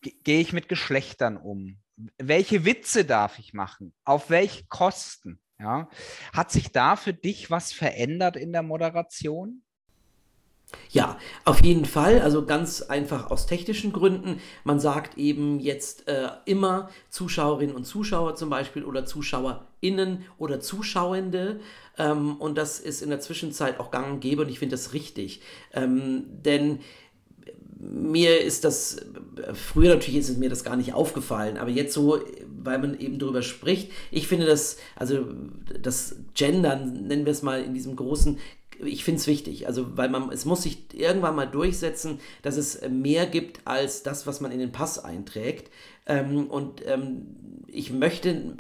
gehe 0.02 0.40
ich 0.40 0.54
mit 0.54 0.70
Geschlechtern 0.70 1.38
um? 1.38 1.80
Welche 2.18 2.66
Witze 2.66 3.06
darf 3.06 3.40
ich 3.40 3.54
machen? 3.54 3.94
Auf 4.04 4.30
welche 4.30 4.66
Kosten? 4.68 5.40
Ja. 5.60 5.90
Hat 6.34 6.52
sich 6.52 6.72
da 6.72 6.96
für 6.96 7.14
dich 7.14 7.50
was 7.50 7.74
verändert 7.74 8.36
in 8.36 8.54
der 8.54 8.62
Moderation? 8.62 9.64
Ja, 10.90 11.18
auf 11.46 11.64
jeden 11.64 11.86
Fall. 11.86 12.22
Also 12.22 12.46
ganz 12.46 12.82
einfach 12.82 13.32
aus 13.32 13.46
technischen 13.46 13.94
Gründen. 13.94 14.40
Man 14.64 14.80
sagt 14.80 15.18
eben 15.18 15.60
jetzt 15.60 16.08
äh, 16.08 16.30
immer 16.46 16.90
Zuschauerinnen 17.10 17.76
und 17.76 17.86
Zuschauer 17.86 18.36
zum 18.36 18.50
Beispiel 18.50 18.84
oder 18.84 19.06
ZuschauerInnen 19.06 20.26
oder 20.38 20.60
Zuschauende. 20.60 21.60
Ähm, 21.98 22.36
und 22.38 22.58
das 22.58 22.80
ist 22.80 23.02
in 23.02 23.10
der 23.10 23.20
Zwischenzeit 23.20 23.80
auch 23.80 23.92
gang 23.92 24.14
und 24.14 24.20
gäbe 24.20 24.42
und 24.42 24.50
ich 24.50 24.60
finde 24.60 24.74
das 24.74 24.94
richtig. 24.94 25.42
Ähm, 25.74 26.26
denn 26.28 26.80
mir 27.80 28.42
ist 28.42 28.64
das, 28.64 28.98
früher 29.54 29.94
natürlich 29.94 30.20
ist 30.20 30.38
mir 30.38 30.50
das 30.50 30.64
gar 30.64 30.76
nicht 30.76 30.94
aufgefallen, 30.94 31.58
aber 31.58 31.70
jetzt 31.70 31.94
so, 31.94 32.20
weil 32.64 32.80
man 32.80 33.00
eben 33.00 33.20
darüber 33.20 33.44
spricht, 33.44 33.92
ich 34.10 34.28
finde 34.28 34.48
das, 34.48 34.78
also 34.96 35.26
das 35.80 36.16
Gendern, 36.34 37.08
nennen 37.08 37.26
wir 37.26 37.32
es 37.32 37.44
mal 37.44 37.62
in 37.62 37.76
diesem 37.76 37.96
großen, 37.96 38.40
ich 38.84 39.04
finde 39.04 39.20
es 39.20 39.28
wichtig, 39.28 39.68
also 39.68 39.98
weil 39.98 40.10
man, 40.10 40.32
es 40.32 40.46
muss 40.46 40.64
sich 40.64 40.94
irgendwann 40.94 41.36
mal 41.36 41.46
durchsetzen, 41.46 42.20
dass 42.42 42.58
es 42.58 42.82
mehr 42.90 43.26
gibt 43.26 43.62
als 43.66 44.04
das, 44.04 44.28
was 44.28 44.42
man 44.42 44.52
in 44.52 44.60
den 44.60 44.72
Pass 44.72 45.00
einträgt. 45.00 45.72
Ähm, 46.06 46.48
und 46.48 46.86
ähm, 46.86 47.28
ich 47.68 47.92
möchte 47.92 48.56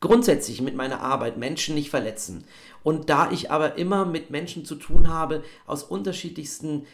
grundsätzlich 0.00 0.62
mit 0.62 0.74
meiner 0.74 1.00
Arbeit 1.00 1.36
Menschen 1.36 1.74
nicht 1.74 1.90
verletzen. 1.90 2.44
Und 2.82 3.10
da 3.10 3.30
ich 3.30 3.50
aber 3.50 3.76
immer 3.76 4.06
mit 4.06 4.30
Menschen 4.30 4.64
zu 4.64 4.74
tun 4.74 5.08
habe 5.08 5.42
aus 5.66 5.82
unterschiedlichsten 5.82 6.86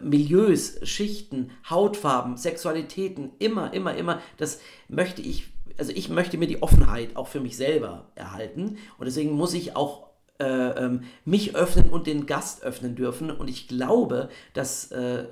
Milieus, 0.00 0.78
Schichten, 0.84 1.50
Hautfarben, 1.68 2.36
Sexualitäten, 2.36 3.32
immer, 3.38 3.72
immer, 3.72 3.96
immer, 3.96 4.20
das 4.36 4.60
möchte 4.88 5.22
ich, 5.22 5.48
also 5.76 5.92
ich 5.92 6.08
möchte 6.08 6.38
mir 6.38 6.46
die 6.46 6.62
Offenheit 6.62 7.16
auch 7.16 7.28
für 7.28 7.40
mich 7.40 7.56
selber 7.56 8.06
erhalten 8.14 8.78
und 8.98 9.06
deswegen 9.06 9.32
muss 9.32 9.54
ich 9.54 9.74
auch 9.74 10.11
äh, 10.42 10.84
ähm, 10.84 11.04
mich 11.24 11.54
öffnen 11.54 11.88
und 11.88 12.06
den 12.06 12.26
Gast 12.26 12.62
öffnen 12.62 12.94
dürfen. 12.94 13.30
Und 13.30 13.48
ich 13.48 13.68
glaube, 13.68 14.28
dass 14.54 14.90
äh, 14.90 15.26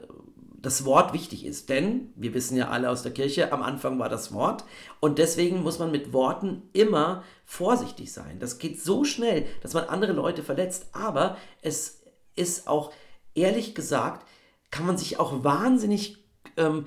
das 0.63 0.85
Wort 0.85 1.13
wichtig 1.13 1.45
ist, 1.45 1.69
denn 1.69 2.13
wir 2.17 2.35
wissen 2.35 2.57
ja 2.57 2.69
alle 2.69 2.91
aus 2.91 3.03
der 3.03 3.13
Kirche, 3.13 3.53
am 3.53 3.63
Anfang 3.63 3.99
war 3.99 4.09
das 4.09 4.33
Wort. 4.33 4.65
Und 5.01 5.19
deswegen 5.19 5.63
muss 5.63 5.79
man 5.79 5.91
mit 5.91 6.13
Worten 6.13 6.63
immer 6.73 7.25
vorsichtig 7.45 8.13
sein. 8.13 8.39
Das 8.39 8.59
geht 8.59 8.81
so 8.81 9.05
schnell, 9.05 9.47
dass 9.63 9.75
man 9.75 9.85
andere 9.85 10.13
Leute 10.13 10.43
verletzt, 10.43 10.89
aber 10.93 11.37
es 11.63 12.03
ist 12.37 12.69
auch 12.69 12.93
ehrlich 13.35 13.75
gesagt 13.75 14.27
kann 14.71 14.87
man 14.87 14.97
sich 14.97 15.19
auch 15.19 15.45
wahnsinnig 15.45 16.25
ähm, 16.57 16.87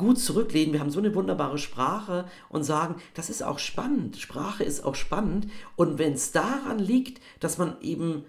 gut 0.00 0.18
zurücklehnen. 0.18 0.72
Wir 0.72 0.80
haben 0.80 0.90
so 0.90 0.98
eine 0.98 1.14
wunderbare 1.14 1.58
Sprache 1.58 2.24
und 2.48 2.64
sagen, 2.64 2.96
das 3.14 3.30
ist 3.30 3.42
auch 3.42 3.58
spannend. 3.58 4.16
Sprache 4.16 4.64
ist 4.64 4.84
auch 4.84 4.96
spannend. 4.96 5.46
Und 5.76 5.98
wenn 5.98 6.14
es 6.14 6.32
daran 6.32 6.78
liegt, 6.78 7.22
dass 7.38 7.58
man 7.58 7.80
eben 7.80 8.24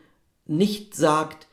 nicht 0.46 0.96
sagt, 0.96 1.48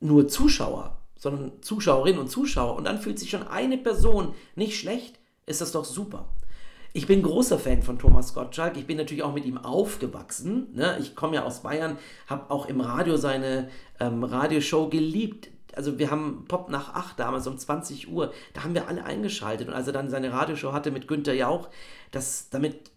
nur 0.00 0.28
Zuschauer, 0.28 0.98
sondern 1.16 1.52
Zuschauerinnen 1.62 2.20
und 2.20 2.30
Zuschauer 2.30 2.76
und 2.76 2.84
dann 2.84 3.00
fühlt 3.00 3.18
sich 3.18 3.30
schon 3.30 3.46
eine 3.46 3.78
Person 3.78 4.34
nicht 4.54 4.78
schlecht, 4.78 5.18
ist 5.46 5.60
das 5.60 5.72
doch 5.72 5.84
super. 5.84 6.28
Ich 6.92 7.06
bin 7.06 7.22
großer 7.22 7.58
Fan 7.58 7.82
von 7.82 7.98
Thomas 7.98 8.32
Gottschalk. 8.32 8.78
Ich 8.78 8.86
bin 8.86 8.96
natürlich 8.96 9.22
auch 9.22 9.34
mit 9.34 9.44
ihm 9.44 9.58
aufgewachsen. 9.58 10.68
Ne? 10.74 10.96
Ich 10.98 11.14
komme 11.14 11.36
ja 11.36 11.44
aus 11.44 11.60
Bayern, 11.60 11.98
habe 12.26 12.50
auch 12.50 12.66
im 12.66 12.80
Radio 12.80 13.18
seine 13.18 13.68
ähm, 14.00 14.24
Radioshow 14.24 14.88
geliebt 14.88 15.50
also 15.76 15.98
wir 15.98 16.10
haben 16.10 16.46
Pop 16.48 16.70
nach 16.70 16.94
8 16.94 17.20
damals 17.20 17.46
um 17.46 17.56
20 17.56 18.10
Uhr, 18.10 18.32
da 18.54 18.64
haben 18.64 18.74
wir 18.74 18.88
alle 18.88 19.04
eingeschaltet. 19.04 19.68
Und 19.68 19.74
als 19.74 19.86
er 19.86 19.92
dann 19.92 20.08
seine 20.08 20.32
Radioshow 20.32 20.72
hatte 20.72 20.90
mit 20.90 21.06
Günter 21.06 21.34
Jauch, 21.34 21.68
das, 22.10 22.48
damit, 22.50 22.90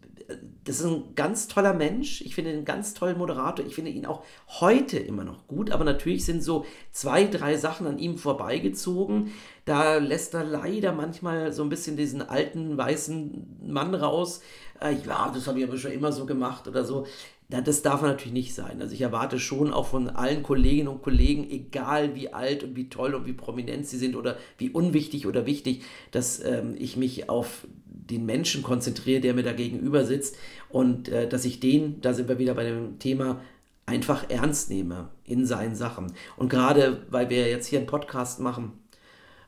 das 0.64 0.80
ist 0.80 0.86
ein 0.86 1.16
ganz 1.16 1.48
toller 1.48 1.74
Mensch. 1.74 2.22
Ich 2.22 2.36
finde 2.36 2.52
ihn 2.52 2.58
einen 2.58 2.66
ganz 2.66 2.94
tollen 2.94 3.18
Moderator. 3.18 3.66
Ich 3.66 3.76
finde 3.76 3.92
ihn 3.92 4.06
auch 4.06 4.24
heute 4.48 4.98
immer 4.98 5.26
noch 5.26 5.46
gut. 5.48 5.72
Aber 5.72 5.84
natürlich 5.84 6.26
sind 6.26 6.42
so 6.42 6.66
zwei, 6.92 7.26
drei 7.26 7.58
Sachen 7.58 7.86
an 7.86 8.00
ihm 8.00 8.18
vorbeigezogen. 8.18 9.32
Da 9.66 9.98
lässt 9.98 10.34
er 10.34 10.46
leider 10.46 10.94
manchmal 10.94 11.52
so 11.52 11.64
ein 11.64 11.70
bisschen 11.70 11.98
diesen 11.98 12.22
alten 12.22 12.78
weißen 12.78 13.60
Mann 13.68 13.94
raus. 13.94 14.42
Äh, 14.80 14.96
ja, 15.06 15.32
das 15.34 15.48
habe 15.48 15.60
ich 15.60 15.68
aber 15.68 15.78
schon 15.78 15.92
immer 15.92 16.14
so 16.14 16.26
gemacht 16.26 16.68
oder 16.68 16.86
so. 16.86 17.06
Das 17.50 17.82
darf 17.82 18.04
natürlich 18.04 18.34
nicht 18.34 18.54
sein. 18.54 18.80
Also 18.80 18.94
ich 18.94 19.02
erwarte 19.02 19.40
schon 19.40 19.74
auch 19.74 19.88
von 19.88 20.08
allen 20.08 20.44
Kolleginnen 20.44 20.88
und 20.88 21.02
Kollegen, 21.02 21.50
egal 21.50 22.14
wie 22.14 22.32
alt 22.32 22.64
und 22.64 22.76
wie 22.76 22.90
toll 22.90 23.16
und 23.16 23.26
wie 23.26 23.34
prominent 23.34 23.88
sie 23.88 23.98
sind 23.98 24.16
oder 24.16 24.38
wie 24.60 24.70
unwichtig 24.70 25.26
oder 25.26 25.48
wichtig, 25.48 25.82
dass 26.12 26.44
ähm, 26.46 26.76
ich 26.78 26.96
mich 26.96 27.28
auf 27.28 27.66
den 27.86 28.28
Menschen 28.28 28.62
konzentriere, 28.62 29.20
der 29.20 29.34
mir 29.34 29.42
da 29.42 29.54
gegenüber 29.54 30.06
sitzt 30.06 30.38
und 30.70 31.10
äh, 31.10 31.28
dass 31.28 31.44
ich 31.44 31.60
den, 31.60 32.00
da 32.02 32.14
sind 32.14 32.30
wir 32.30 32.38
wieder 32.38 32.54
bei 32.54 32.66
dem 32.66 33.00
Thema, 33.00 33.42
einfach 33.88 34.30
ernst 34.30 34.70
nehme 34.70 35.10
in 35.24 35.48
seinen 35.48 35.76
Sachen. 35.76 36.14
Und 36.38 36.50
gerade 36.50 37.02
weil 37.10 37.32
wir 37.32 37.50
jetzt 37.50 37.66
hier 37.66 37.80
einen 37.80 37.88
Podcast 37.88 38.40
machen, 38.40 38.74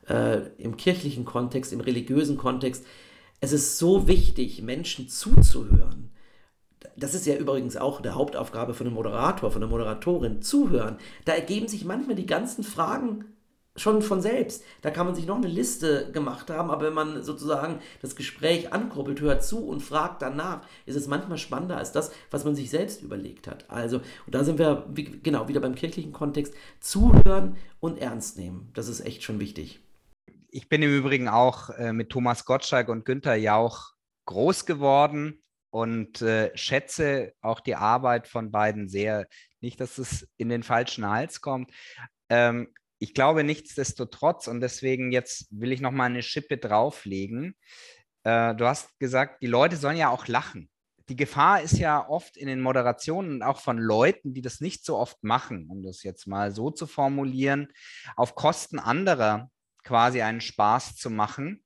äh, 0.08 0.40
im 0.58 0.76
kirchlichen 0.76 1.24
Kontext, 1.24 1.72
im 1.72 1.80
religiösen 1.80 2.36
Kontext, 2.36 2.84
es 3.40 3.52
ist 3.52 3.78
so 3.78 4.08
wichtig, 4.08 4.60
Menschen 4.62 5.08
zuzuhören 5.08 6.11
das 6.96 7.14
ist 7.14 7.26
ja 7.26 7.36
übrigens 7.36 7.76
auch 7.76 8.00
der 8.00 8.14
Hauptaufgabe 8.14 8.74
von 8.74 8.86
einem 8.86 8.96
Moderator, 8.96 9.50
von 9.50 9.62
einer 9.62 9.70
Moderatorin, 9.70 10.42
zuhören. 10.42 10.96
Da 11.24 11.32
ergeben 11.32 11.68
sich 11.68 11.84
manchmal 11.84 12.16
die 12.16 12.26
ganzen 12.26 12.64
Fragen 12.64 13.24
schon 13.76 14.02
von 14.02 14.20
selbst. 14.20 14.64
Da 14.82 14.90
kann 14.90 15.06
man 15.06 15.14
sich 15.14 15.26
noch 15.26 15.36
eine 15.36 15.48
Liste 15.48 16.10
gemacht 16.12 16.50
haben, 16.50 16.70
aber 16.70 16.86
wenn 16.86 16.94
man 16.94 17.22
sozusagen 17.22 17.78
das 18.02 18.16
Gespräch 18.16 18.72
ankurbelt, 18.72 19.20
hört 19.20 19.42
zu 19.42 19.66
und 19.66 19.80
fragt 19.80 20.20
danach, 20.20 20.62
ist 20.84 20.96
es 20.96 21.06
manchmal 21.06 21.38
spannender 21.38 21.78
als 21.78 21.92
das, 21.92 22.12
was 22.30 22.44
man 22.44 22.54
sich 22.54 22.70
selbst 22.70 23.02
überlegt 23.02 23.46
hat. 23.46 23.70
Also, 23.70 23.98
und 24.26 24.34
da 24.34 24.44
sind 24.44 24.58
wir 24.58 24.86
wie, 24.90 25.04
genau 25.04 25.48
wieder 25.48 25.60
beim 25.60 25.74
kirchlichen 25.74 26.12
Kontext, 26.12 26.54
zuhören 26.80 27.56
und 27.80 27.98
ernst 27.98 28.36
nehmen. 28.36 28.70
Das 28.74 28.88
ist 28.88 29.00
echt 29.00 29.22
schon 29.22 29.40
wichtig. 29.40 29.80
Ich 30.50 30.68
bin 30.68 30.82
im 30.82 30.94
Übrigen 30.94 31.28
auch 31.28 31.70
äh, 31.70 31.94
mit 31.94 32.10
Thomas 32.10 32.44
Gottschalk 32.44 32.90
und 32.90 33.06
Günther 33.06 33.36
Jauch 33.36 33.94
groß 34.26 34.66
geworden 34.66 35.42
und 35.72 36.20
äh, 36.20 36.54
schätze 36.54 37.32
auch 37.40 37.60
die 37.60 37.76
Arbeit 37.76 38.28
von 38.28 38.50
beiden 38.50 38.88
sehr. 38.88 39.26
Nicht, 39.60 39.80
dass 39.80 39.96
es 39.96 40.28
in 40.36 40.50
den 40.50 40.62
falschen 40.62 41.08
Hals 41.08 41.40
kommt. 41.40 41.72
Ähm, 42.28 42.68
ich 42.98 43.14
glaube 43.14 43.42
nichtsdestotrotz, 43.42 44.48
und 44.48 44.60
deswegen 44.60 45.12
jetzt 45.12 45.46
will 45.50 45.72
ich 45.72 45.80
noch 45.80 45.90
mal 45.90 46.04
eine 46.04 46.22
Schippe 46.22 46.58
drauflegen. 46.58 47.56
Äh, 48.22 48.54
du 48.54 48.66
hast 48.66 48.98
gesagt, 48.98 49.42
die 49.42 49.46
Leute 49.46 49.76
sollen 49.76 49.96
ja 49.96 50.10
auch 50.10 50.28
lachen. 50.28 50.68
Die 51.08 51.16
Gefahr 51.16 51.62
ist 51.62 51.78
ja 51.78 52.06
oft 52.06 52.36
in 52.36 52.48
den 52.48 52.60
Moderationen 52.60 53.42
auch 53.42 53.58
von 53.58 53.78
Leuten, 53.78 54.34
die 54.34 54.42
das 54.42 54.60
nicht 54.60 54.84
so 54.84 54.98
oft 54.98 55.24
machen, 55.24 55.68
um 55.70 55.82
das 55.82 56.02
jetzt 56.02 56.26
mal 56.26 56.52
so 56.52 56.70
zu 56.70 56.86
formulieren, 56.86 57.68
auf 58.14 58.34
Kosten 58.34 58.78
anderer 58.78 59.50
quasi 59.84 60.20
einen 60.20 60.42
Spaß 60.42 60.96
zu 60.96 61.08
machen 61.08 61.64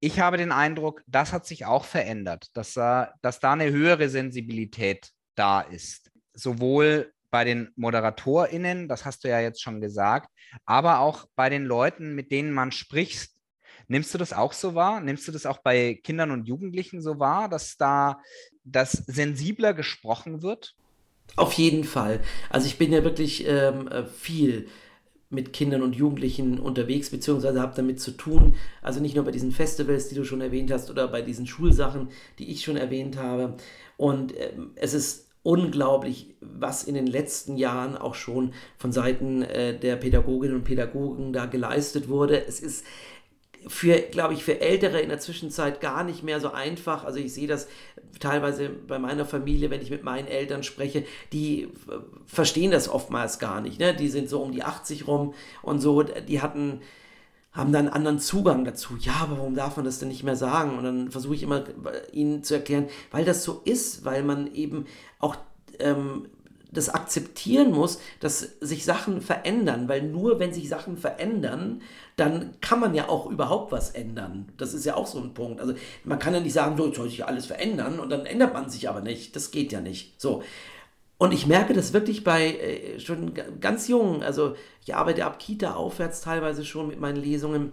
ich 0.00 0.20
habe 0.20 0.36
den 0.36 0.52
Eindruck, 0.52 1.02
das 1.06 1.32
hat 1.32 1.46
sich 1.46 1.66
auch 1.66 1.84
verändert, 1.84 2.48
dass, 2.54 2.74
dass 2.74 3.40
da 3.40 3.52
eine 3.52 3.70
höhere 3.70 4.08
Sensibilität 4.08 5.10
da 5.34 5.60
ist. 5.60 6.10
Sowohl 6.34 7.12
bei 7.30 7.44
den 7.44 7.70
ModeratorInnen, 7.76 8.88
das 8.88 9.04
hast 9.04 9.24
du 9.24 9.28
ja 9.28 9.40
jetzt 9.40 9.60
schon 9.60 9.80
gesagt, 9.80 10.30
aber 10.64 11.00
auch 11.00 11.26
bei 11.34 11.50
den 11.50 11.64
Leuten, 11.64 12.14
mit 12.14 12.30
denen 12.30 12.52
man 12.52 12.72
spricht. 12.72 13.32
Nimmst 13.86 14.12
du 14.12 14.18
das 14.18 14.32
auch 14.32 14.52
so 14.52 14.74
wahr? 14.74 15.00
Nimmst 15.00 15.26
du 15.28 15.32
das 15.32 15.46
auch 15.46 15.58
bei 15.58 15.98
Kindern 16.02 16.30
und 16.30 16.46
Jugendlichen 16.46 17.02
so 17.02 17.18
wahr, 17.18 17.48
dass 17.48 17.76
da 17.76 18.20
das 18.64 18.92
sensibler 18.92 19.74
gesprochen 19.74 20.42
wird? 20.42 20.74
Auf 21.36 21.54
jeden 21.54 21.84
Fall. 21.84 22.20
Also 22.50 22.66
ich 22.66 22.78
bin 22.78 22.92
ja 22.92 23.04
wirklich 23.04 23.46
ähm, 23.46 23.88
äh, 23.88 24.06
viel 24.06 24.68
mit 25.30 25.52
Kindern 25.52 25.82
und 25.82 25.94
Jugendlichen 25.94 26.58
unterwegs, 26.58 27.10
beziehungsweise 27.10 27.60
habe 27.60 27.76
damit 27.76 28.00
zu 28.00 28.12
tun. 28.12 28.54
Also 28.80 29.00
nicht 29.00 29.14
nur 29.14 29.24
bei 29.24 29.30
diesen 29.30 29.52
Festivals, 29.52 30.08
die 30.08 30.14
du 30.14 30.24
schon 30.24 30.40
erwähnt 30.40 30.70
hast, 30.70 30.90
oder 30.90 31.08
bei 31.08 31.22
diesen 31.22 31.46
Schulsachen, 31.46 32.08
die 32.38 32.50
ich 32.50 32.64
schon 32.64 32.76
erwähnt 32.76 33.18
habe. 33.18 33.56
Und 33.96 34.34
ähm, 34.38 34.70
es 34.74 34.94
ist 34.94 35.28
unglaublich, 35.42 36.34
was 36.40 36.84
in 36.84 36.94
den 36.94 37.06
letzten 37.06 37.56
Jahren 37.56 37.96
auch 37.96 38.14
schon 38.14 38.52
von 38.76 38.92
Seiten 38.92 39.42
äh, 39.42 39.78
der 39.78 39.96
Pädagoginnen 39.96 40.56
und 40.56 40.64
Pädagogen 40.64 41.32
da 41.32 41.46
geleistet 41.46 42.08
wurde. 42.08 42.46
Es 42.46 42.60
ist 42.60 42.84
für, 43.68 44.00
glaube 44.00 44.34
ich, 44.34 44.44
für 44.44 44.60
Ältere 44.60 45.00
in 45.00 45.08
der 45.08 45.20
Zwischenzeit 45.20 45.80
gar 45.80 46.02
nicht 46.02 46.22
mehr 46.22 46.40
so 46.40 46.50
einfach. 46.50 47.04
Also 47.04 47.18
ich 47.18 47.32
sehe 47.32 47.46
das 47.46 47.68
teilweise 48.18 48.68
bei 48.68 48.98
meiner 48.98 49.24
Familie, 49.24 49.70
wenn 49.70 49.82
ich 49.82 49.90
mit 49.90 50.02
meinen 50.02 50.26
Eltern 50.26 50.62
spreche, 50.62 51.04
die 51.32 51.68
verstehen 52.26 52.70
das 52.70 52.88
oftmals 52.88 53.38
gar 53.38 53.60
nicht. 53.60 53.78
Ne? 53.78 53.94
Die 53.94 54.08
sind 54.08 54.28
so 54.28 54.42
um 54.42 54.52
die 54.52 54.64
80 54.64 55.06
rum 55.06 55.34
und 55.62 55.80
so, 55.80 56.02
die 56.02 56.40
hatten 56.40 56.80
haben 57.52 57.72
dann 57.72 57.86
einen 57.86 57.94
anderen 57.94 58.18
Zugang 58.20 58.64
dazu. 58.64 58.96
Ja, 59.00 59.14
aber 59.22 59.38
warum 59.38 59.54
darf 59.54 59.76
man 59.76 59.84
das 59.84 59.98
denn 59.98 60.08
nicht 60.08 60.22
mehr 60.22 60.36
sagen? 60.36 60.78
Und 60.78 60.84
dann 60.84 61.10
versuche 61.10 61.34
ich 61.34 61.42
immer 61.42 61.64
ihnen 62.12 62.44
zu 62.44 62.54
erklären, 62.54 62.88
weil 63.10 63.24
das 63.24 63.42
so 63.42 63.62
ist, 63.64 64.04
weil 64.04 64.22
man 64.22 64.54
eben 64.54 64.86
auch 65.18 65.36
ähm, 65.80 66.28
das 66.70 66.88
akzeptieren 66.90 67.72
muss, 67.72 67.98
dass 68.20 68.40
sich 68.60 68.84
Sachen 68.84 69.20
verändern, 69.22 69.88
weil 69.88 70.02
nur 70.02 70.38
wenn 70.38 70.52
sich 70.52 70.68
Sachen 70.68 70.96
verändern, 70.96 71.82
dann 72.16 72.54
kann 72.60 72.80
man 72.80 72.94
ja 72.94 73.08
auch 73.08 73.26
überhaupt 73.30 73.72
was 73.72 73.90
ändern. 73.90 74.52
Das 74.56 74.74
ist 74.74 74.84
ja 74.84 74.94
auch 74.94 75.06
so 75.06 75.18
ein 75.18 75.34
Punkt. 75.34 75.60
Also 75.60 75.74
man 76.04 76.18
kann 76.18 76.34
ja 76.34 76.40
nicht 76.40 76.52
sagen, 76.52 76.76
so, 76.76 76.86
jetzt 76.86 76.96
soll 76.96 77.08
sich 77.08 77.24
alles 77.24 77.46
verändern 77.46 78.00
und 78.00 78.10
dann 78.10 78.26
ändert 78.26 78.52
man 78.52 78.68
sich 78.68 78.88
aber 78.88 79.00
nicht. 79.00 79.34
Das 79.34 79.50
geht 79.50 79.72
ja 79.72 79.80
nicht. 79.80 80.20
So. 80.20 80.42
Und 81.16 81.32
ich 81.32 81.46
merke 81.46 81.74
das 81.74 81.92
wirklich 81.92 82.22
bei 82.22 82.54
äh, 82.54 83.00
schon 83.00 83.32
ganz 83.60 83.88
jungen, 83.88 84.22
also 84.22 84.54
ich 84.84 84.94
arbeite 84.94 85.24
ab 85.24 85.38
Kita 85.38 85.74
aufwärts 85.74 86.20
teilweise 86.20 86.64
schon 86.64 86.86
mit 86.88 87.00
meinen 87.00 87.16
Lesungen 87.16 87.72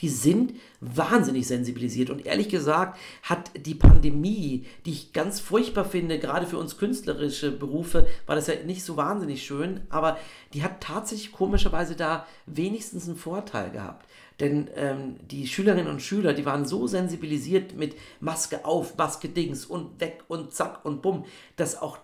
die 0.00 0.08
sind 0.08 0.54
wahnsinnig 0.80 1.46
sensibilisiert. 1.46 2.10
Und 2.10 2.24
ehrlich 2.26 2.48
gesagt 2.48 2.98
hat 3.22 3.50
die 3.54 3.74
Pandemie, 3.74 4.66
die 4.86 4.92
ich 4.92 5.12
ganz 5.12 5.40
furchtbar 5.40 5.84
finde, 5.84 6.18
gerade 6.18 6.46
für 6.46 6.58
uns 6.58 6.78
künstlerische 6.78 7.52
Berufe, 7.52 8.06
war 8.26 8.36
das 8.36 8.46
ja 8.46 8.54
nicht 8.64 8.84
so 8.84 8.96
wahnsinnig 8.96 9.44
schön, 9.44 9.80
aber 9.90 10.18
die 10.54 10.62
hat 10.62 10.80
tatsächlich 10.80 11.32
komischerweise 11.32 11.96
da 11.96 12.26
wenigstens 12.46 13.06
einen 13.06 13.16
Vorteil 13.16 13.70
gehabt. 13.70 14.06
Denn 14.40 14.70
ähm, 14.74 15.16
die 15.30 15.46
Schülerinnen 15.46 15.90
und 15.90 16.00
Schüler, 16.00 16.32
die 16.32 16.46
waren 16.46 16.64
so 16.64 16.86
sensibilisiert 16.86 17.76
mit 17.76 17.94
Maske 18.20 18.64
auf, 18.64 18.96
Maske 18.96 19.28
Dings 19.28 19.66
und 19.66 20.00
weg 20.00 20.24
und 20.28 20.54
zack 20.54 20.82
und 20.84 21.02
bumm, 21.02 21.26
dass 21.56 21.80
auch 21.80 21.98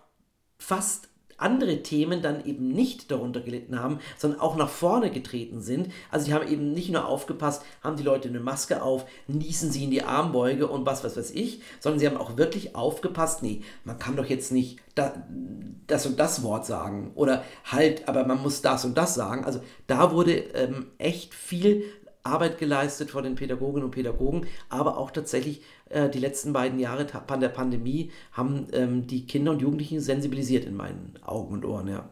fast 0.59 1.09
andere 1.39 1.83
Themen 1.83 2.23
dann 2.23 2.45
eben 2.45 2.69
nicht 2.69 3.11
darunter 3.11 3.41
gelitten 3.41 3.81
haben, 3.81 3.99
sondern 4.17 4.41
auch 4.41 4.57
nach 4.57 4.69
vorne 4.69 5.11
getreten 5.11 5.61
sind. 5.61 5.93
Also 6.11 6.27
die 6.27 6.35
haben 6.35 6.49
eben 6.49 6.73
nicht 6.73 6.91
nur 6.91 7.07
aufgepasst, 7.07 7.63
haben 7.83 7.97
die 7.97 8.03
Leute 8.03 8.29
eine 8.29 8.41
Maske 8.41 8.83
auf, 8.83 9.05
niesen 9.27 9.71
sie 9.71 9.85
in 9.85 9.91
die 9.91 10.03
Armbeuge 10.03 10.69
und 10.69 10.87
was, 10.87 11.05
was 11.05 11.17
weiß 11.17 11.31
ich, 11.33 11.61
sondern 11.81 11.99
sie 12.01 12.07
haben 12.07 12.17
auch 12.17 12.37
wirklich 12.37 12.75
aufgepasst, 12.75 13.43
nee, 13.43 13.63
man 13.85 13.99
kann 13.99 14.17
doch 14.17 14.27
jetzt 14.27 14.53
nicht 14.53 14.79
das 14.95 16.07
und 16.07 16.19
das 16.19 16.43
Wort 16.43 16.65
sagen 16.65 17.13
oder 17.15 17.45
halt, 17.65 18.09
aber 18.09 18.27
man 18.27 18.43
muss 18.43 18.63
das 18.63 18.85
und 18.85 18.97
das 18.97 19.15
sagen. 19.15 19.45
Also 19.45 19.61
da 19.87 20.13
wurde 20.13 20.33
ähm, 20.33 20.87
echt 20.99 21.35
viel 21.35 21.85
Arbeit 22.27 22.59
geleistet 22.59 23.11
von 23.11 23.25
den 23.25 23.37
Pädagoginnen 23.37 23.85
und 23.85 23.93
Pädagogen, 23.93 24.47
aber 24.69 24.99
auch 24.99 25.11
tatsächlich 25.11 25.63
äh, 25.91 26.09
die 26.11 26.19
letzten 26.19 26.53
beiden 26.53 26.79
Jahre 26.79 27.07
der 27.07 27.49
Pandemie 27.49 28.11
haben 28.33 28.67
ähm, 28.73 29.07
die 29.07 29.27
Kinder 29.27 29.53
und 29.53 29.61
Jugendlichen 29.63 30.01
sensibilisiert 30.01 30.65
in 30.65 30.75
meinen 30.75 31.19
Augen 31.23 31.55
und 31.55 31.65
Ohren, 31.65 31.89
ja. 31.89 32.09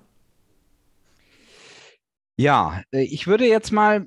Ja, 2.36 2.82
äh, 2.92 3.02
ich 3.02 3.26
würde 3.26 3.46
jetzt 3.46 3.72
mal 3.72 4.06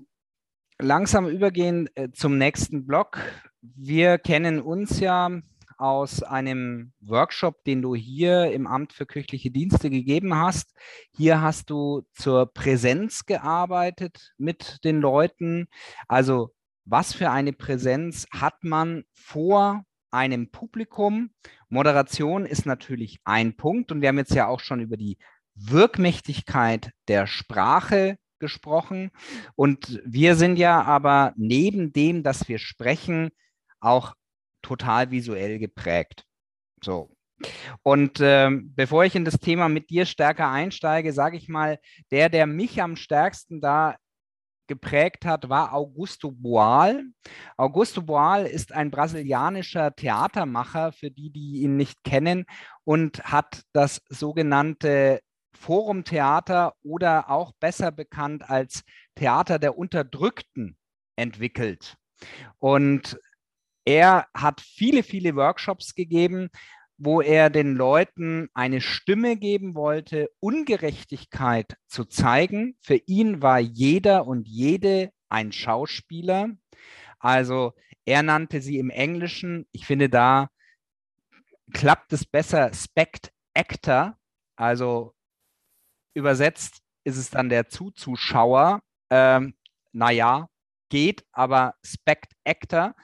langsam 0.80 1.27
übergehen 1.27 1.89
äh, 1.95 2.10
zum 2.12 2.38
nächsten 2.38 2.86
Block. 2.86 3.19
Wir 3.62 4.17
kennen 4.17 4.62
uns 4.62 4.99
ja 4.99 5.41
aus 5.77 6.23
einem 6.23 6.91
Workshop, 7.01 7.63
den 7.63 7.82
du 7.82 7.95
hier 7.95 8.51
im 8.51 8.67
Amt 8.67 8.93
für 8.93 9.06
kirchliche 9.06 9.51
Dienste 9.51 9.89
gegeben 9.89 10.36
hast. 10.36 10.73
Hier 11.15 11.41
hast 11.41 11.69
du 11.69 12.03
zur 12.13 12.51
Präsenz 12.51 13.25
gearbeitet 13.25 14.34
mit 14.38 14.84
den 14.84 14.99
Leuten. 14.99 15.67
Also 16.08 16.51
was 16.89 17.13
für 17.13 17.30
eine 17.30 17.54
Präsenz 17.54 18.28
hat 18.32 18.63
man 18.63 19.04
vor 19.13 19.84
einem 20.10 20.50
Publikum? 20.50 21.32
Moderation 21.69 22.45
ist 22.45 22.65
natürlich 22.65 23.19
ein 23.26 23.56
Punkt 23.58 23.91
und 23.91 24.02
wir 24.02 24.10
haben 24.10 24.17
jetzt 24.17 24.34
ja 24.34 24.47
auch 24.47 24.62
schon 24.62 24.80
über 24.80 24.95
die 24.95 25.17
Wirkmächtigkeit 25.54 26.91
der 27.08 27.28
Sprache 27.28 28.17
gesprochen. 28.39 29.12
Und 29.56 30.02
wir 30.06 30.36
sind 30.36 30.58
ja 30.58 30.82
aber 30.82 31.34
neben 31.36 31.91
dem, 31.91 32.23
dass 32.23 32.47
wir 32.47 32.60
sprechen, 32.60 33.30
auch 33.80 34.13
total 34.62 35.12
visuell 35.12 35.60
geprägt. 35.60 36.26
So. 36.84 37.10
Und 37.84 38.19
ähm, 38.21 38.73
bevor 38.76 39.06
ich 39.06 39.15
in 39.15 39.26
das 39.26 39.39
Thema 39.39 39.69
mit 39.69 39.89
dir 39.89 40.06
stärker 40.06 40.50
einsteige, 40.50 41.13
sage 41.13 41.38
ich 41.38 41.50
mal, 41.50 41.80
der, 42.12 42.30
der 42.30 42.47
mich 42.47 42.82
am 42.82 42.95
stärksten 42.95 43.62
da 43.62 43.95
geprägt 44.67 45.25
hat, 45.25 45.49
war 45.49 45.73
Augusto 45.73 46.32
Boal. 46.32 47.03
Augusto 47.58 48.01
Boal 48.01 48.45
ist 48.45 48.71
ein 48.71 48.91
brasilianischer 48.91 49.95
Theatermacher, 49.95 50.91
für 50.91 51.12
die, 51.12 51.30
die 51.30 51.62
ihn 51.62 51.77
nicht 51.77 52.03
kennen, 52.03 52.45
und 52.84 53.23
hat 53.23 53.63
das 53.73 54.01
sogenannte 54.10 55.21
Forumtheater 55.53 56.73
oder 56.84 57.30
auch 57.30 57.53
besser 57.60 57.91
bekannt 57.91 58.49
als 58.49 58.84
Theater 59.15 59.60
der 59.60 59.77
Unterdrückten 59.77 60.77
entwickelt. 61.15 61.95
Und 62.60 63.19
er 63.86 64.27
hat 64.34 64.62
viele, 64.62 65.01
viele 65.01 65.36
Workshops 65.36 65.95
gegeben, 65.95 66.49
wo 66.98 67.22
er 67.22 67.50
den 67.50 67.76
Leuten 67.76 68.50
eine 68.54 68.82
Stimme 68.82 69.38
geben 69.38 69.76
wollte, 69.76 70.30
Ungerechtigkeit 70.40 71.78
zu 71.88 72.06
zeigen. 72.06 72.78
Für 72.82 73.00
ihn 73.06 73.42
war 73.42 73.60
jeder 73.60 74.26
und 74.28 74.48
jede 74.48 75.12
ein 75.30 75.52
Schauspieler. 75.52 76.50
Also 77.20 77.74
er 78.06 78.24
nannte 78.24 78.62
sie 78.62 78.78
im 78.78 78.90
Englischen, 78.90 79.68
ich 79.72 79.86
finde 79.86 80.10
da 80.10 80.50
klappt 81.74 82.14
es 82.14 82.26
besser, 82.26 82.74
Spect 82.74 83.32
Actor, 83.54 84.18
also 84.56 85.14
übersetzt 86.14 86.82
ist 87.04 87.18
es 87.18 87.30
dann 87.30 87.50
der 87.50 87.70
Zuzuschauer. 87.70 88.82
Ähm, 89.10 89.56
naja, 89.92 90.50
geht, 90.90 91.26
aber 91.32 91.76
Spect 91.84 92.34
Actor. 92.44 92.96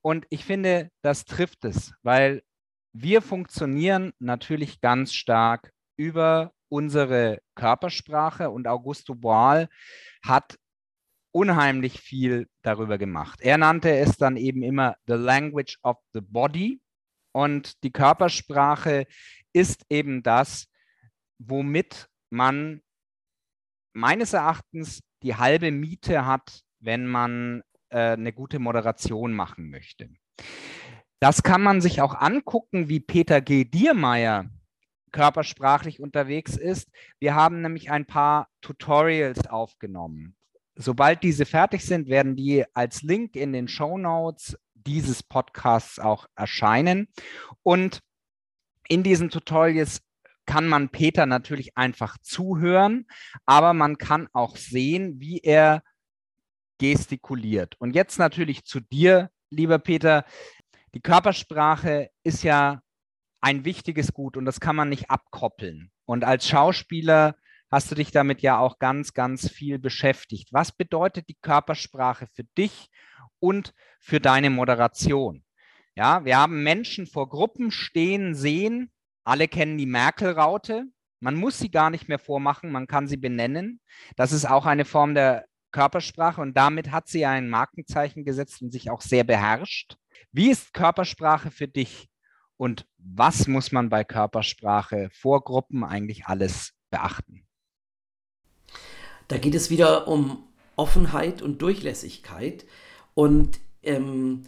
Und 0.00 0.26
ich 0.30 0.44
finde, 0.44 0.90
das 1.02 1.24
trifft 1.24 1.64
es, 1.64 1.92
weil 2.02 2.42
wir 2.94 3.22
funktionieren 3.22 4.12
natürlich 4.20 4.80
ganz 4.80 5.12
stark 5.12 5.72
über 5.96 6.52
unsere 6.68 7.40
Körpersprache 7.56 8.50
und 8.50 8.68
Augusto 8.68 9.14
Boal 9.14 9.68
hat 10.24 10.56
unheimlich 11.32 12.00
viel 12.00 12.48
darüber 12.62 12.96
gemacht. 12.96 13.40
Er 13.42 13.58
nannte 13.58 13.90
es 13.96 14.16
dann 14.16 14.36
eben 14.36 14.62
immer 14.62 14.96
The 15.08 15.14
Language 15.14 15.78
of 15.82 15.96
the 16.12 16.20
Body 16.20 16.80
und 17.32 17.82
die 17.82 17.90
Körpersprache 17.90 19.06
ist 19.52 19.84
eben 19.90 20.22
das, 20.22 20.68
womit 21.38 22.08
man 22.30 22.80
meines 23.92 24.32
Erachtens 24.32 25.00
die 25.24 25.34
halbe 25.34 25.72
Miete 25.72 26.26
hat, 26.26 26.62
wenn 26.78 27.06
man 27.06 27.62
äh, 27.88 28.12
eine 28.12 28.32
gute 28.32 28.60
Moderation 28.60 29.32
machen 29.32 29.70
möchte. 29.70 30.10
Das 31.20 31.42
kann 31.42 31.62
man 31.62 31.80
sich 31.80 32.00
auch 32.00 32.14
angucken, 32.14 32.88
wie 32.88 33.00
Peter 33.00 33.40
G. 33.40 33.64
Diermeier 33.64 34.50
körpersprachlich 35.12 36.00
unterwegs 36.00 36.56
ist. 36.56 36.90
Wir 37.20 37.34
haben 37.34 37.60
nämlich 37.62 37.90
ein 37.90 38.04
paar 38.04 38.48
Tutorials 38.60 39.46
aufgenommen. 39.46 40.36
Sobald 40.74 41.22
diese 41.22 41.46
fertig 41.46 41.84
sind, 41.84 42.08
werden 42.08 42.34
die 42.34 42.64
als 42.74 43.02
Link 43.02 43.36
in 43.36 43.52
den 43.52 43.68
Show 43.68 43.96
Notes 43.96 44.58
dieses 44.74 45.22
Podcasts 45.22 46.00
auch 46.00 46.26
erscheinen. 46.34 47.08
Und 47.62 48.00
in 48.88 49.02
diesen 49.02 49.30
Tutorials 49.30 50.02
kann 50.46 50.66
man 50.66 50.90
Peter 50.90 51.26
natürlich 51.26 51.76
einfach 51.76 52.18
zuhören, 52.18 53.06
aber 53.46 53.72
man 53.72 53.98
kann 53.98 54.28
auch 54.32 54.56
sehen, 54.56 55.20
wie 55.20 55.38
er 55.38 55.82
gestikuliert. 56.78 57.76
Und 57.78 57.94
jetzt 57.94 58.18
natürlich 58.18 58.64
zu 58.64 58.80
dir, 58.80 59.30
lieber 59.50 59.78
Peter. 59.78 60.24
Die 60.94 61.00
Körpersprache 61.00 62.10
ist 62.22 62.44
ja 62.44 62.80
ein 63.40 63.64
wichtiges 63.64 64.14
Gut 64.14 64.36
und 64.36 64.44
das 64.44 64.60
kann 64.60 64.76
man 64.76 64.88
nicht 64.88 65.10
abkoppeln. 65.10 65.90
Und 66.06 66.24
als 66.24 66.48
Schauspieler 66.48 67.36
hast 67.68 67.90
du 67.90 67.96
dich 67.96 68.12
damit 68.12 68.42
ja 68.42 68.58
auch 68.58 68.78
ganz, 68.78 69.12
ganz 69.12 69.50
viel 69.50 69.80
beschäftigt. 69.80 70.52
Was 70.52 70.70
bedeutet 70.70 71.28
die 71.28 71.36
Körpersprache 71.40 72.28
für 72.32 72.44
dich 72.56 72.90
und 73.40 73.74
für 73.98 74.20
deine 74.20 74.50
Moderation? 74.50 75.44
Ja, 75.96 76.24
wir 76.24 76.38
haben 76.38 76.62
Menschen 76.62 77.06
vor 77.06 77.28
Gruppen 77.28 77.72
stehen, 77.72 78.36
sehen. 78.36 78.92
Alle 79.24 79.48
kennen 79.48 79.78
die 79.78 79.86
Merkel-Raute. 79.86 80.84
Man 81.18 81.34
muss 81.34 81.58
sie 81.58 81.70
gar 81.70 81.90
nicht 81.90 82.08
mehr 82.08 82.18
vormachen, 82.20 82.70
man 82.70 82.86
kann 82.86 83.08
sie 83.08 83.16
benennen. 83.16 83.80
Das 84.14 84.30
ist 84.30 84.44
auch 84.44 84.66
eine 84.66 84.84
Form 84.84 85.14
der 85.14 85.46
Körpersprache 85.74 86.40
und 86.40 86.56
damit 86.56 86.92
hat 86.92 87.08
sie 87.08 87.26
ein 87.26 87.50
Markenzeichen 87.50 88.24
gesetzt 88.24 88.62
und 88.62 88.70
sich 88.70 88.90
auch 88.90 89.00
sehr 89.00 89.24
beherrscht. 89.24 89.96
Wie 90.30 90.50
ist 90.50 90.72
Körpersprache 90.72 91.50
für 91.50 91.66
dich 91.66 92.08
und 92.56 92.86
was 92.98 93.48
muss 93.48 93.72
man 93.72 93.88
bei 93.88 94.04
Körpersprache 94.04 95.08
vor 95.12 95.42
Gruppen 95.42 95.82
eigentlich 95.82 96.26
alles 96.26 96.72
beachten? 96.90 97.44
Da 99.26 99.38
geht 99.38 99.56
es 99.56 99.68
wieder 99.68 100.06
um 100.06 100.44
Offenheit 100.76 101.42
und 101.42 101.60
Durchlässigkeit. 101.60 102.64
Und 103.14 103.58
ähm, 103.82 104.46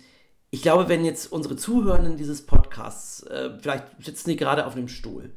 ich 0.50 0.62
glaube, 0.62 0.88
wenn 0.88 1.04
jetzt 1.04 1.32
unsere 1.32 1.56
Zuhörenden 1.56 2.16
dieses 2.16 2.46
Podcasts, 2.46 3.24
äh, 3.24 3.58
vielleicht 3.60 3.86
sitzen 3.98 4.30
die 4.30 4.36
gerade 4.36 4.64
auf 4.64 4.76
einem 4.76 4.88
Stuhl 4.88 5.32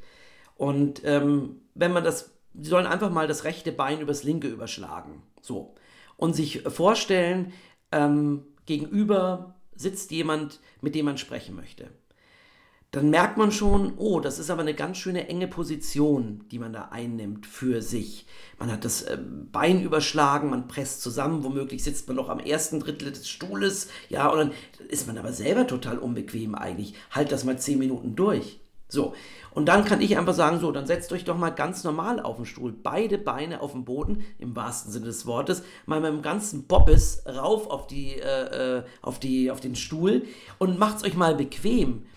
und 0.59 1.01
ähm, 1.05 1.61
wenn 1.73 1.93
man 1.93 2.03
das, 2.03 2.37
sie 2.53 2.69
sollen 2.69 2.85
einfach 2.85 3.09
mal 3.09 3.27
das 3.27 3.45
rechte 3.45 3.71
Bein 3.71 4.01
übers 4.01 4.23
linke 4.23 4.49
überschlagen. 4.49 5.23
So 5.41 5.75
und 6.19 6.35
sich 6.35 6.61
vorstellen, 6.67 7.53
ähm, 7.91 8.43
gegenüber 8.65 9.55
sitzt 9.75 10.11
jemand, 10.11 10.59
mit 10.81 10.93
dem 10.93 11.05
man 11.05 11.17
sprechen 11.17 11.55
möchte. 11.55 11.87
Dann 12.91 13.11
merkt 13.11 13.37
man 13.37 13.51
schon, 13.51 13.93
oh, 13.97 14.19
das 14.19 14.39
ist 14.39 14.49
aber 14.49 14.61
eine 14.61 14.73
ganz 14.73 14.97
schöne 14.97 15.27
enge 15.27 15.47
Position, 15.47 16.43
die 16.51 16.57
man 16.57 16.73
da 16.73 16.89
einnimmt 16.89 17.45
für 17.45 17.81
sich. 17.83 18.25
Man 18.57 18.71
hat 18.71 18.83
das 18.83 19.07
ähm, 19.07 19.47
Bein 19.51 19.81
überschlagen, 19.81 20.49
man 20.49 20.67
presst 20.67 21.01
zusammen, 21.01 21.43
womöglich 21.43 21.83
sitzt 21.83 22.07
man 22.07 22.17
noch 22.17 22.29
am 22.29 22.39
ersten 22.39 22.79
Drittel 22.79 23.11
des 23.11 23.29
Stuhles, 23.29 23.89
ja, 24.09 24.27
und 24.27 24.39
dann 24.39 24.51
ist 24.89 25.07
man 25.07 25.19
aber 25.19 25.33
selber 25.33 25.67
total 25.67 25.99
unbequem 25.99 26.55
eigentlich. 26.55 26.95
Halt 27.11 27.31
das 27.31 27.45
mal 27.45 27.59
zehn 27.59 27.77
Minuten 27.77 28.15
durch. 28.15 28.59
So, 28.91 29.13
und 29.51 29.67
dann 29.67 29.85
kann 29.85 30.01
ich 30.01 30.17
einfach 30.17 30.33
sagen, 30.33 30.59
so, 30.59 30.71
dann 30.71 30.87
setzt 30.87 31.13
euch 31.13 31.23
doch 31.23 31.37
mal 31.37 31.51
ganz 31.51 31.83
normal 31.83 32.19
auf 32.19 32.37
den 32.37 32.45
Stuhl, 32.45 32.71
beide 32.71 33.19
Beine 33.19 33.61
auf 33.61 33.73
dem 33.73 33.85
Boden, 33.85 34.25
im 34.39 34.55
wahrsten 34.55 34.91
Sinne 34.91 35.05
des 35.05 35.27
Wortes, 35.27 35.61
mal 35.85 36.01
mit 36.01 36.11
dem 36.11 36.23
ganzen 36.23 36.65
Bobbes 36.65 37.23
rauf 37.27 37.69
auf, 37.69 37.85
die, 37.85 38.15
äh, 38.15 38.77
äh 38.79 38.83
auf, 39.03 39.19
die, 39.19 39.51
auf 39.51 39.59
den 39.59 39.75
Stuhl 39.75 40.23
und 40.57 40.79
macht's 40.79 41.03
euch 41.03 41.15
mal 41.15 41.35
bequem. 41.35 42.07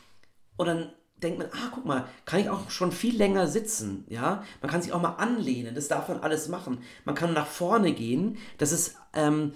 Und 0.57 0.67
dann 0.67 0.93
denkt 1.23 1.39
man, 1.39 1.49
ah, 1.53 1.71
guck 1.75 1.85
mal, 1.85 2.07
kann 2.25 2.41
ich 2.41 2.49
auch 2.49 2.71
schon 2.71 2.91
viel 2.91 3.17
länger 3.17 3.47
sitzen, 3.47 4.05
ja? 4.09 4.43
Man 4.61 4.71
kann 4.71 4.83
sich 4.83 4.93
auch 4.93 5.01
mal 5.01 5.17
anlehnen, 5.17 5.75
das 5.75 5.89
darf 5.89 6.09
man 6.09 6.21
alles 6.21 6.49
machen. 6.49 6.79
Man 7.05 7.15
kann 7.15 7.33
nach 7.33 7.47
vorne 7.47 7.93
gehen, 7.93 8.39
das 8.59 8.73
ist 8.73 8.97
ähm, 9.13 9.53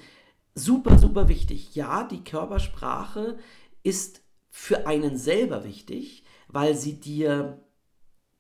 super, 0.55 0.99
super 0.99 1.29
wichtig. 1.29 1.75
Ja, 1.75 2.05
die 2.05 2.25
Körpersprache 2.25 3.39
ist 3.83 4.23
für 4.51 4.87
einen 4.87 5.19
selber 5.19 5.65
wichtig, 5.65 6.25
weil 6.49 6.75
sie 6.75 7.01
dir 7.01 7.61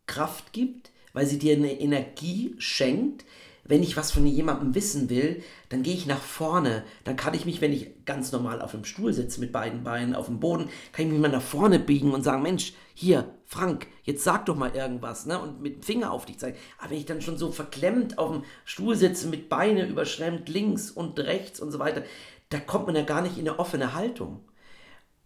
Kraft 0.06 0.52
gibt, 0.52 0.90
weil 1.12 1.26
sie 1.26 1.38
dir 1.38 1.56
eine 1.56 1.80
Energie 1.80 2.54
schenkt. 2.58 3.24
Wenn 3.68 3.82
ich 3.82 3.96
was 3.96 4.12
von 4.12 4.24
jemandem 4.24 4.76
wissen 4.76 5.10
will, 5.10 5.42
dann 5.70 5.82
gehe 5.82 5.94
ich 5.94 6.06
nach 6.06 6.20
vorne. 6.20 6.84
Dann 7.02 7.16
kann 7.16 7.34
ich 7.34 7.46
mich, 7.46 7.60
wenn 7.60 7.72
ich 7.72 8.04
ganz 8.04 8.30
normal 8.30 8.62
auf 8.62 8.70
dem 8.70 8.84
Stuhl 8.84 9.12
sitze 9.12 9.40
mit 9.40 9.50
beiden 9.50 9.82
Beinen 9.82 10.14
auf 10.14 10.26
dem 10.26 10.38
Boden, 10.38 10.68
kann 10.92 11.06
ich 11.06 11.12
mich 11.12 11.20
mal 11.20 11.28
nach 11.28 11.42
vorne 11.42 11.80
biegen 11.80 12.12
und 12.12 12.22
sagen, 12.22 12.42
Mensch, 12.42 12.74
hier, 12.94 13.34
Frank, 13.44 13.88
jetzt 14.04 14.22
sag 14.22 14.46
doch 14.46 14.54
mal 14.54 14.74
irgendwas, 14.76 15.26
ne? 15.26 15.40
Und 15.40 15.60
mit 15.60 15.74
dem 15.74 15.82
Finger 15.82 16.12
auf 16.12 16.26
dich 16.26 16.38
zeigen. 16.38 16.56
Aber 16.78 16.90
wenn 16.90 16.98
ich 16.98 17.06
dann 17.06 17.22
schon 17.22 17.38
so 17.38 17.50
verklemmt 17.50 18.18
auf 18.18 18.30
dem 18.30 18.44
Stuhl 18.64 18.94
sitze, 18.94 19.26
mit 19.26 19.48
Beine 19.48 19.88
überschremmt, 19.88 20.48
links 20.48 20.90
und 20.92 21.18
rechts 21.18 21.58
und 21.58 21.72
so 21.72 21.80
weiter, 21.80 22.04
da 22.50 22.60
kommt 22.60 22.86
man 22.86 22.94
ja 22.94 23.02
gar 23.02 23.22
nicht 23.22 23.36
in 23.36 23.48
eine 23.48 23.58
offene 23.58 23.94
Haltung. 23.94 24.44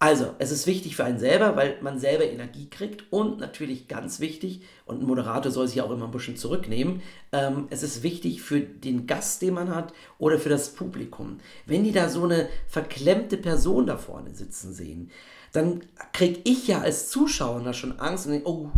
Also, 0.03 0.35
es 0.39 0.51
ist 0.51 0.67
wichtig 0.67 0.97
für 0.97 1.05
einen 1.05 1.19
selber, 1.19 1.57
weil 1.57 1.77
man 1.83 2.01
selber 2.01 2.25
Energie 2.25 2.71
kriegt 2.71 3.05
und 3.13 3.39
natürlich 3.39 3.87
ganz 3.87 4.19
wichtig, 4.19 4.63
und 4.87 5.03
ein 5.03 5.07
Moderator 5.07 5.53
soll 5.53 5.69
sich 5.69 5.83
auch 5.83 5.91
immer 5.91 6.07
ein 6.07 6.11
bisschen 6.11 6.39
zurücknehmen, 6.39 7.03
ähm, 7.33 7.67
es 7.69 7.83
ist 7.83 8.03
wichtig 8.03 8.41
für 8.41 8.61
den 8.61 9.07
Gast, 9.07 9.43
den 9.43 9.53
man 9.53 9.75
hat 9.75 9.93
oder 10.17 10.39
für 10.39 10.49
das 10.49 10.71
Publikum. 10.71 11.39
Wenn 11.67 11.85
die 11.85 11.93
da 11.93 12.09
so 12.09 12.25
eine 12.25 12.49
verklemmte 12.67 13.37
Person 13.37 13.85
da 13.85 13.99
vorne 13.99 14.35
sitzen 14.35 14.73
sehen, 14.73 15.11
dann 15.53 15.83
kriege 16.15 16.41
ich 16.45 16.67
ja 16.67 16.81
als 16.81 17.11
Zuschauer 17.11 17.61
da 17.61 17.75
schon 17.75 18.01
Angst 18.01 18.25
und 18.25 18.33
denke, 18.33 18.49
oh, 18.49 18.71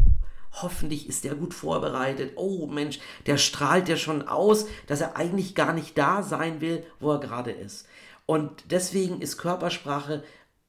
hoffentlich 0.61 1.09
ist 1.09 1.23
der 1.23 1.37
gut 1.37 1.55
vorbereitet. 1.55 2.33
Oh 2.35 2.66
Mensch, 2.66 2.99
der 3.27 3.37
strahlt 3.37 3.89
ja 3.89 3.97
schon 3.97 4.27
aus, 4.27 4.66
dass 4.89 5.01
er 5.01 5.16
eigentlich 5.16 5.55
gar 5.55 5.73
nicht 5.73 5.97
da 5.97 6.25
sein 6.25 6.61
will, 6.61 6.83
wo 6.99 7.12
er 7.12 7.20
gerade 7.20 7.53
ist. 7.53 7.87
Und 8.27 8.64
deswegen 8.70 9.20
ist 9.20 9.39
Körpersprache 9.39 10.25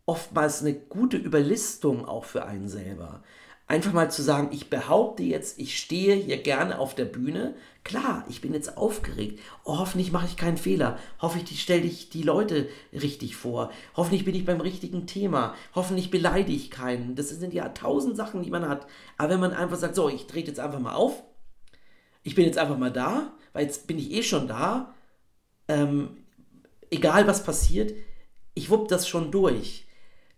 oftmals 0.05 0.61
eine 0.61 0.73
gute 0.73 1.17
Überlistung 1.17 2.05
auch 2.05 2.25
für 2.25 2.45
einen 2.45 2.67
selber. 2.67 3.23
Einfach 3.65 3.93
mal 3.93 4.11
zu 4.11 4.21
sagen, 4.21 4.49
ich 4.51 4.69
behaupte 4.69 5.23
jetzt, 5.23 5.57
ich 5.57 5.77
stehe 5.79 6.15
hier 6.15 6.37
gerne 6.43 6.79
auf 6.79 6.95
der 6.95 7.05
Bühne. 7.05 7.55
Klar, 7.85 8.25
ich 8.27 8.41
bin 8.41 8.53
jetzt 8.53 8.77
aufgeregt. 8.77 9.39
Oh, 9.63 9.79
hoffentlich 9.79 10.11
mache 10.11 10.25
ich 10.25 10.35
keinen 10.35 10.57
Fehler. 10.57 10.99
Hoffentlich 11.21 11.61
stelle 11.61 11.83
ich 11.83 12.09
die 12.09 12.23
Leute 12.23 12.67
richtig 12.91 13.37
vor. 13.37 13.71
Hoffentlich 13.95 14.25
bin 14.25 14.35
ich 14.35 14.45
beim 14.45 14.59
richtigen 14.59 15.07
Thema. 15.07 15.55
Hoffentlich 15.73 16.11
beleidige 16.11 16.51
ich 16.51 16.71
keinen. 16.71 17.15
Das 17.15 17.29
sind 17.29 17.53
ja 17.53 17.69
tausend 17.69 18.17
Sachen, 18.17 18.43
die 18.43 18.51
man 18.51 18.67
hat. 18.67 18.85
Aber 19.17 19.29
wenn 19.29 19.39
man 19.39 19.53
einfach 19.53 19.77
sagt, 19.77 19.95
so, 19.95 20.09
ich 20.09 20.27
trete 20.27 20.49
jetzt 20.49 20.59
einfach 20.59 20.79
mal 20.79 20.95
auf. 20.95 21.23
Ich 22.21 22.35
bin 22.35 22.45
jetzt 22.45 22.57
einfach 22.57 22.77
mal 22.77 22.91
da, 22.91 23.33
weil 23.53 23.63
jetzt 23.63 23.87
bin 23.87 23.97
ich 23.97 24.11
eh 24.11 24.23
schon 24.23 24.49
da. 24.49 24.93
Ähm, 25.69 26.17
egal 26.89 27.27
was 27.27 27.45
passiert, 27.45 27.93
ich 28.55 28.69
wupp 28.69 28.89
das 28.89 29.07
schon 29.07 29.31
durch 29.31 29.85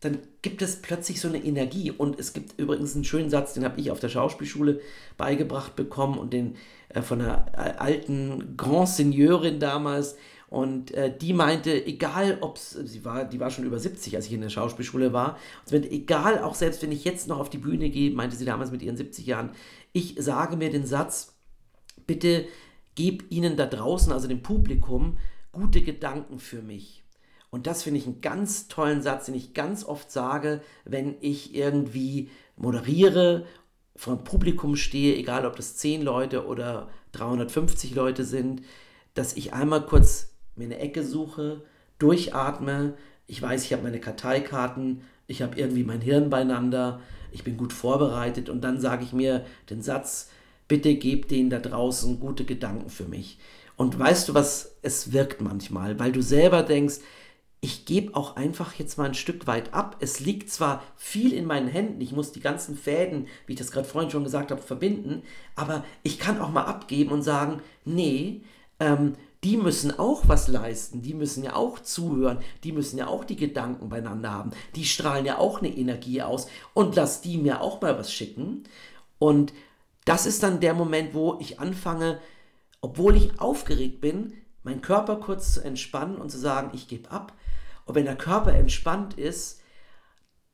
dann 0.06 0.20
gibt 0.44 0.62
es 0.62 0.84
plötzlich 0.84 1.20
so 1.20 1.28
eine 1.28 1.44
Energie. 1.44 1.90
Und 1.90 2.20
es 2.20 2.34
gibt 2.34 2.60
übrigens 2.60 2.94
einen 2.94 3.04
schönen 3.04 3.32
Satz, 3.32 3.54
den 3.54 3.66
habe 3.66 3.80
ich 3.82 3.90
auf 3.90 4.00
der 4.00 4.10
Schauspielschule 4.10 4.80
beigebracht 5.18 5.76
bekommen 5.76 6.20
und 6.20 6.32
den 6.32 6.58
äh, 6.90 7.02
von 7.02 7.22
einer 7.22 7.48
äh, 7.54 7.78
alten 7.78 8.56
Grand 8.56 8.88
Seigneurin 8.88 9.60
damals. 9.60 10.16
Und 10.48 10.92
äh, 10.92 11.12
die 11.18 11.34
meinte, 11.34 11.86
egal 11.88 12.38
ob 12.42 12.60
sie 12.60 13.04
war, 13.04 13.26
die 13.26 13.40
war 13.40 13.50
schon 13.50 13.66
über 13.66 13.80
70, 13.80 14.16
als 14.16 14.28
ich 14.28 14.34
in 14.34 14.42
der 14.42 14.50
Schauspielschule 14.50 15.12
war, 15.12 15.40
und 15.66 15.72
meinte, 15.72 15.90
egal, 15.90 16.40
auch 16.44 16.54
selbst 16.54 16.84
wenn 16.84 16.92
ich 16.92 17.04
jetzt 17.04 17.28
noch 17.28 17.40
auf 17.40 17.50
die 17.50 17.58
Bühne 17.58 17.90
gehe, 17.90 18.12
meinte 18.12 18.36
sie 18.36 18.46
damals 18.46 18.72
mit 18.72 18.84
ihren 18.84 18.96
70 18.96 19.26
Jahren, 19.26 19.50
ich 19.92 20.16
sage 20.20 20.56
mir 20.56 20.70
den 20.70 20.86
Satz, 20.86 21.34
bitte 22.06 22.46
gib 22.94 23.32
ihnen 23.32 23.58
da 23.58 23.66
draußen, 23.66 24.14
also 24.14 24.28
dem 24.28 24.44
Publikum, 24.44 25.18
gute 25.52 25.82
Gedanken 25.82 26.38
für 26.38 26.62
mich. 26.62 27.05
Und 27.56 27.68
das 27.68 27.84
finde 27.84 28.02
ich 28.02 28.06
einen 28.06 28.20
ganz 28.20 28.68
tollen 28.68 29.02
Satz, 29.02 29.28
den 29.28 29.36
ich 29.36 29.54
ganz 29.54 29.86
oft 29.86 30.12
sage, 30.12 30.60
wenn 30.84 31.16
ich 31.22 31.56
irgendwie 31.56 32.30
moderiere, 32.58 33.46
vor 33.96 34.14
dem 34.14 34.26
Publikum 34.26 34.76
stehe, 34.76 35.16
egal 35.16 35.46
ob 35.46 35.56
das 35.56 35.78
10 35.78 36.02
Leute 36.02 36.48
oder 36.48 36.90
350 37.14 37.96
Leute 37.96 38.26
sind, 38.26 38.62
dass 39.14 39.38
ich 39.38 39.54
einmal 39.54 39.86
kurz 39.86 40.34
mir 40.58 40.66
eine 40.66 40.80
Ecke 40.80 41.06
suche, 41.06 41.64
durchatme. 41.98 42.96
Ich 43.26 43.42
weiß, 43.42 43.64
ich 43.64 43.72
habe 43.72 43.84
meine 43.84 44.02
Karteikarten, 44.02 45.04
ich 45.26 45.42
habe 45.42 45.58
irgendwie 45.58 45.86
mein 45.86 46.02
Hirn 46.02 46.30
beieinander, 46.30 47.00
ich 47.32 47.46
bin 47.46 47.56
gut 47.56 47.72
vorbereitet 47.72 48.50
und 48.50 48.66
dann 48.66 48.82
sage 48.82 49.06
ich 49.06 49.14
mir 49.14 49.46
den 49.70 49.82
Satz, 49.82 50.30
bitte 50.68 50.96
gebt 50.96 51.32
denen 51.32 51.50
da 51.50 51.60
draußen 51.60 52.20
gute 52.20 52.44
Gedanken 52.44 52.90
für 52.90 53.06
mich. 53.06 53.40
Und 53.78 53.98
weißt 53.98 54.28
du 54.28 54.34
was, 54.34 54.76
es 54.82 55.14
wirkt 55.14 55.40
manchmal, 55.40 56.00
weil 56.00 56.12
du 56.12 56.22
selber 56.22 56.62
denkst, 56.62 57.00
ich 57.62 57.86
gebe 57.86 58.16
auch 58.16 58.36
einfach 58.36 58.74
jetzt 58.76 58.98
mal 58.98 59.06
ein 59.06 59.16
Stück 59.16 59.48
weit 59.48 59.74
ab. 59.74 59.98
Es 60.00 60.20
liegt 60.20 60.52
zwar 60.52 60.84
viel 60.96 61.34
in 61.34 61.46
meinen 61.46 61.68
Händen, 61.68 62.02
ich 62.02 62.12
muss 62.12 62.32
die 62.32 62.40
ganzen 62.40 62.78
Fäden, 62.78 63.28
wie 63.48 63.54
ich 63.54 63.60
das 63.60 63.72
gerade 63.72 63.88
vorhin 63.88 64.12
schon 64.12 64.24
gesagt 64.24 64.52
habe, 64.52 64.62
verbinden, 64.62 65.24
aber 65.56 65.84
ich 66.04 66.20
kann 66.20 66.40
auch 66.40 66.52
mal 66.52 66.66
abgeben 66.66 67.12
und 67.12 67.24
sagen, 67.24 67.62
nee, 67.84 68.42
ähm, 68.80 69.16
die 69.44 69.58
müssen 69.58 69.98
auch 69.98 70.28
was 70.28 70.48
leisten, 70.48 71.02
die 71.02 71.14
müssen 71.14 71.44
ja 71.44 71.56
auch 71.56 71.80
zuhören, 71.80 72.40
die 72.64 72.72
müssen 72.72 72.98
ja 72.98 73.08
auch 73.08 73.24
die 73.24 73.36
Gedanken 73.36 73.90
beieinander 73.90 74.32
haben, 74.32 74.52
die 74.76 74.86
strahlen 74.86 75.26
ja 75.26 75.38
auch 75.38 75.60
eine 75.60 75.76
Energie 75.76 76.22
aus 76.22 76.48
und 76.74 76.96
lass 76.96 77.22
die 77.22 77.38
mir 77.38 77.62
auch 77.62 77.82
mal 77.82 77.98
was 77.98 78.12
schicken. 78.12 78.64
Und 79.20 79.54
das 80.06 80.26
ist 80.26 80.44
dann 80.44 80.60
der 80.60 80.74
Moment, 80.74 81.14
wo 81.14 81.38
ich 81.40 81.60
anfange, 81.60 82.20
obwohl 82.82 83.16
ich 83.16 83.40
aufgeregt 83.40 84.02
bin, 84.02 84.34
meinen 84.64 84.82
Körper 84.82 85.18
kurz 85.18 85.54
zu 85.54 85.64
entspannen 85.64 86.18
und 86.18 86.32
zu 86.32 86.40
sagen, 86.40 86.72
ich 86.74 86.88
gebe 86.88 87.12
ab 87.12 87.34
und 87.86 87.96
wenn 87.96 88.06
der 88.06 88.18
Körper 88.18 88.54
entspannt 88.54 89.16
ist, 89.16 89.62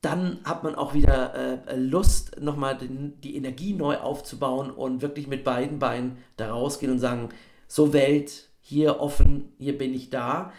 dann 0.01 0.39
hat 0.43 0.63
man 0.63 0.75
auch 0.75 0.93
wieder 0.93 1.67
äh, 1.67 1.75
Lust, 1.75 2.41
nochmal 2.41 2.77
den, 2.77 3.21
die 3.21 3.35
Energie 3.35 3.73
neu 3.73 3.97
aufzubauen 3.97 4.71
und 4.71 5.01
wirklich 5.01 5.27
mit 5.27 5.43
beiden 5.43 5.79
Beinen 5.79 6.17
da 6.37 6.51
rausgehen 6.51 6.91
und 6.91 6.99
sagen, 6.99 7.29
so 7.67 7.93
Welt, 7.93 8.49
hier 8.59 8.99
offen, 8.99 9.53
hier 9.59 9.77
bin 9.77 9.93
ich 9.93 10.09
da. 10.09 10.51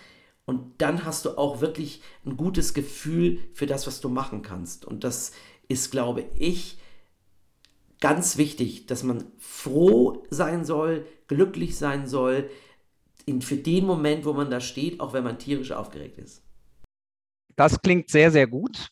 Und 0.45 0.81
dann 0.81 1.05
hast 1.05 1.25
du 1.25 1.39
auch 1.39 1.61
wirklich 1.61 2.03
ein 2.25 2.37
gutes 2.37 2.73
Gefühl 2.73 3.39
für 3.53 3.67
das, 3.67 3.87
was 3.87 4.01
du 4.01 4.09
machen 4.09 4.43
kannst. 4.43 4.85
Und 4.85 5.05
das 5.05 5.33
ist, 5.69 5.91
glaube 5.91 6.25
ich, 6.37 6.79
ganz 8.01 8.37
wichtig, 8.37 8.87
dass 8.87 9.03
man 9.03 9.25
froh 9.39 10.25
sein 10.31 10.65
soll, 10.65 11.07
glücklich 11.27 11.77
sein 11.77 12.07
soll, 12.07 12.49
in, 13.27 13.43
für 13.43 13.57
den 13.57 13.87
Moment, 13.87 14.25
wo 14.25 14.33
man 14.33 14.51
da 14.51 14.61
steht, 14.61 15.01
auch 15.01 15.13
wenn 15.13 15.25
man 15.25 15.39
tierisch 15.39 15.73
aufgeregt 15.73 16.19
ist. 16.19 16.43
Das 17.57 17.81
klingt 17.81 18.11
sehr, 18.11 18.31
sehr 18.31 18.47
gut. 18.47 18.89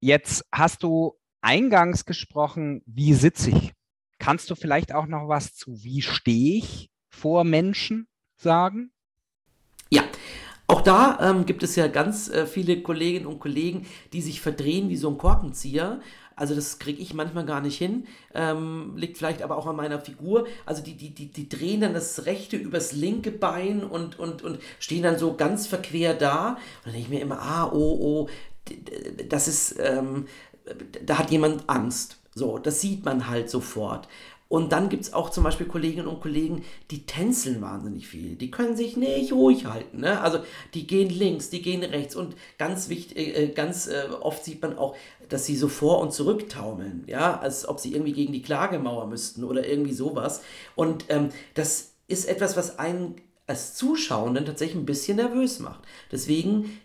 Jetzt 0.00 0.44
hast 0.52 0.82
du 0.82 1.16
eingangs 1.40 2.04
gesprochen, 2.04 2.82
wie 2.86 3.14
sitze 3.14 3.50
ich? 3.50 3.72
Kannst 4.18 4.50
du 4.50 4.54
vielleicht 4.54 4.94
auch 4.94 5.06
noch 5.06 5.28
was 5.28 5.54
zu 5.54 5.82
wie 5.82 6.02
stehe 6.02 6.58
ich 6.58 6.90
vor 7.10 7.44
Menschen 7.44 8.06
sagen? 8.36 8.92
Ja, 9.90 10.04
auch 10.66 10.80
da 10.80 11.18
ähm, 11.20 11.44
gibt 11.44 11.62
es 11.62 11.76
ja 11.76 11.86
ganz 11.88 12.28
äh, 12.30 12.46
viele 12.46 12.82
Kolleginnen 12.82 13.26
und 13.26 13.40
Kollegen, 13.40 13.86
die 14.12 14.22
sich 14.22 14.40
verdrehen 14.40 14.88
wie 14.88 14.96
so 14.96 15.10
ein 15.10 15.18
Korkenzieher. 15.18 16.00
Also 16.36 16.54
das 16.54 16.78
kriege 16.78 17.00
ich 17.00 17.14
manchmal 17.14 17.44
gar 17.44 17.60
nicht 17.60 17.78
hin. 17.78 18.06
Ähm, 18.34 18.94
liegt 18.96 19.18
vielleicht 19.18 19.42
aber 19.42 19.56
auch 19.56 19.66
an 19.66 19.76
meiner 19.76 20.00
Figur. 20.00 20.46
Also 20.66 20.82
die, 20.82 20.94
die, 20.94 21.10
die, 21.10 21.32
die 21.32 21.48
drehen 21.48 21.80
dann 21.80 21.94
das 21.94 22.26
rechte 22.26 22.56
übers 22.56 22.92
linke 22.92 23.30
Bein 23.30 23.82
und, 23.82 24.18
und, 24.18 24.42
und 24.42 24.58
stehen 24.78 25.02
dann 25.02 25.18
so 25.18 25.34
ganz 25.34 25.66
verquer 25.66 26.14
da. 26.14 26.50
Und 26.50 26.58
dann 26.86 26.92
denke 26.92 27.06
ich 27.06 27.08
mir 27.08 27.20
immer, 27.20 27.40
ah, 27.40 27.70
oh, 27.72 28.28
oh, 28.28 28.28
das 29.28 29.48
ist, 29.48 29.76
ähm, 29.80 30.26
da 31.04 31.18
hat 31.18 31.30
jemand 31.30 31.68
Angst. 31.68 32.18
So, 32.34 32.58
das 32.58 32.80
sieht 32.80 33.04
man 33.04 33.28
halt 33.28 33.50
sofort. 33.50 34.08
Und 34.52 34.70
dann 34.72 34.90
gibt 34.90 35.04
es 35.04 35.14
auch 35.14 35.30
zum 35.30 35.44
Beispiel 35.44 35.66
Kolleginnen 35.66 36.06
und 36.06 36.20
Kollegen, 36.20 36.62
die 36.90 37.06
tänzeln 37.06 37.62
wahnsinnig 37.62 38.06
viel. 38.06 38.36
Die 38.36 38.50
können 38.50 38.76
sich 38.76 38.98
nicht 38.98 39.32
ruhig 39.32 39.64
halten. 39.64 40.00
Ne? 40.00 40.20
Also 40.20 40.40
die 40.74 40.86
gehen 40.86 41.08
links, 41.08 41.48
die 41.48 41.62
gehen 41.62 41.82
rechts 41.82 42.14
und 42.14 42.36
ganz 42.58 42.90
wichtig, 42.90 43.16
äh, 43.16 43.44
äh, 43.44 43.48
ganz 43.48 43.86
äh, 43.86 44.08
oft 44.20 44.44
sieht 44.44 44.60
man 44.60 44.76
auch, 44.76 44.94
dass 45.30 45.46
sie 45.46 45.56
so 45.56 45.68
vor 45.68 46.00
und 46.00 46.12
zurück 46.12 46.50
taumeln, 46.50 47.04
ja, 47.06 47.40
als 47.40 47.66
ob 47.66 47.80
sie 47.80 47.94
irgendwie 47.94 48.12
gegen 48.12 48.34
die 48.34 48.42
Klagemauer 48.42 49.06
müssten 49.06 49.42
oder 49.42 49.66
irgendwie 49.66 49.94
sowas. 49.94 50.42
Und 50.74 51.06
ähm, 51.08 51.30
das 51.54 51.94
ist 52.06 52.26
etwas, 52.26 52.54
was 52.54 52.78
einen 52.78 53.14
als 53.46 53.74
Zuschauenden 53.74 54.44
tatsächlich 54.44 54.76
ein 54.76 54.84
bisschen 54.84 55.16
nervös 55.16 55.60
macht. 55.60 55.80
Deswegen 56.10 56.78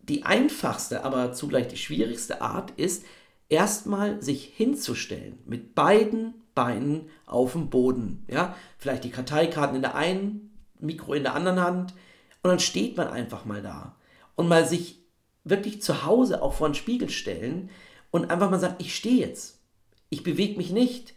die 0.00 0.22
einfachste, 0.22 1.04
aber 1.04 1.34
zugleich 1.34 1.68
die 1.68 1.76
schwierigste 1.76 2.40
Art 2.40 2.70
ist, 2.78 3.04
erstmal 3.50 4.22
sich 4.22 4.44
hinzustellen 4.56 5.38
mit 5.44 5.74
beiden 5.74 6.39
Beinen 6.54 7.08
auf 7.26 7.52
dem 7.52 7.70
Boden. 7.70 8.24
Ja? 8.28 8.54
Vielleicht 8.78 9.04
die 9.04 9.10
Karteikarten 9.10 9.76
in 9.76 9.82
der 9.82 9.94
einen, 9.94 10.50
Mikro 10.78 11.14
in 11.14 11.22
der 11.22 11.34
anderen 11.34 11.60
Hand. 11.60 11.94
Und 12.42 12.50
dann 12.50 12.60
steht 12.60 12.96
man 12.96 13.08
einfach 13.08 13.44
mal 13.44 13.62
da. 13.62 13.96
Und 14.36 14.48
mal 14.48 14.66
sich 14.66 15.04
wirklich 15.44 15.82
zu 15.82 16.04
Hause 16.04 16.42
auch 16.42 16.54
vor 16.54 16.68
den 16.68 16.74
Spiegel 16.74 17.10
stellen 17.10 17.70
und 18.10 18.30
einfach 18.30 18.50
mal 18.50 18.60
sagen, 18.60 18.76
ich 18.78 18.94
stehe 18.94 19.26
jetzt. 19.26 19.60
Ich 20.08 20.22
bewege 20.22 20.56
mich 20.56 20.70
nicht. 20.70 21.14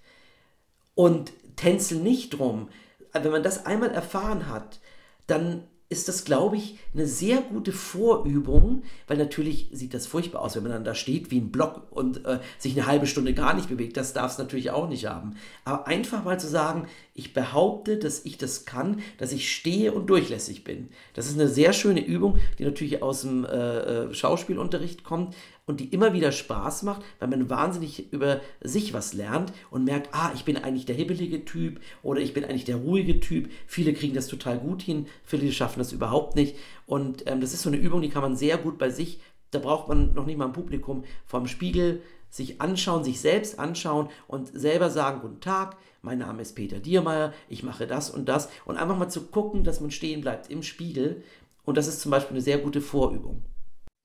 Und 0.96 1.32
tänzel 1.56 2.00
nicht 2.00 2.32
drum. 2.32 2.70
Wenn 3.12 3.32
man 3.32 3.44
das 3.44 3.66
einmal 3.66 3.92
erfahren 3.92 4.48
hat, 4.48 4.80
dann 5.28 5.68
ist 5.94 6.10
das, 6.10 6.26
glaube 6.26 6.58
ich, 6.58 6.78
eine 6.94 7.08
sehr 7.08 7.38
gute 7.42 7.72
Vorübung, 7.72 8.84
weil 9.08 9.18
natürlich 9.18 9.70
sieht 9.72 9.94
das 9.94 10.08
furchtbar 10.08 10.42
aus, 10.42 10.56
wenn 10.56 10.64
man 10.64 10.72
dann 10.72 10.84
da 10.84 10.96
steht 10.96 11.32
wie 11.32 11.40
ein 11.40 11.52
Block 11.52 11.88
und 11.92 12.26
äh, 12.26 12.40
sich 12.58 12.74
eine 12.74 12.88
halbe 12.88 13.08
Stunde 13.08 13.34
gar 13.34 13.54
nicht 13.54 13.70
bewegt. 13.70 13.96
Das 13.96 14.14
darf 14.14 14.34
es 14.34 14.38
natürlich 14.38 14.72
auch 14.72 14.90
nicht 14.90 15.06
haben. 15.06 15.36
Aber 15.64 15.88
einfach 15.88 16.26
mal 16.26 16.40
zu 16.40 16.48
sagen, 16.48 16.88
ich 17.14 17.34
behaupte, 17.34 17.98
dass 17.98 18.26
ich 18.26 18.38
das 18.38 18.66
kann, 18.66 19.00
dass 19.18 19.32
ich 19.32 19.56
stehe 19.56 19.94
und 19.94 20.08
durchlässig 20.08 20.64
bin. 20.64 20.90
Das 21.14 21.28
ist 21.28 21.40
eine 21.40 21.48
sehr 21.48 21.72
schöne 21.72 22.04
Übung, 22.06 22.40
die 22.60 22.66
natürlich 22.66 23.02
aus 23.02 23.22
dem 23.22 23.46
äh, 23.46 24.08
äh 24.08 24.14
Schauspielunterricht 24.14 25.04
kommt, 25.04 25.36
und 25.66 25.80
die 25.80 25.88
immer 25.88 26.14
wieder 26.14 26.32
Spaß 26.32 26.84
macht, 26.84 27.04
weil 27.20 27.30
man 27.30 27.50
wahnsinnig 27.50 28.12
über 28.12 28.42
sich 28.62 28.94
was 28.94 29.14
lernt 29.14 29.54
und 29.72 29.86
merkt, 29.86 30.10
ah, 30.12 30.32
ich 30.36 30.44
bin 30.44 30.58
eigentlich 30.58 30.86
der 30.86 30.96
hibbelige 30.96 31.46
Typ 31.46 31.80
oder 32.02 32.20
ich 32.20 32.34
bin 32.34 32.44
eigentlich 32.44 32.66
der 32.66 32.78
ruhige 32.78 33.20
Typ. 33.20 33.50
Viele 33.66 33.94
kriegen 33.94 34.14
das 34.14 34.28
total 34.28 34.60
gut 34.60 34.82
hin, 34.82 35.08
viele 35.24 35.52
schaffen 35.52 35.80
das 35.80 35.94
überhaupt 35.94 36.36
nicht. 36.36 36.56
Und 36.86 37.24
ähm, 37.28 37.40
das 37.40 37.54
ist 37.54 37.62
so 37.62 37.70
eine 37.70 37.78
Übung, 37.78 38.02
die 38.02 38.10
kann 38.10 38.22
man 38.22 38.36
sehr 38.36 38.58
gut 38.58 38.78
bei 38.78 38.90
sich, 38.90 39.20
da 39.52 39.60
braucht 39.60 39.88
man 39.88 40.14
noch 40.14 40.26
nicht 40.26 40.38
mal 40.38 40.46
ein 40.46 40.54
Publikum 40.54 41.04
vorm 41.26 41.48
Spiegel 41.48 42.02
sich 42.30 42.60
anschauen, 42.60 43.04
sich 43.04 43.22
selbst 43.22 43.60
anschauen 43.60 44.10
und 44.28 44.48
selber 44.48 44.90
sagen, 44.90 45.22
guten 45.22 45.40
Tag, 45.40 45.78
mein 46.02 46.18
Name 46.18 46.42
ist 46.42 46.56
Peter 46.56 46.80
Diermeier, 46.80 47.32
ich 47.48 47.62
mache 47.62 47.86
das 47.86 48.10
und 48.10 48.28
das 48.28 48.50
und 48.66 48.76
einfach 48.76 48.98
mal 48.98 49.10
zu 49.10 49.28
gucken, 49.28 49.64
dass 49.64 49.82
man 49.82 49.92
stehen 49.92 50.22
bleibt 50.22 50.50
im 50.50 50.64
Spiegel. 50.64 51.24
Und 51.64 51.78
das 51.78 51.88
ist 51.88 52.02
zum 52.02 52.10
Beispiel 52.10 52.34
eine 52.34 52.42
sehr 52.42 52.58
gute 52.58 52.82
Vorübung. 52.82 53.44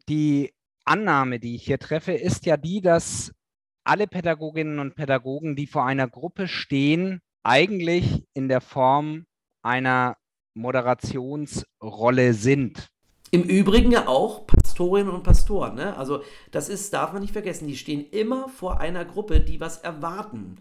Die 0.08 0.50
Annahme, 0.88 1.38
die 1.38 1.54
ich 1.54 1.64
hier 1.64 1.78
treffe, 1.78 2.12
ist 2.12 2.46
ja 2.46 2.56
die, 2.56 2.80
dass 2.80 3.32
alle 3.84 4.06
Pädagoginnen 4.06 4.78
und 4.78 4.94
Pädagogen, 4.94 5.54
die 5.56 5.66
vor 5.66 5.84
einer 5.84 6.08
Gruppe 6.08 6.48
stehen, 6.48 7.20
eigentlich 7.42 8.26
in 8.34 8.48
der 8.48 8.60
Form 8.60 9.26
einer 9.62 10.16
Moderationsrolle 10.54 12.34
sind. 12.34 12.88
Im 13.30 13.42
Übrigen 13.42 13.90
ja 13.90 14.08
auch 14.08 14.46
Pastorinnen 14.46 15.12
und 15.12 15.22
Pastoren. 15.22 15.74
Ne? 15.74 15.96
Also 15.96 16.22
das 16.50 16.68
ist, 16.68 16.92
darf 16.94 17.12
man 17.12 17.22
nicht 17.22 17.32
vergessen, 17.32 17.68
die 17.68 17.76
stehen 17.76 18.08
immer 18.10 18.48
vor 18.48 18.80
einer 18.80 19.04
Gruppe, 19.04 19.40
die 19.40 19.60
was 19.60 19.78
erwarten. 19.78 20.56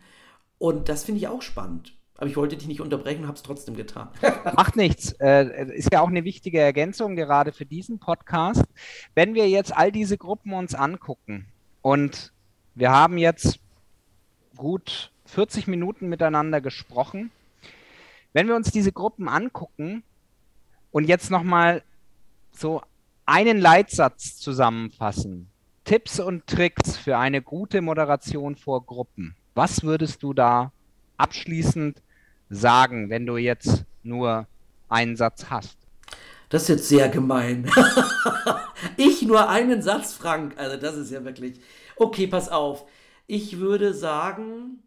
Und 0.57 0.89
das 0.89 1.03
finde 1.05 1.19
ich 1.19 1.28
auch 1.28 1.41
spannend. 1.41 1.96
Aber 2.18 2.28
ich 2.28 2.36
wollte 2.36 2.57
dich 2.57 2.68
nicht 2.68 2.82
unterbrechen 2.82 3.22
und 3.22 3.28
habe 3.28 3.38
es 3.38 3.43
trotzdem 3.43 3.76
getan. 3.76 4.09
Macht 4.55 4.76
nichts. 4.76 5.11
Äh, 5.20 5.72
ist 5.76 5.93
ja 5.93 6.01
auch 6.01 6.07
eine 6.07 6.24
wichtige 6.24 6.59
Ergänzung 6.59 7.15
gerade 7.15 7.51
für 7.51 7.65
diesen 7.65 7.99
Podcast. 7.99 8.65
Wenn 9.13 9.36
wir 9.36 9.47
jetzt 9.47 9.76
all 9.76 9.91
diese 9.91 10.18
Gruppen 10.18 10.53
uns 10.53 10.74
angucken 10.74 11.45
und 11.84 12.34
wir 12.74 12.91
haben 12.91 13.20
jetzt 13.20 13.59
gut 14.55 15.11
40 15.26 15.68
Minuten 15.68 16.09
miteinander 16.09 16.59
gesprochen, 16.59 17.32
wenn 18.34 18.47
wir 18.47 18.55
uns 18.55 18.72
diese 18.72 18.91
Gruppen 18.91 19.30
angucken 19.30 20.03
und 20.91 21.07
jetzt 21.07 21.30
nochmal 21.30 21.84
so 22.51 22.82
einen 23.26 23.59
Leitsatz 23.59 24.38
zusammenfassen, 24.38 25.49
Tipps 25.84 26.20
und 26.20 26.47
Tricks 26.47 26.97
für 26.97 27.18
eine 27.18 27.41
gute 27.41 27.82
Moderation 27.82 28.55
vor 28.55 28.86
Gruppen, 28.86 29.36
was 29.53 29.84
würdest 29.84 30.24
du 30.24 30.34
da 30.34 30.72
abschließend 31.18 32.01
sagen, 32.49 33.09
wenn 33.09 33.25
du 33.25 33.37
jetzt 33.37 33.85
nur 34.03 34.47
einen 34.89 35.15
Satz 35.15 35.45
hast? 35.49 35.77
Das 36.49 36.63
ist 36.63 36.69
jetzt 36.69 36.89
sehr 36.89 37.09
gemein. 37.09 37.69
ich 38.97 39.21
nur 39.23 39.49
einen 39.49 39.81
Satz, 39.81 40.13
Frank. 40.13 40.53
Also 40.57 40.77
das 40.77 40.95
ist 40.95 41.11
ja 41.11 41.23
wirklich. 41.25 41.59
Okay, 41.97 42.27
pass 42.27 42.47
auf. 42.49 42.85
Ich 43.25 43.59
würde 43.59 43.93
sagen, 43.93 44.81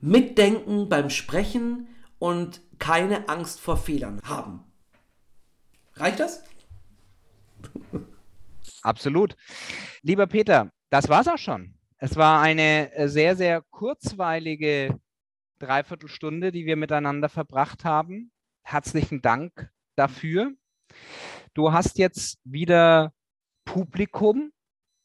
mitdenken 0.00 0.88
beim 0.88 1.10
Sprechen 1.10 1.88
und 2.18 2.62
keine 2.78 3.28
Angst 3.28 3.60
vor 3.60 3.76
Fehlern 3.76 4.20
haben. 4.24 4.64
Reicht 5.94 6.20
das? 6.20 6.42
Absolut. 8.82 9.36
Lieber 10.02 10.26
Peter, 10.26 10.72
das 10.88 11.08
war's 11.10 11.28
auch 11.28 11.38
schon. 11.38 11.74
Es 11.98 12.16
war 12.16 12.40
eine 12.40 12.92
äh, 12.94 13.08
sehr, 13.08 13.36
sehr 13.36 13.60
kurzweilige 13.70 14.98
Dreiviertelstunde, 15.60 16.50
die 16.50 16.66
wir 16.66 16.76
miteinander 16.76 17.28
verbracht 17.28 17.84
haben. 17.84 18.32
Herzlichen 18.62 19.22
Dank 19.22 19.70
dafür. 19.94 20.52
Du 21.54 21.72
hast 21.72 21.98
jetzt 21.98 22.38
wieder 22.44 23.12
Publikum, 23.64 24.52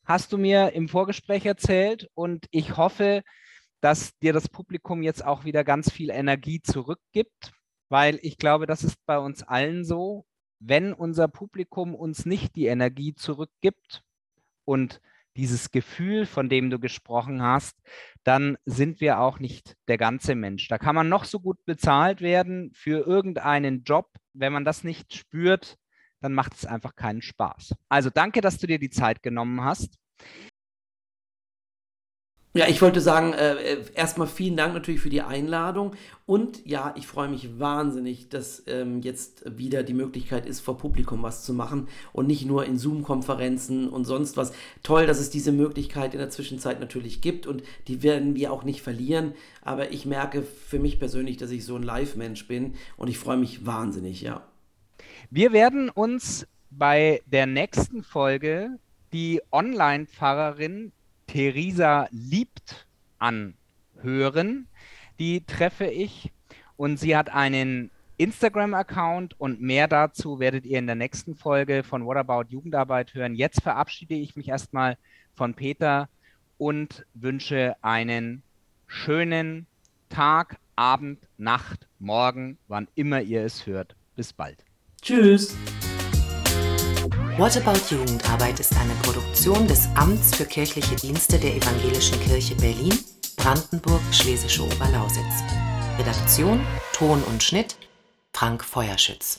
hast 0.05 0.33
du 0.33 0.37
mir 0.37 0.73
im 0.73 0.87
Vorgespräch 0.87 1.45
erzählt 1.45 2.09
und 2.13 2.47
ich 2.51 2.77
hoffe, 2.77 3.23
dass 3.81 4.17
dir 4.19 4.33
das 4.33 4.49
Publikum 4.49 5.03
jetzt 5.03 5.23
auch 5.23 5.45
wieder 5.45 5.63
ganz 5.63 5.91
viel 5.91 6.09
Energie 6.09 6.61
zurückgibt, 6.61 7.51
weil 7.89 8.17
ich 8.21 8.37
glaube, 8.37 8.65
das 8.65 8.83
ist 8.83 8.97
bei 9.05 9.19
uns 9.19 9.43
allen 9.43 9.85
so. 9.85 10.25
Wenn 10.59 10.93
unser 10.93 11.27
Publikum 11.27 11.93
uns 11.93 12.25
nicht 12.25 12.55
die 12.55 12.65
Energie 12.65 13.13
zurückgibt 13.13 14.03
und 14.63 15.01
dieses 15.35 15.71
Gefühl, 15.71 16.25
von 16.25 16.49
dem 16.49 16.69
du 16.69 16.79
gesprochen 16.79 17.41
hast, 17.41 17.77
dann 18.23 18.57
sind 18.65 19.01
wir 19.01 19.19
auch 19.19 19.39
nicht 19.39 19.75
der 19.87 19.97
ganze 19.97 20.35
Mensch. 20.35 20.67
Da 20.67 20.77
kann 20.77 20.95
man 20.95 21.09
noch 21.09 21.25
so 21.25 21.39
gut 21.39 21.63
bezahlt 21.65 22.21
werden 22.21 22.71
für 22.73 23.05
irgendeinen 23.05 23.83
Job. 23.83 24.09
Wenn 24.33 24.53
man 24.53 24.65
das 24.65 24.83
nicht 24.83 25.13
spürt, 25.13 25.77
dann 26.21 26.33
macht 26.33 26.53
es 26.53 26.65
einfach 26.65 26.95
keinen 26.95 27.21
Spaß. 27.21 27.75
Also 27.89 28.09
danke, 28.09 28.41
dass 28.41 28.57
du 28.57 28.67
dir 28.67 28.79
die 28.79 28.89
Zeit 28.89 29.21
genommen 29.21 29.63
hast. 29.63 29.97
Ja, 32.57 32.69
ich 32.69 32.81
wollte 32.81 33.01
sagen, 33.01 33.33
äh, 33.33 33.55
äh, 33.55 33.85
erstmal 33.95 34.27
vielen 34.27 34.55
Dank 34.55 34.73
natürlich 34.73 35.01
für 35.01 35.09
die 35.09 35.21
Einladung. 35.21 35.91
Und 36.25 36.65
ja, 36.65 36.95
ich 36.97 37.05
freue 37.05 37.27
mich 37.27 37.59
wahnsinnig, 37.59 38.29
dass 38.29 38.63
ähm, 38.67 39.01
jetzt 39.01 39.43
wieder 39.57 39.83
die 39.83 39.93
Möglichkeit 39.93 40.45
ist, 40.45 40.61
vor 40.61 40.77
Publikum 40.77 41.21
was 41.21 41.43
zu 41.43 41.53
machen 41.53 41.89
und 42.13 42.27
nicht 42.27 42.45
nur 42.45 42.63
in 42.65 42.77
Zoom-Konferenzen 42.77 43.89
und 43.89 44.05
sonst 44.05 44.37
was. 44.37 44.53
Toll, 44.83 45.05
dass 45.05 45.19
es 45.19 45.29
diese 45.29 45.51
Möglichkeit 45.51 46.13
in 46.13 46.19
der 46.21 46.29
Zwischenzeit 46.29 46.79
natürlich 46.79 47.19
gibt 47.19 47.45
und 47.45 47.61
die 47.89 48.03
werden 48.03 48.35
wir 48.35 48.53
auch 48.53 48.63
nicht 48.63 48.81
verlieren. 48.81 49.33
Aber 49.61 49.91
ich 49.91 50.05
merke 50.05 50.41
für 50.41 50.79
mich 50.79 50.97
persönlich, 50.97 51.35
dass 51.35 51.51
ich 51.51 51.65
so 51.65 51.75
ein 51.75 51.83
Live-Mensch 51.83 52.47
bin 52.47 52.75
und 52.95 53.09
ich 53.09 53.19
freue 53.19 53.37
mich 53.37 53.65
wahnsinnig, 53.65 54.21
ja. 54.21 54.47
Wir 55.29 55.51
werden 55.51 55.89
uns 55.89 56.47
bei 56.71 57.21
der 57.25 57.47
nächsten 57.47 58.01
Folge 58.01 58.79
die 59.11 59.41
Online-Pfarrerin 59.51 60.93
Theresa 61.27 62.07
Liebt 62.11 62.87
anhören. 63.19 64.67
Die 65.19 65.45
treffe 65.45 65.85
ich 65.85 66.31
und 66.77 66.99
sie 66.99 67.15
hat 67.15 67.29
einen 67.29 67.91
Instagram-Account 68.17 69.39
und 69.39 69.61
mehr 69.61 69.87
dazu 69.87 70.39
werdet 70.39 70.65
ihr 70.65 70.79
in 70.79 70.87
der 70.87 70.95
nächsten 70.95 71.35
Folge 71.35 71.83
von 71.83 72.05
What 72.05 72.17
About 72.17 72.45
Jugendarbeit 72.49 73.13
hören. 73.13 73.35
Jetzt 73.35 73.61
verabschiede 73.61 74.15
ich 74.15 74.35
mich 74.35 74.49
erstmal 74.49 74.97
von 75.35 75.53
Peter 75.53 76.09
und 76.57 77.05
wünsche 77.13 77.75
einen 77.81 78.43
schönen 78.87 79.67
Tag, 80.09 80.57
Abend, 80.75 81.27
Nacht, 81.37 81.87
Morgen, 81.99 82.57
wann 82.67 82.87
immer 82.95 83.21
ihr 83.21 83.43
es 83.43 83.65
hört. 83.65 83.95
Bis 84.15 84.33
bald. 84.33 84.63
Tschüss. 85.01 85.55
What 87.37 87.57
About 87.57 87.93
Jugendarbeit 87.93 88.61
ist 88.61 88.71
eine 88.77 88.93
Produktion 89.03 89.67
des 89.67 89.89
Amts 89.95 90.37
für 90.37 90.45
kirchliche 90.45 90.95
Dienste 90.95 91.37
der 91.37 91.53
Evangelischen 91.53 92.17
Kirche 92.21 92.55
Berlin, 92.55 92.97
Brandenburg, 93.35 93.99
Schlesische 94.13 94.63
Oberlausitz. 94.63 95.43
Redaktion, 95.99 96.65
Ton 96.93 97.21
und 97.23 97.43
Schnitt 97.43 97.75
Frank 98.31 98.63
Feuerschütz. 98.63 99.33